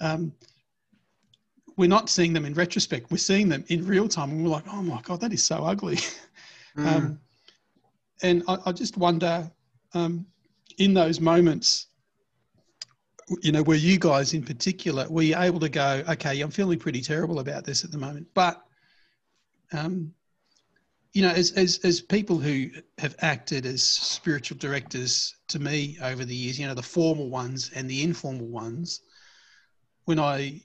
Um, 0.00 0.32
we're 1.80 1.88
not 1.88 2.10
seeing 2.10 2.34
them 2.34 2.44
in 2.44 2.52
retrospect. 2.52 3.10
We're 3.10 3.16
seeing 3.16 3.48
them 3.48 3.64
in 3.68 3.86
real 3.86 4.06
time, 4.06 4.30
and 4.30 4.44
we're 4.44 4.50
like, 4.50 4.68
"Oh 4.68 4.82
my 4.82 5.00
god, 5.00 5.22
that 5.22 5.32
is 5.32 5.42
so 5.42 5.64
ugly." 5.64 5.98
Um, 6.76 7.18
and 8.22 8.44
I, 8.46 8.56
I 8.66 8.72
just 8.72 8.96
wonder, 8.96 9.50
um, 9.92 10.24
in 10.78 10.94
those 10.94 11.20
moments, 11.20 11.88
you 13.42 13.50
know, 13.50 13.64
were 13.64 13.74
you 13.74 13.98
guys 13.98 14.34
in 14.34 14.44
particular, 14.44 15.06
were 15.10 15.22
you 15.22 15.36
able 15.36 15.58
to 15.60 15.68
go, 15.68 16.04
okay, 16.08 16.40
I'm 16.40 16.52
feeling 16.52 16.78
pretty 16.78 17.00
terrible 17.00 17.40
about 17.40 17.64
this 17.64 17.84
at 17.84 17.90
the 17.90 17.98
moment, 17.98 18.28
but, 18.34 18.62
um, 19.72 20.14
you 21.12 21.22
know, 21.22 21.30
as, 21.30 21.50
as, 21.52 21.80
as 21.82 22.00
people 22.00 22.38
who 22.38 22.70
have 22.98 23.16
acted 23.18 23.66
as 23.66 23.82
spiritual 23.82 24.56
directors 24.56 25.34
to 25.48 25.58
me 25.58 25.98
over 26.02 26.24
the 26.24 26.34
years, 26.34 26.58
you 26.58 26.68
know, 26.68 26.74
the 26.74 26.82
formal 26.82 27.28
ones 27.30 27.72
and 27.74 27.90
the 27.90 28.02
informal 28.04 28.46
ones, 28.46 29.00
when 30.04 30.20
I 30.20 30.62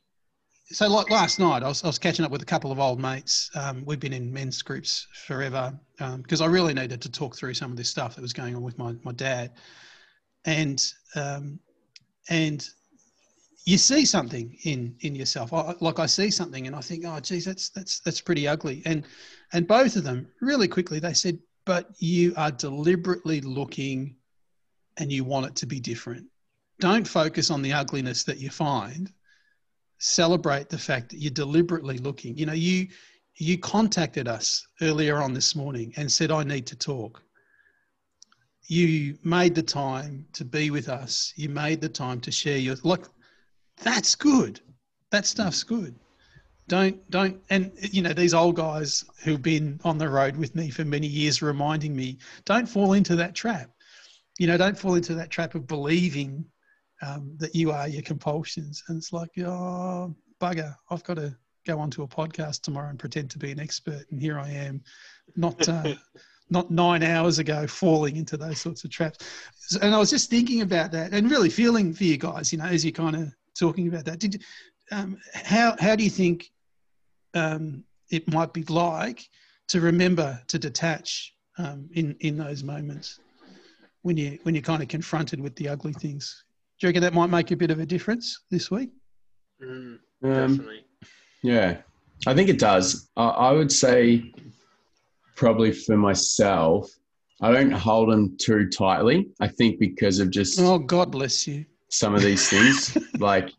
so 0.66 0.90
like 0.90 1.12
last 1.12 1.40
night, 1.40 1.62
I 1.62 1.68
was, 1.68 1.84
I 1.84 1.88
was 1.88 2.00
catching 2.00 2.26
up 2.26 2.32
with 2.32 2.42
a 2.42 2.46
couple 2.46 2.72
of 2.72 2.80
old 2.80 3.00
mates. 3.00 3.52
Um, 3.56 3.84
we've 3.86 4.00
been 4.00 4.14
in 4.14 4.34
men's 4.34 4.62
groups 4.62 5.08
forever 5.26 5.78
because 6.18 6.42
I 6.42 6.48
really 6.48 6.74
needed 6.74 7.02
to 7.04 7.12
talk 7.12 7.36
through 7.36 7.54
some 7.54 7.70
of 7.72 7.78
this 7.78 7.90
stuff 7.90 8.16
that 8.16 8.22
was 8.22 8.34
going 8.34 8.56
on 8.56 8.64
with 8.64 8.78
my, 8.78 8.96
my 9.04 9.12
dad. 9.12 9.52
And 10.46 10.84
um, 11.16 11.60
and 12.30 12.68
you 13.66 13.78
see 13.78 14.06
something 14.06 14.58
in 14.64 14.96
in 15.02 15.16
yourself. 15.16 15.54
I, 15.54 15.76
like 15.82 16.00
I 16.00 16.08
see 16.08 16.32
something, 16.32 16.66
and 16.68 16.76
I 16.76 16.82
think, 16.82 17.04
oh, 17.06 17.20
geez, 17.20 17.46
that's 17.46 17.70
that's 17.70 18.00
that's 18.00 18.22
pretty 18.22 18.48
ugly. 18.48 18.82
And 18.86 19.06
and 19.54 19.68
both 19.68 19.96
of 19.96 20.04
them 20.04 20.28
really 20.42 20.68
quickly 20.68 21.00
they 21.00 21.14
said, 21.14 21.38
but 21.66 21.90
you 21.98 22.34
are 22.38 22.52
deliberately 22.52 23.42
looking, 23.42 24.16
and 24.98 25.12
you 25.12 25.24
want 25.24 25.46
it 25.46 25.56
to 25.58 25.68
be 25.68 25.80
different. 25.80 26.26
Don't 26.80 27.08
focus 27.08 27.52
on 27.52 27.62
the 27.62 27.74
ugliness 27.74 28.24
that 28.24 28.40
you 28.40 28.50
find 28.50 29.12
celebrate 29.98 30.70
the 30.70 30.78
fact 30.78 31.10
that 31.10 31.18
you're 31.18 31.32
deliberately 31.32 31.98
looking. 31.98 32.38
You 32.38 32.46
know, 32.46 32.54
you 32.54 32.88
you 33.38 33.58
contacted 33.58 34.28
us 34.28 34.66
earlier 34.82 35.22
on 35.22 35.34
this 35.34 35.56
morning 35.56 35.94
and 35.98 36.10
said, 36.12 36.32
I 36.32 36.44
need 36.44 36.66
to 36.68 36.76
talk. 36.76 37.22
You 38.68 39.18
made 39.24 39.56
the 39.56 39.64
time 39.64 40.26
to 40.34 40.46
be 40.46 40.72
with 40.72 40.90
us. 40.90 41.34
You 41.36 41.50
made 41.50 41.82
the 41.82 41.90
time 41.90 42.20
to 42.22 42.32
share 42.32 42.58
your 42.58 42.76
like 42.84 43.06
that's 43.84 44.16
good. 44.16 44.62
That 45.12 45.26
stuff's 45.26 45.64
good. 45.64 45.96
Don't 46.68 47.10
don't 47.12 47.40
and 47.50 47.72
you 47.80 48.02
know, 48.02 48.14
these 48.14 48.34
old 48.34 48.56
guys 48.56 49.06
who've 49.24 49.42
been 49.42 49.80
on 49.84 49.98
the 49.98 50.10
road 50.10 50.36
with 50.36 50.56
me 50.56 50.70
for 50.70 50.84
many 50.84 51.08
years 51.08 51.42
reminding 51.42 51.96
me, 51.96 52.18
don't 52.46 52.68
fall 52.68 52.94
into 52.94 53.16
that 53.18 53.36
trap. 53.36 53.70
You 54.40 54.48
know, 54.48 54.58
don't 54.58 54.78
fall 54.78 54.96
into 54.96 55.14
that 55.16 55.30
trap 55.30 55.56
of 55.56 55.68
believing 55.68 56.46
um, 57.02 57.36
that 57.40 57.56
you 57.56 57.72
are 57.72 57.88
your 57.88 58.02
compulsions. 58.02 58.84
And 58.88 58.98
it's 58.98 59.14
like, 59.14 59.30
oh, 59.40 60.16
bugger, 60.42 60.76
I've 60.90 61.04
got 61.04 61.16
to 61.16 61.36
go 61.66 61.80
onto 61.80 62.04
a 62.04 62.08
podcast 62.08 62.62
tomorrow 62.62 62.90
and 62.90 63.00
pretend 63.00 63.30
to 63.32 63.40
be 63.40 63.52
an 63.52 63.60
expert. 63.60 64.06
And 64.12 64.22
here 64.22 64.40
I 64.40 64.50
am, 64.50 64.82
not, 65.36 65.68
uh, 65.68 65.96
not 66.50 66.72
nine 66.72 67.04
hours 67.04 67.40
ago, 67.40 67.68
falling 67.68 68.18
into 68.18 68.38
those 68.38 68.60
sorts 68.60 68.84
of 68.84 68.92
traps. 68.92 69.26
And 69.82 69.94
I 69.94 69.98
was 69.98 70.10
just 70.10 70.30
thinking 70.30 70.62
about 70.62 70.92
that 70.92 71.12
and 71.12 71.30
really 71.30 71.50
feeling 71.50 71.94
for 71.94 72.04
you 72.04 72.18
guys, 72.18 72.52
you 72.52 72.60
know, 72.60 72.66
as 72.66 72.86
you're 72.86 72.92
kind 72.92 73.16
of 73.16 73.34
talking 73.58 73.88
about 73.88 74.06
that. 74.06 74.20
Did 74.20 74.36
you, 74.36 74.40
um, 74.92 75.18
how, 75.34 75.76
how 75.80 75.96
do 75.96 76.04
you 76.04 76.10
think 76.10 76.52
um, 77.34 77.84
it 78.12 78.32
might 78.32 78.54
be 78.54 78.64
like 78.64 79.28
to 79.70 79.82
remember 79.82 80.40
to 80.48 80.60
detach 80.60 81.34
um, 81.58 81.90
in, 81.94 82.16
in 82.20 82.38
those 82.38 82.64
moments? 82.64 83.20
When 84.04 84.18
you 84.18 84.38
when 84.44 84.54
you're 84.54 84.62
kind 84.62 84.84
of 84.84 84.88
confronted 84.88 85.42
with 85.42 85.56
the 85.56 85.68
ugly 85.68 85.94
things, 85.94 86.45
do 86.80 86.88
you 86.88 86.90
reckon 86.90 87.02
that 87.04 87.14
might 87.14 87.30
make 87.30 87.52
a 87.52 87.56
bit 87.56 87.72
of 87.72 87.80
a 87.80 87.86
difference 87.86 88.44
this 88.52 88.70
week? 88.70 88.90
Mm, 89.64 89.98
Um, 90.24 90.32
definitely. 90.50 90.86
yeah, 91.44 91.78
I 92.28 92.34
think 92.34 92.50
it 92.50 92.60
does. 92.60 93.10
I, 93.16 93.26
I 93.28 93.52
would 93.54 93.72
say 93.72 94.34
probably 95.36 95.72
for 95.72 95.98
myself, 95.98 96.90
I 97.42 97.52
don't 97.52 97.72
hold 97.72 98.12
them 98.12 98.38
too 98.40 98.70
tightly. 98.70 99.28
I 99.40 99.48
think 99.48 99.80
because 99.80 100.20
of 100.20 100.30
just 100.32 100.60
Oh, 100.60 100.78
God 100.80 101.12
bless 101.12 101.48
you. 101.48 101.66
some 101.90 102.16
of 102.16 102.22
these 102.22 102.50
things. 102.50 102.98
like, 103.20 103.50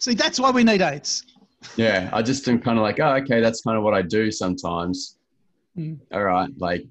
See, 0.00 0.14
that's 0.14 0.38
why 0.40 0.50
we 0.50 0.64
need 0.64 0.80
AIDS. 0.82 1.24
yeah, 1.76 2.10
I 2.12 2.22
just 2.22 2.46
am 2.48 2.60
kind 2.60 2.78
of 2.78 2.82
like, 2.82 2.98
oh, 3.00 3.14
okay, 3.16 3.40
that's 3.40 3.60
kind 3.62 3.76
of 3.76 3.84
what 3.84 3.94
I 3.94 4.02
do 4.02 4.30
sometimes. 4.30 5.16
Mm. 5.76 5.98
All 6.12 6.24
right, 6.24 6.50
like 6.58 6.84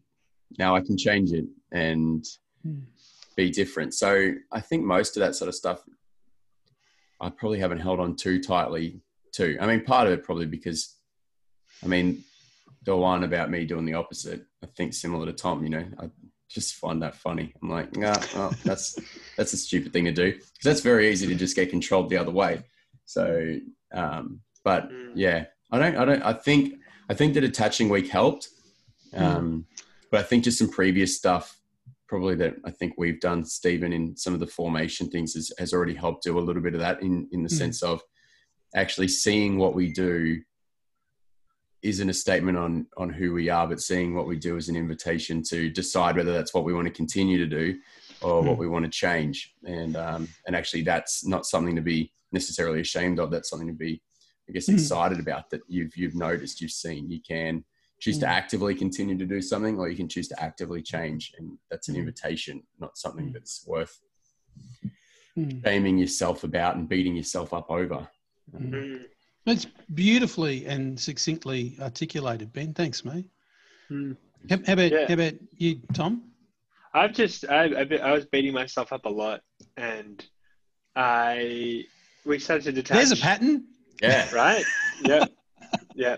now 0.58 0.76
I 0.76 0.82
can 0.82 0.98
change 0.98 1.32
it 1.32 1.46
and 1.72 2.24
Mm. 2.66 2.82
Be 3.38 3.50
different. 3.50 3.94
So 3.94 4.34
I 4.52 4.60
think 4.60 4.84
most 4.84 5.16
of 5.16 5.22
that 5.22 5.36
sort 5.36 5.48
of 5.48 5.56
stuff, 5.56 5.82
I 7.22 7.30
probably 7.30 7.60
haven't 7.60 7.80
held 7.80 8.00
on 8.02 8.16
too 8.18 8.42
tightly 8.42 9.00
to. 9.34 9.58
I 9.62 9.68
mean, 9.68 9.86
part 9.86 10.08
of 10.08 10.14
it 10.14 10.24
probably 10.24 10.46
because, 10.48 10.96
I 11.84 11.88
mean, 11.88 12.24
the 12.84 12.96
one 12.98 13.24
about 13.24 13.50
me 13.50 13.66
doing 13.66 13.86
the 13.86 13.94
opposite, 13.94 14.46
I 14.64 14.68
think 14.76 14.94
similar 14.94 15.26
to 15.28 15.34
Tom, 15.34 15.64
you 15.64 15.70
know, 15.70 15.86
I 16.00 16.10
just 16.50 16.76
find 16.76 17.02
that 17.02 17.16
funny. 17.16 17.54
I'm 17.62 17.70
like, 17.70 17.96
nah, 17.96 18.20
oh, 18.36 18.54
that's 18.66 19.00
that's 19.38 19.54
a 19.54 19.58
stupid 19.58 19.94
thing 19.94 20.06
to 20.06 20.12
do 20.12 20.32
because 20.32 20.64
that's 20.64 20.82
very 20.82 21.10
easy 21.12 21.28
to 21.28 21.36
just 21.36 21.56
get 21.56 21.70
controlled 21.70 22.10
the 22.10 22.18
other 22.18 22.32
way. 22.32 22.64
So, 23.06 23.58
um, 23.94 24.42
but 24.64 24.90
Mm. 24.90 25.12
yeah, 25.16 25.46
I 25.72 25.80
don't, 25.80 25.96
I 25.96 26.06
don't, 26.06 26.24
I 26.24 26.34
think, 26.34 26.74
I 27.10 27.14
think 27.14 27.34
the 27.34 27.42
detaching 27.42 27.90
week 27.90 28.10
helped. 28.10 28.50
Um, 29.14 29.66
but 30.12 30.20
I 30.20 30.24
think 30.24 30.44
just 30.44 30.58
some 30.58 30.70
previous 30.70 31.16
stuff, 31.16 31.57
probably 32.08 32.36
that 32.36 32.56
I 32.66 32.72
think 32.72 32.94
we've 32.98 33.20
done, 33.20 33.44
Stephen, 33.46 33.94
in 33.94 34.16
some 34.16 34.34
of 34.34 34.40
the 34.40 34.48
formation 34.48 35.10
things 35.10 35.34
has, 35.34 35.52
has 35.60 35.74
already 35.74 35.94
helped 35.94 36.24
do 36.24 36.40
a 36.40 36.42
little 36.42 36.62
bit 36.62 36.74
of 36.74 36.80
that 36.80 37.02
in, 37.02 37.28
in 37.32 37.44
the 37.44 37.50
Mm. 37.50 37.58
sense 37.58 37.84
of 37.84 38.02
actually 38.76 39.08
seeing 39.08 39.58
what 39.58 39.76
we 39.76 39.92
do 39.92 40.42
isn't 41.84 42.10
a 42.10 42.14
statement 42.14 42.58
on 42.58 42.88
on 42.98 43.10
who 43.10 43.34
we 43.34 43.50
are, 43.50 43.68
but 43.68 43.80
seeing 43.80 44.16
what 44.16 44.28
we 44.28 44.38
do 44.38 44.58
is 44.58 44.68
an 44.68 44.76
invitation 44.76 45.44
to 45.44 45.70
decide 45.70 46.16
whether 46.16 46.34
that's 46.34 46.54
what 46.54 46.64
we 46.64 46.74
want 46.74 46.88
to 46.88 46.94
continue 46.94 47.38
to 47.38 47.46
do 47.46 47.80
or 48.22 48.42
mm. 48.42 48.48
what 48.48 48.58
we 48.58 48.68
want 48.68 48.84
to 48.84 48.92
change. 48.92 49.54
And 49.66 49.96
um, 49.96 50.28
and 50.46 50.56
actually, 50.56 50.82
that's 50.84 51.26
not 51.26 51.46
something 51.46 51.76
to 51.76 51.82
be 51.82 52.12
necessarily 52.32 52.82
ashamed 52.82 53.20
of. 53.20 53.32
That's 53.32 53.50
something 53.50 53.68
to 53.68 53.74
be, 53.74 54.02
I 54.50 54.54
guess, 54.54 54.68
mm. 54.68 54.74
excited 54.74 55.20
about. 55.20 55.50
That 55.52 55.62
you've 55.68 55.96
you've 55.96 56.16
noticed, 56.16 56.62
you've 56.62 56.72
seen. 56.72 57.10
You 57.10 57.22
can 57.22 57.64
choose 58.00 58.18
mm. 58.18 58.22
to 58.22 58.28
actively 58.28 58.76
continue 58.76 59.18
to 59.18 59.26
do 59.26 59.42
something, 59.42 59.78
or 59.78 59.90
you 59.90 59.96
can 59.96 60.08
choose 60.08 60.28
to 60.30 60.42
actively 60.42 60.82
change, 60.82 61.34
and 61.38 61.58
that's 61.70 61.90
an 61.90 61.96
mm. 61.96 62.00
invitation, 62.00 62.64
not 62.80 62.98
something 62.98 63.30
mm. 63.30 63.34
that's 63.34 63.66
worth 63.68 64.00
mm. 65.38 65.64
shaming 65.66 65.98
yourself 65.98 66.44
about 66.44 66.76
and 66.76 66.88
beating 66.88 67.16
yourself 67.16 67.54
up 67.54 67.70
over. 67.70 68.08
It's 69.46 69.66
beautifully 69.94 70.66
and 70.66 71.00
succinctly 71.00 71.78
articulated, 71.82 72.52
Ben. 72.54 72.74
Thanks, 72.74 73.06
mate. 73.06 73.30
Mm. 73.90 74.18
How, 74.50 74.58
how, 74.66 74.74
about 74.74 74.92
yeah. 74.92 75.08
how 75.08 75.14
about 75.14 75.34
you, 75.58 75.80
Tom? 75.94 76.24
I've 76.94 77.14
just 77.14 77.46
I, 77.50 77.66
I 78.02 78.12
was 78.12 78.26
beating 78.26 78.54
myself 78.54 78.92
up 78.92 79.06
a 79.06 79.10
lot, 79.10 79.42
and 79.78 80.26
I 80.96 81.86
we 82.26 82.40
started 82.40 82.66
to 82.66 82.72
detach. 82.72 82.98
There's 82.98 83.12
a 83.12 83.18
pattern. 83.18 83.66
Yeah. 84.02 84.34
Right. 84.34 84.66
yeah. 85.04 85.26
Yeah. 85.96 86.18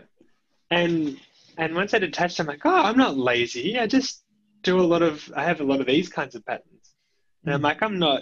And 0.71 1.17
and 1.59 1.75
once 1.75 1.93
I 1.93 1.99
detached, 1.99 2.39
I'm 2.39 2.47
like, 2.47 2.65
oh, 2.65 2.83
I'm 2.83 2.97
not 2.97 3.17
lazy. 3.17 3.77
I 3.77 3.85
just 3.85 4.23
do 4.63 4.79
a 4.79 4.81
lot 4.81 5.01
of. 5.01 5.31
I 5.35 5.43
have 5.43 5.59
a 5.59 5.65
lot 5.65 5.81
of 5.81 5.87
these 5.87 6.07
kinds 6.07 6.33
of 6.35 6.45
patterns, 6.45 6.95
and 7.43 7.53
I'm 7.53 7.59
hmm. 7.59 7.65
like, 7.65 7.83
I'm 7.83 7.99
not. 7.99 8.21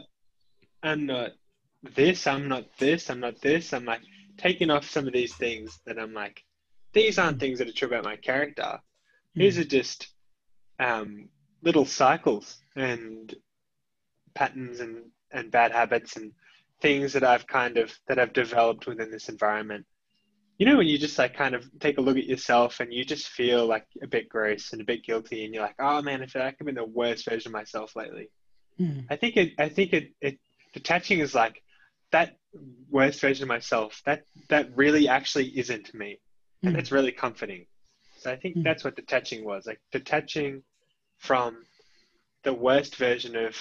I'm 0.81 1.05
not 1.05 1.31
this. 1.95 2.25
I'm 2.25 2.47
not 2.47 2.65
this. 2.79 3.09
I'm 3.09 3.19
not 3.19 3.39
this. 3.41 3.73
I'm 3.73 3.85
like 3.85 4.01
taking 4.37 4.71
off 4.71 4.89
some 4.89 5.05
of 5.05 5.13
these 5.13 5.35
things 5.35 5.79
that 5.85 5.99
I'm 5.99 6.13
like, 6.13 6.43
these 6.93 7.19
aren't 7.19 7.39
things 7.39 7.59
that 7.59 7.69
are 7.69 7.73
true 7.73 7.87
about 7.87 8.05
my 8.05 8.15
character. 8.15 8.79
These 9.35 9.57
mm. 9.57 9.61
are 9.61 9.65
just 9.65 10.07
um, 10.79 11.29
little 11.61 11.85
cycles 11.85 12.57
and 12.75 13.33
patterns 14.33 14.79
and, 14.79 15.03
and 15.31 15.51
bad 15.51 15.71
habits 15.71 16.15
and 16.15 16.31
things 16.81 17.13
that 17.13 17.23
I've 17.23 17.47
kind 17.47 17.77
of 17.77 17.91
that 18.07 18.19
I've 18.19 18.33
developed 18.33 18.87
within 18.87 19.11
this 19.11 19.29
environment. 19.29 19.85
You 20.57 20.65
know, 20.65 20.77
when 20.77 20.87
you 20.87 20.97
just 20.97 21.19
like 21.19 21.35
kind 21.35 21.53
of 21.53 21.67
take 21.79 21.97
a 21.97 22.01
look 22.01 22.17
at 22.17 22.25
yourself 22.25 22.79
and 22.79 22.91
you 22.91 23.05
just 23.05 23.29
feel 23.29 23.67
like 23.67 23.85
a 24.01 24.07
bit 24.07 24.27
gross 24.27 24.73
and 24.73 24.81
a 24.81 24.85
bit 24.85 25.03
guilty, 25.03 25.45
and 25.45 25.53
you're 25.53 25.63
like, 25.63 25.75
"Oh 25.79 26.01
man, 26.01 26.23
I 26.23 26.25
feel 26.25 26.41
like 26.41 26.57
I've 26.59 26.65
been 26.65 26.75
the 26.75 26.83
worst 26.83 27.25
version 27.25 27.49
of 27.49 27.53
myself 27.53 27.95
lately." 27.95 28.29
Mm. 28.79 29.05
I 29.09 29.15
think 29.17 29.37
it. 29.37 29.53
I 29.59 29.69
think 29.69 29.93
it. 29.93 30.13
It 30.19 30.39
detaching 30.73 31.19
is 31.19 31.33
like 31.33 31.61
that 32.11 32.37
worst 32.89 33.19
version 33.19 33.43
of 33.43 33.47
myself 33.47 34.01
that 34.05 34.23
that 34.49 34.75
really 34.75 35.07
actually 35.07 35.47
isn't 35.57 35.93
me 35.93 36.19
and 36.63 36.75
mm. 36.75 36.79
it's 36.79 36.91
really 36.91 37.11
comforting 37.11 37.65
so 38.17 38.31
i 38.31 38.35
think 38.35 38.55
mm. 38.55 38.63
that's 38.63 38.83
what 38.83 38.95
detaching 38.95 39.43
was 39.43 39.65
like 39.65 39.81
detaching 39.91 40.63
from 41.17 41.57
the 42.43 42.53
worst 42.53 42.95
version 42.95 43.35
of 43.35 43.55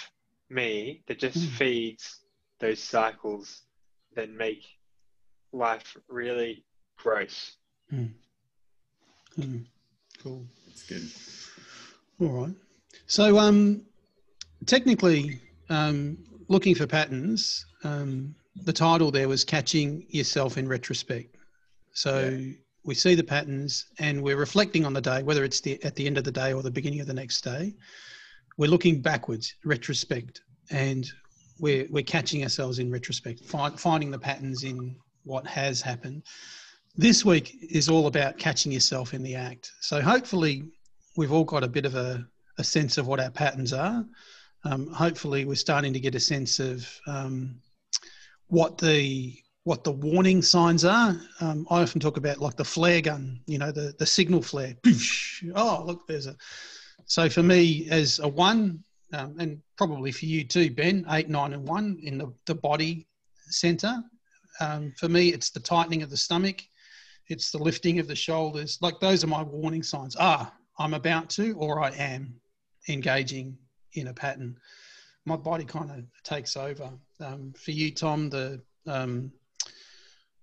me 0.48 1.02
that 1.06 1.18
just 1.18 1.38
mm. 1.38 1.48
feeds 1.56 2.20
those 2.60 2.82
cycles 2.82 3.62
that 4.14 4.30
make 4.30 4.62
life 5.52 5.96
really 6.08 6.64
gross 6.96 7.56
hmm. 7.90 8.06
Hmm. 9.34 9.58
cool 10.22 10.44
that's 10.66 10.82
good 10.84 11.02
all 12.20 12.44
right 12.44 12.54
so 13.06 13.38
um 13.38 13.82
technically 14.64 15.40
um 15.68 16.18
looking 16.48 16.74
for 16.74 16.86
patterns 16.86 17.66
um, 17.84 18.34
the 18.64 18.72
title 18.72 19.10
there 19.10 19.28
was 19.28 19.44
catching 19.44 20.06
yourself 20.08 20.58
in 20.58 20.68
retrospect. 20.68 21.36
So 21.92 22.28
yeah. 22.28 22.52
we 22.84 22.94
see 22.94 23.14
the 23.14 23.24
patterns 23.24 23.86
and 23.98 24.22
we're 24.22 24.36
reflecting 24.36 24.84
on 24.84 24.92
the 24.92 25.00
day, 25.00 25.22
whether 25.22 25.44
it's 25.44 25.60
the, 25.60 25.82
at 25.84 25.94
the 25.94 26.06
end 26.06 26.18
of 26.18 26.24
the 26.24 26.32
day 26.32 26.52
or 26.52 26.62
the 26.62 26.70
beginning 26.70 27.00
of 27.00 27.06
the 27.06 27.14
next 27.14 27.42
day. 27.42 27.74
We're 28.58 28.70
looking 28.70 29.02
backwards, 29.02 29.54
retrospect, 29.64 30.40
and 30.70 31.06
we're, 31.58 31.86
we're 31.90 32.02
catching 32.02 32.42
ourselves 32.42 32.78
in 32.78 32.90
retrospect, 32.90 33.44
find, 33.44 33.78
finding 33.78 34.10
the 34.10 34.18
patterns 34.18 34.64
in 34.64 34.96
what 35.24 35.46
has 35.46 35.80
happened. 35.80 36.22
This 36.98 37.26
week 37.26 37.58
is 37.60 37.90
all 37.90 38.06
about 38.06 38.38
catching 38.38 38.72
yourself 38.72 39.12
in 39.12 39.22
the 39.22 39.34
act. 39.34 39.70
So 39.80 40.00
hopefully, 40.00 40.64
we've 41.14 41.30
all 41.32 41.44
got 41.44 41.62
a 41.62 41.68
bit 41.68 41.84
of 41.84 41.94
a, 41.94 42.26
a 42.56 42.64
sense 42.64 42.96
of 42.96 43.06
what 43.06 43.20
our 43.20 43.30
patterns 43.30 43.74
are. 43.74 44.02
Um, 44.64 44.86
hopefully, 44.88 45.44
we're 45.44 45.56
starting 45.56 45.92
to 45.92 46.00
get 46.00 46.14
a 46.14 46.20
sense 46.20 46.58
of 46.58 46.88
um, 47.06 47.60
what 48.46 48.78
the 48.78 49.36
what 49.64 49.84
the 49.84 49.92
warning 49.92 50.40
signs 50.40 50.86
are. 50.86 51.20
Um, 51.42 51.66
I 51.70 51.82
often 51.82 52.00
talk 52.00 52.16
about 52.16 52.38
like 52.38 52.56
the 52.56 52.64
flare 52.64 53.02
gun, 53.02 53.40
you 53.46 53.58
know, 53.58 53.72
the 53.72 53.94
the 53.98 54.06
signal 54.06 54.40
flare. 54.40 54.74
Oh, 55.54 55.84
look, 55.86 56.06
there's 56.06 56.26
a. 56.26 56.34
So 57.04 57.28
for 57.28 57.42
me, 57.42 57.88
as 57.90 58.20
a 58.20 58.28
one, 58.28 58.82
um, 59.12 59.36
and 59.38 59.60
probably 59.76 60.12
for 60.12 60.24
you 60.24 60.44
too, 60.44 60.70
Ben, 60.70 61.04
eight, 61.10 61.28
nine, 61.28 61.52
and 61.52 61.68
one 61.68 61.98
in 62.02 62.16
the, 62.16 62.32
the 62.46 62.54
body 62.54 63.06
center. 63.48 64.02
Um, 64.60 64.94
for 64.96 65.10
me, 65.10 65.28
it's 65.28 65.50
the 65.50 65.60
tightening 65.60 66.02
of 66.02 66.08
the 66.08 66.16
stomach, 66.16 66.62
it's 67.28 67.50
the 67.50 67.58
lifting 67.58 67.98
of 67.98 68.08
the 68.08 68.16
shoulders. 68.16 68.78
Like 68.80 69.00
those 69.00 69.24
are 69.24 69.28
my 69.28 69.42
warning 69.42 69.82
signs. 69.82 70.16
Ah, 70.18 70.52
I'm 70.78 70.94
about 70.94 71.30
to, 71.30 71.54
or 71.54 71.82
I 71.82 71.90
am 71.90 72.34
engaging 72.88 73.56
in 73.94 74.08
a 74.08 74.14
pattern 74.14 74.56
my 75.26 75.36
body 75.36 75.64
kind 75.64 75.90
of 75.90 76.04
takes 76.22 76.56
over. 76.56 76.90
Um, 77.20 77.52
for 77.58 77.72
you, 77.72 77.90
Tom, 77.90 78.30
the 78.30 78.62
um, 78.86 79.32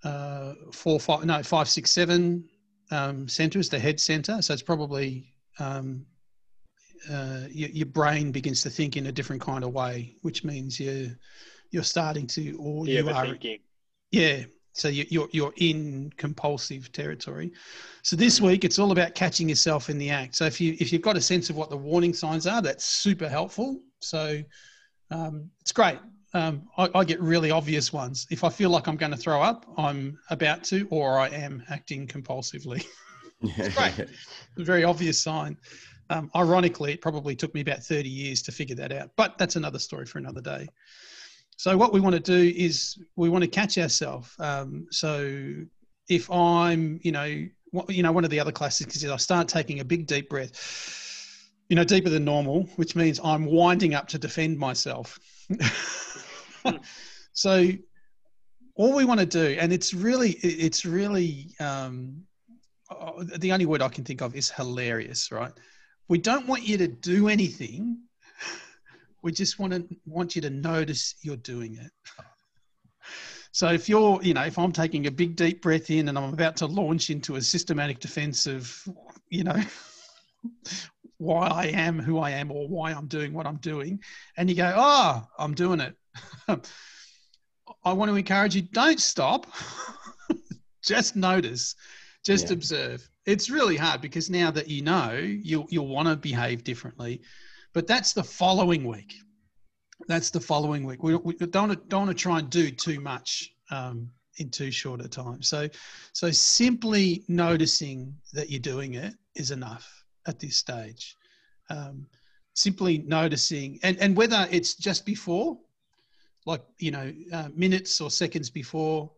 uh, 0.03 0.53
four, 0.71 0.99
five, 0.99 1.25
no, 1.25 1.41
five, 1.41 1.69
six, 1.69 1.91
seven 1.91 2.43
um, 2.91 3.27
center 3.27 3.59
is 3.59 3.69
the 3.69 3.79
head 3.79 3.99
center. 3.99 4.41
So 4.41 4.53
it's 4.53 4.61
probably 4.61 5.33
um, 5.57 6.05
uh, 7.09 7.43
your, 7.49 7.69
your, 7.69 7.85
brain 7.85 8.31
begins 8.31 8.61
to 8.63 8.69
think 8.69 8.97
in 8.97 9.07
a 9.07 9.11
different 9.11 9.41
kind 9.41 9.63
of 9.63 9.73
way, 9.73 10.15
which 10.21 10.43
means 10.43 10.79
you're 10.79 11.11
you're 11.71 11.83
starting 11.83 12.27
to, 12.27 12.51
or 12.59 12.85
you 12.85 13.09
are, 13.09 13.35
yeah. 14.11 14.43
So 14.73 14.87
you, 14.87 15.05
you're 15.09 15.29
you're 15.31 15.53
in 15.57 16.11
compulsive 16.17 16.91
territory. 16.91 17.53
So 18.01 18.15
this 18.15 18.37
mm-hmm. 18.37 18.47
week 18.47 18.65
it's 18.65 18.79
all 18.79 18.91
about 18.91 19.15
catching 19.15 19.47
yourself 19.47 19.89
in 19.89 19.97
the 19.97 20.09
act. 20.09 20.35
So 20.35 20.45
if 20.45 20.59
you 20.59 20.75
if 20.79 20.91
you've 20.91 21.01
got 21.01 21.15
a 21.15 21.21
sense 21.21 21.49
of 21.49 21.55
what 21.55 21.69
the 21.69 21.77
warning 21.77 22.13
signs 22.13 22.47
are, 22.47 22.61
that's 22.61 22.83
super 22.83 23.29
helpful. 23.29 23.79
So 23.99 24.41
um, 25.11 25.49
it's 25.61 25.71
great. 25.71 25.99
Um, 26.33 26.67
I, 26.77 26.89
I, 26.95 27.03
get 27.03 27.21
really 27.21 27.51
obvious 27.51 27.93
ones. 27.93 28.25
If 28.31 28.43
I 28.43 28.49
feel 28.49 28.71
like 28.71 28.87
I'm 28.87 28.97
going 28.97 29.11
to 29.11 29.17
throw 29.17 29.39
up, 29.43 29.71
I'm 29.77 30.17
about 30.31 30.63
to, 30.65 30.87
or 30.89 31.19
I 31.19 31.27
am 31.27 31.61
acting 31.69 32.07
compulsively. 32.07 32.83
it's 33.41 33.75
great. 33.75 34.09
A 34.57 34.63
very 34.63 34.83
obvious 34.83 35.19
sign. 35.19 35.55
Um, 36.09 36.31
ironically, 36.35 36.93
it 36.93 37.01
probably 37.01 37.35
took 37.35 37.53
me 37.53 37.61
about 37.61 37.83
30 37.83 38.09
years 38.09 38.41
to 38.43 38.51
figure 38.51 38.75
that 38.77 38.91
out, 38.91 39.11
but 39.15 39.37
that's 39.37 39.57
another 39.57 39.77
story 39.77 40.07
for 40.07 40.17
another 40.17 40.41
day. 40.41 40.67
So 41.57 41.77
what 41.77 41.93
we 41.93 41.99
want 41.99 42.13
to 42.15 42.19
do 42.19 42.53
is 42.55 42.97
we 43.15 43.29
want 43.29 43.43
to 43.43 43.49
catch 43.49 43.77
ourselves. 43.77 44.33
Um, 44.39 44.87
so 44.91 45.53
if 46.09 46.29
I'm, 46.31 46.99
you 47.03 47.11
know, 47.11 47.47
you 47.89 48.03
know, 48.03 48.11
one 48.11 48.23
of 48.23 48.29
the 48.29 48.39
other 48.39 48.51
classics 48.51 48.95
is 48.95 49.09
I 49.09 49.17
start 49.17 49.47
taking 49.47 49.79
a 49.79 49.85
big 49.85 50.05
deep 50.05 50.29
breath 50.29 51.01
you 51.69 51.75
know, 51.75 51.83
deeper 51.83 52.09
than 52.09 52.23
normal, 52.25 52.63
which 52.75 52.95
means 52.95 53.19
I'm 53.23 53.45
winding 53.45 53.95
up 53.95 54.07
to 54.09 54.19
defend 54.19 54.57
myself. 54.59 55.19
so 57.33 57.69
all 58.75 58.95
we 58.95 59.05
want 59.05 59.19
to 59.19 59.25
do, 59.25 59.57
and 59.59 59.71
it's 59.71 59.93
really, 59.93 60.31
it's 60.43 60.85
really, 60.85 61.55
um, 61.59 62.23
uh, 62.89 63.23
the 63.37 63.51
only 63.51 63.65
word 63.65 63.81
I 63.81 63.89
can 63.89 64.03
think 64.03 64.21
of 64.21 64.35
is 64.35 64.51
hilarious, 64.51 65.31
right? 65.31 65.51
We 66.09 66.17
don't 66.17 66.47
want 66.47 66.67
you 66.67 66.77
to 66.77 66.87
do 66.87 67.27
anything. 67.27 68.03
We 69.23 69.31
just 69.31 69.57
want 69.57 69.73
to 69.73 69.87
want 70.05 70.35
you 70.35 70.41
to 70.43 70.49
notice 70.49 71.15
you're 71.21 71.37
doing 71.37 71.75
it. 71.75 71.91
So 73.51 73.67
if 73.69 73.87
you're, 73.87 74.21
you 74.23 74.33
know, 74.33 74.43
if 74.43 74.57
I'm 74.57 74.71
taking 74.71 75.05
a 75.05 75.11
big 75.11 75.35
deep 75.35 75.61
breath 75.61 75.89
in 75.91 76.09
and 76.09 76.17
I'm 76.17 76.33
about 76.33 76.57
to 76.57 76.65
launch 76.65 77.09
into 77.09 77.35
a 77.35 77.41
systematic 77.41 77.99
defense 77.99 78.47
of, 78.47 78.75
you 79.29 79.43
know, 79.43 79.61
why 81.17 81.47
I 81.47 81.65
am 81.67 81.99
who 81.99 82.17
I 82.17 82.31
am 82.31 82.51
or 82.51 82.67
why 82.67 82.91
I'm 82.91 83.07
doing 83.07 83.31
what 83.31 83.45
I'm 83.45 83.57
doing. 83.57 83.99
And 84.37 84.49
you 84.49 84.55
go, 84.55 84.73
oh, 84.75 85.23
I'm 85.37 85.53
doing 85.53 85.79
it. 85.79 85.95
I 87.85 87.93
want 87.93 88.09
to 88.09 88.15
encourage 88.15 88.55
you 88.55 88.63
don't 88.63 88.99
stop, 88.99 89.47
just 90.83 91.15
notice, 91.15 91.75
just 92.25 92.47
yeah. 92.47 92.53
observe. 92.53 93.09
It's 93.25 93.49
really 93.49 93.77
hard 93.77 94.01
because 94.01 94.29
now 94.29 94.51
that 94.51 94.67
you 94.67 94.81
know, 94.81 95.13
you'll, 95.13 95.67
you'll 95.69 95.87
want 95.87 96.07
to 96.07 96.15
behave 96.15 96.63
differently. 96.63 97.21
But 97.73 97.87
that's 97.87 98.13
the 98.13 98.23
following 98.23 98.85
week. 98.85 99.15
That's 100.07 100.29
the 100.29 100.39
following 100.39 100.83
week. 100.85 101.01
We, 101.01 101.15
we 101.15 101.33
don't, 101.33 101.89
don't 101.89 102.05
want 102.05 102.09
to 102.09 102.13
try 102.13 102.39
and 102.39 102.49
do 102.49 102.69
too 102.69 102.99
much 102.99 103.51
um, 103.71 104.09
in 104.37 104.49
too 104.49 104.71
short 104.71 105.01
a 105.01 105.07
time. 105.07 105.41
So, 105.41 105.69
so 106.13 106.31
simply 106.31 107.23
noticing 107.27 108.13
that 108.33 108.49
you're 108.49 108.59
doing 108.59 108.95
it 108.95 109.13
is 109.35 109.51
enough 109.51 110.05
at 110.27 110.39
this 110.39 110.57
stage. 110.57 111.15
Um, 111.69 112.07
simply 112.53 112.99
noticing, 112.99 113.79
and, 113.83 113.97
and 113.99 114.15
whether 114.15 114.47
it's 114.51 114.75
just 114.75 115.05
before, 115.05 115.57
like, 116.45 116.61
you 116.77 116.91
know, 116.91 117.13
uh, 117.31 117.49
minutes 117.55 118.01
or 118.01 118.11
seconds 118.11 118.49
before, 118.49 119.09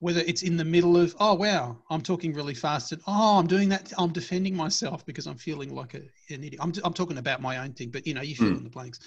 whether 0.00 0.20
it's 0.20 0.42
in 0.42 0.56
the 0.56 0.64
middle 0.64 0.96
of, 0.96 1.14
oh, 1.20 1.34
wow, 1.34 1.76
I'm 1.90 2.00
talking 2.00 2.32
really 2.32 2.54
fast, 2.54 2.92
and 2.92 3.02
oh, 3.06 3.38
I'm 3.38 3.46
doing 3.46 3.68
that, 3.68 3.92
I'm 3.98 4.12
defending 4.12 4.56
myself 4.56 5.04
because 5.06 5.26
I'm 5.26 5.36
feeling 5.36 5.74
like 5.74 5.94
a, 5.94 5.98
an 6.34 6.42
idiot. 6.42 6.56
I'm, 6.60 6.72
I'm 6.84 6.94
talking 6.94 7.18
about 7.18 7.40
my 7.40 7.58
own 7.58 7.72
thing, 7.74 7.90
but 7.90 8.06
you 8.06 8.14
know, 8.14 8.22
you 8.22 8.34
fill 8.34 8.48
Mm. 8.48 8.58
in 8.58 8.64
the 8.64 8.70
blanks. 8.70 9.00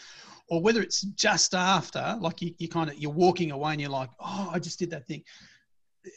Or 0.49 0.61
whether 0.61 0.81
it's 0.81 1.01
just 1.01 1.55
after, 1.55 2.17
like 2.19 2.41
you, 2.41 2.53
you 2.59 2.67
kind 2.67 2.89
of, 2.89 2.97
you're 2.97 3.11
walking 3.11 3.51
away 3.51 3.71
and 3.71 3.81
you're 3.81 3.89
like, 3.89 4.11
oh, 4.19 4.51
I 4.53 4.59
just 4.59 4.77
did 4.77 4.91
that 4.91 5.07
thing. 5.07 5.23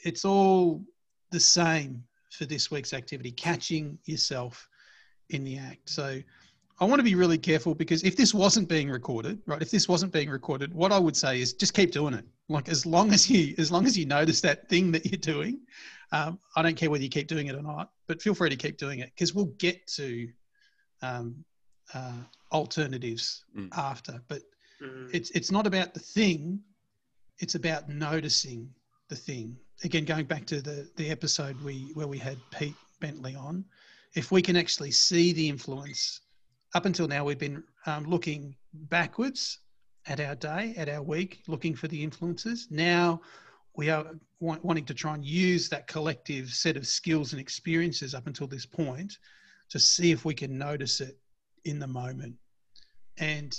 It's 0.04 0.24
all 0.24 0.82
the 1.30 1.40
same 1.40 2.04
for 2.32 2.44
this 2.44 2.70
week's 2.70 2.92
activity, 2.92 3.30
catching 3.30 3.98
yourself 4.04 4.68
in 5.30 5.42
the 5.42 5.58
act. 5.58 5.88
So 5.88 6.20
I 6.78 6.84
want 6.84 6.98
to 6.98 7.04
be 7.04 7.14
really 7.14 7.38
careful 7.38 7.74
because 7.74 8.04
if 8.04 8.16
this 8.16 8.34
wasn't 8.34 8.68
being 8.68 8.90
recorded, 8.90 9.40
right? 9.46 9.62
If 9.62 9.70
this 9.70 9.88
wasn't 9.88 10.12
being 10.12 10.28
recorded, 10.28 10.74
what 10.74 10.92
I 10.92 10.98
would 10.98 11.16
say 11.16 11.40
is 11.40 11.54
just 11.54 11.72
keep 11.72 11.90
doing 11.90 12.12
it. 12.12 12.24
Like 12.48 12.68
as 12.68 12.84
long 12.84 13.12
as 13.12 13.30
you, 13.30 13.54
as 13.58 13.72
long 13.72 13.86
as 13.86 13.96
you 13.96 14.04
notice 14.04 14.40
that 14.42 14.68
thing 14.68 14.92
that 14.92 15.06
you're 15.06 15.18
doing, 15.18 15.60
um, 16.12 16.38
I 16.54 16.62
don't 16.62 16.76
care 16.76 16.90
whether 16.90 17.02
you 17.02 17.08
keep 17.08 17.28
doing 17.28 17.46
it 17.46 17.56
or 17.56 17.62
not, 17.62 17.90
but 18.06 18.20
feel 18.20 18.34
free 18.34 18.50
to 18.50 18.56
keep 18.56 18.76
doing 18.76 18.98
it 18.98 19.10
because 19.14 19.34
we'll 19.34 19.52
get 19.58 19.86
to 19.94 20.28
um, 21.02 21.44
uh, 21.94 22.20
alternatives 22.52 23.44
Mm. 23.56 23.68
after. 23.76 24.22
But 24.28 24.42
Mm. 24.82 25.08
it's 25.14 25.30
it's 25.30 25.50
not 25.50 25.66
about 25.66 25.94
the 25.94 26.00
thing; 26.00 26.60
it's 27.38 27.54
about 27.54 27.88
noticing 27.88 28.68
the 29.08 29.16
thing. 29.16 29.56
Again, 29.82 30.04
going 30.04 30.26
back 30.26 30.44
to 30.46 30.60
the 30.60 30.90
the 30.96 31.08
episode 31.10 31.58
we 31.62 31.90
where 31.94 32.06
we 32.06 32.18
had 32.18 32.38
Pete 32.50 32.76
Bentley 33.00 33.34
on, 33.34 33.64
if 34.14 34.30
we 34.30 34.42
can 34.42 34.56
actually 34.56 34.90
see 34.90 35.32
the 35.32 35.48
influence. 35.48 36.20
Up 36.76 36.84
until 36.84 37.08
now, 37.08 37.24
we've 37.24 37.38
been 37.38 37.64
um, 37.86 38.04
looking 38.04 38.54
backwards 38.74 39.60
at 40.08 40.20
our 40.20 40.34
day, 40.34 40.74
at 40.76 40.90
our 40.90 41.00
week, 41.00 41.40
looking 41.48 41.74
for 41.74 41.88
the 41.88 42.04
influences. 42.04 42.68
Now 42.70 43.22
we 43.76 43.88
are 43.88 44.04
want, 44.40 44.62
wanting 44.62 44.84
to 44.84 44.92
try 44.92 45.14
and 45.14 45.24
use 45.24 45.70
that 45.70 45.86
collective 45.86 46.50
set 46.50 46.76
of 46.76 46.86
skills 46.86 47.32
and 47.32 47.40
experiences 47.40 48.14
up 48.14 48.26
until 48.26 48.46
this 48.46 48.66
point 48.66 49.16
to 49.70 49.78
see 49.78 50.10
if 50.10 50.26
we 50.26 50.34
can 50.34 50.58
notice 50.58 51.00
it 51.00 51.16
in 51.64 51.78
the 51.78 51.86
moment. 51.86 52.34
And 53.16 53.58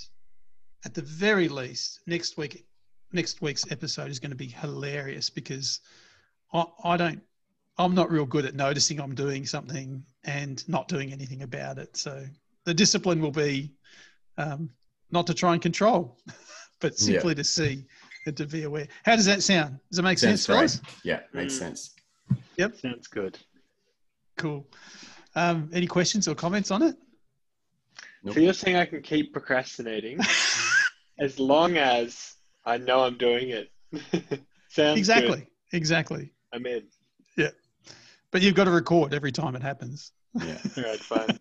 at 0.85 0.93
the 0.93 1.01
very 1.01 1.49
least, 1.49 2.01
next 2.05 2.37
week, 2.37 2.67
next 3.13 3.41
week's 3.41 3.65
episode 3.71 4.11
is 4.11 4.19
going 4.19 4.29
to 4.29 4.37
be 4.37 4.45
hilarious 4.45 5.31
because 5.31 5.79
I, 6.53 6.65
I 6.83 6.97
don't, 6.97 7.23
I'm 7.79 7.95
not 7.95 8.11
real 8.11 8.27
good 8.27 8.45
at 8.45 8.53
noticing 8.53 9.01
I'm 9.01 9.15
doing 9.15 9.47
something 9.47 10.05
and 10.23 10.63
not 10.69 10.87
doing 10.87 11.11
anything 11.11 11.41
about 11.41 11.79
it. 11.79 11.97
So 11.97 12.23
the 12.67 12.73
discipline 12.73 13.21
will 13.21 13.31
be 13.31 13.71
um, 14.37 14.69
not 15.09 15.25
to 15.25 15.33
try 15.33 15.53
and 15.53 15.61
control, 15.61 16.17
but 16.81 16.91
Yeah. 16.99 17.13
simply 17.13 17.33
to 17.35 17.43
see 17.45 17.85
and 18.25 18.35
to 18.35 18.45
be 18.45 18.63
aware. 18.63 18.89
How 19.05 19.15
does 19.15 19.25
that 19.25 19.41
sound? 19.41 19.79
Does 19.89 19.99
it 19.99 20.01
make 20.03 20.19
Sounds 20.19 20.43
sense, 20.43 20.47
great. 20.47 20.55
fellas? 20.55 20.81
Yeah, 21.05 21.21
makes 21.33 21.53
Mm. 21.55 21.59
sense. 21.59 21.95
Yep. 22.57 22.75
Sounds 22.75 23.07
good. 23.07 23.39
Cool. 24.35 24.67
Um, 25.33 25.69
any 25.73 25.87
questions 25.87 26.27
or 26.27 26.35
comments 26.35 26.69
on 26.69 26.81
it? 26.83 26.95
Nope. 28.23 28.33
So 28.35 28.41
you're 28.41 28.53
saying 28.53 28.75
I 28.75 28.85
can 28.85 29.01
keep 29.01 29.31
procrastinating 29.31 30.19
as 31.19 31.39
long 31.39 31.77
as 31.77 32.33
I 32.65 32.77
know 32.77 33.05
I'm 33.05 33.17
doing 33.17 33.49
it. 33.51 33.71
Sounds 34.69 34.97
exactly. 34.99 35.37
good. 35.37 35.47
Exactly. 35.71 36.33
I'm 36.53 36.65
in. 36.65 36.83
Yeah. 37.37 37.51
But 38.31 38.41
you've 38.41 38.55
got 38.55 38.65
to 38.65 38.71
record 38.71 39.13
every 39.13 39.31
time 39.31 39.55
it 39.55 39.61
happens. 39.61 40.11
Yeah. 40.35 40.57
All 40.75 40.83
right, 40.83 40.99
fine. 40.99 41.39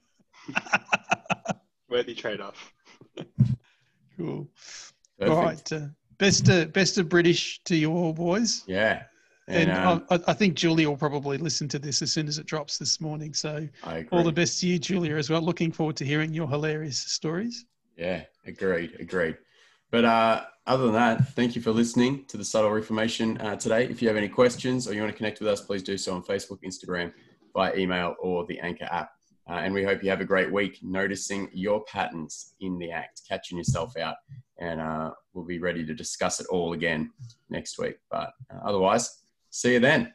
Worthy 1.97 2.14
trade-off. 2.14 2.74
Cool. 4.18 4.49
Perfect. 5.18 5.36
All 5.36 5.44
right. 5.44 5.72
Uh, 5.72 5.88
best, 6.16 6.49
uh, 6.49 6.64
best 6.66 6.97
of 6.97 7.07
British 7.07 7.62
to 7.64 7.76
you 7.76 7.92
all, 7.92 8.14
boys. 8.14 8.64
Yeah. 8.66 9.03
And, 9.47 9.70
And, 9.70 9.78
um, 9.78 10.07
I, 10.09 10.18
I 10.28 10.32
think 10.32 10.55
Julia 10.55 10.88
will 10.88 10.97
probably 10.97 11.36
listen 11.36 11.68
to 11.68 11.78
this 11.78 12.01
as 12.01 12.12
soon 12.12 12.26
as 12.26 12.38
it 12.38 12.47
drops 12.47 12.78
this 12.78 12.99
morning. 12.99 13.34
So 13.34 13.68
I 13.84 13.99
agree. 13.99 14.09
all 14.18 14.24
the 14.24 14.32
best 14.32 14.59
to 14.61 14.68
you, 14.68 14.78
Julia, 14.78 15.16
as 15.16 15.28
well. 15.28 15.42
Looking 15.42 15.70
forward 15.70 15.97
to 15.97 16.07
hearing 16.07 16.32
your 16.32 16.49
hilarious 16.49 16.97
stories. 16.99 17.66
Yeah, 17.99 18.22
agreed, 18.47 18.97
agreed. 18.99 19.36
But 19.90 20.07
uh, 20.07 20.44
other 20.66 20.84
than 20.84 20.94
that, 20.94 21.28
thank 21.34 21.55
you 21.57 21.61
for 21.61 21.72
listening 21.72 22.24
to 22.28 22.38
the 22.38 22.44
Subtle 22.44 22.70
Reformation 22.70 23.36
uh, 23.42 23.57
today. 23.57 23.84
If 23.84 24.01
you 24.01 24.09
have 24.09 24.16
any 24.16 24.30
questions 24.30 24.88
or 24.88 24.94
you 24.94 25.03
want 25.03 25.12
to 25.12 25.16
connect 25.16 25.40
with 25.40 25.49
us, 25.49 25.61
please 25.61 25.82
do 25.82 25.99
so 25.99 26.14
on 26.14 26.22
Facebook, 26.22 26.61
Instagram, 26.64 27.12
by 27.55 27.74
email, 27.74 28.14
or 28.18 28.47
the 28.47 28.59
Anchor 28.61 28.88
app. 28.90 29.11
Uh, 29.49 29.55
and 29.55 29.72
we 29.72 29.84
hope 29.84 30.03
you 30.03 30.11
have 30.11 30.20
a 30.20 30.24
great 30.24 30.51
week 30.51 30.78
noticing 30.82 31.49
your 31.53 31.84
patterns 31.84 32.55
in 32.61 32.78
the 32.78 32.90
act, 32.90 33.22
catching 33.28 33.57
yourself 33.57 33.97
out. 33.97 34.16
And 34.59 34.80
uh, 34.80 35.12
we'll 35.34 35.44
be 35.44 35.61
ready 35.61 35.84
to 35.86 35.94
discuss 35.94 36.40
it 36.40 36.47
all 36.51 36.72
again 36.72 37.12
next 37.49 37.78
week. 37.78 37.99
But 38.11 38.32
uh, 38.51 38.59
otherwise, 38.64 39.22
see 39.51 39.74
you 39.74 39.80
then. 39.80 40.12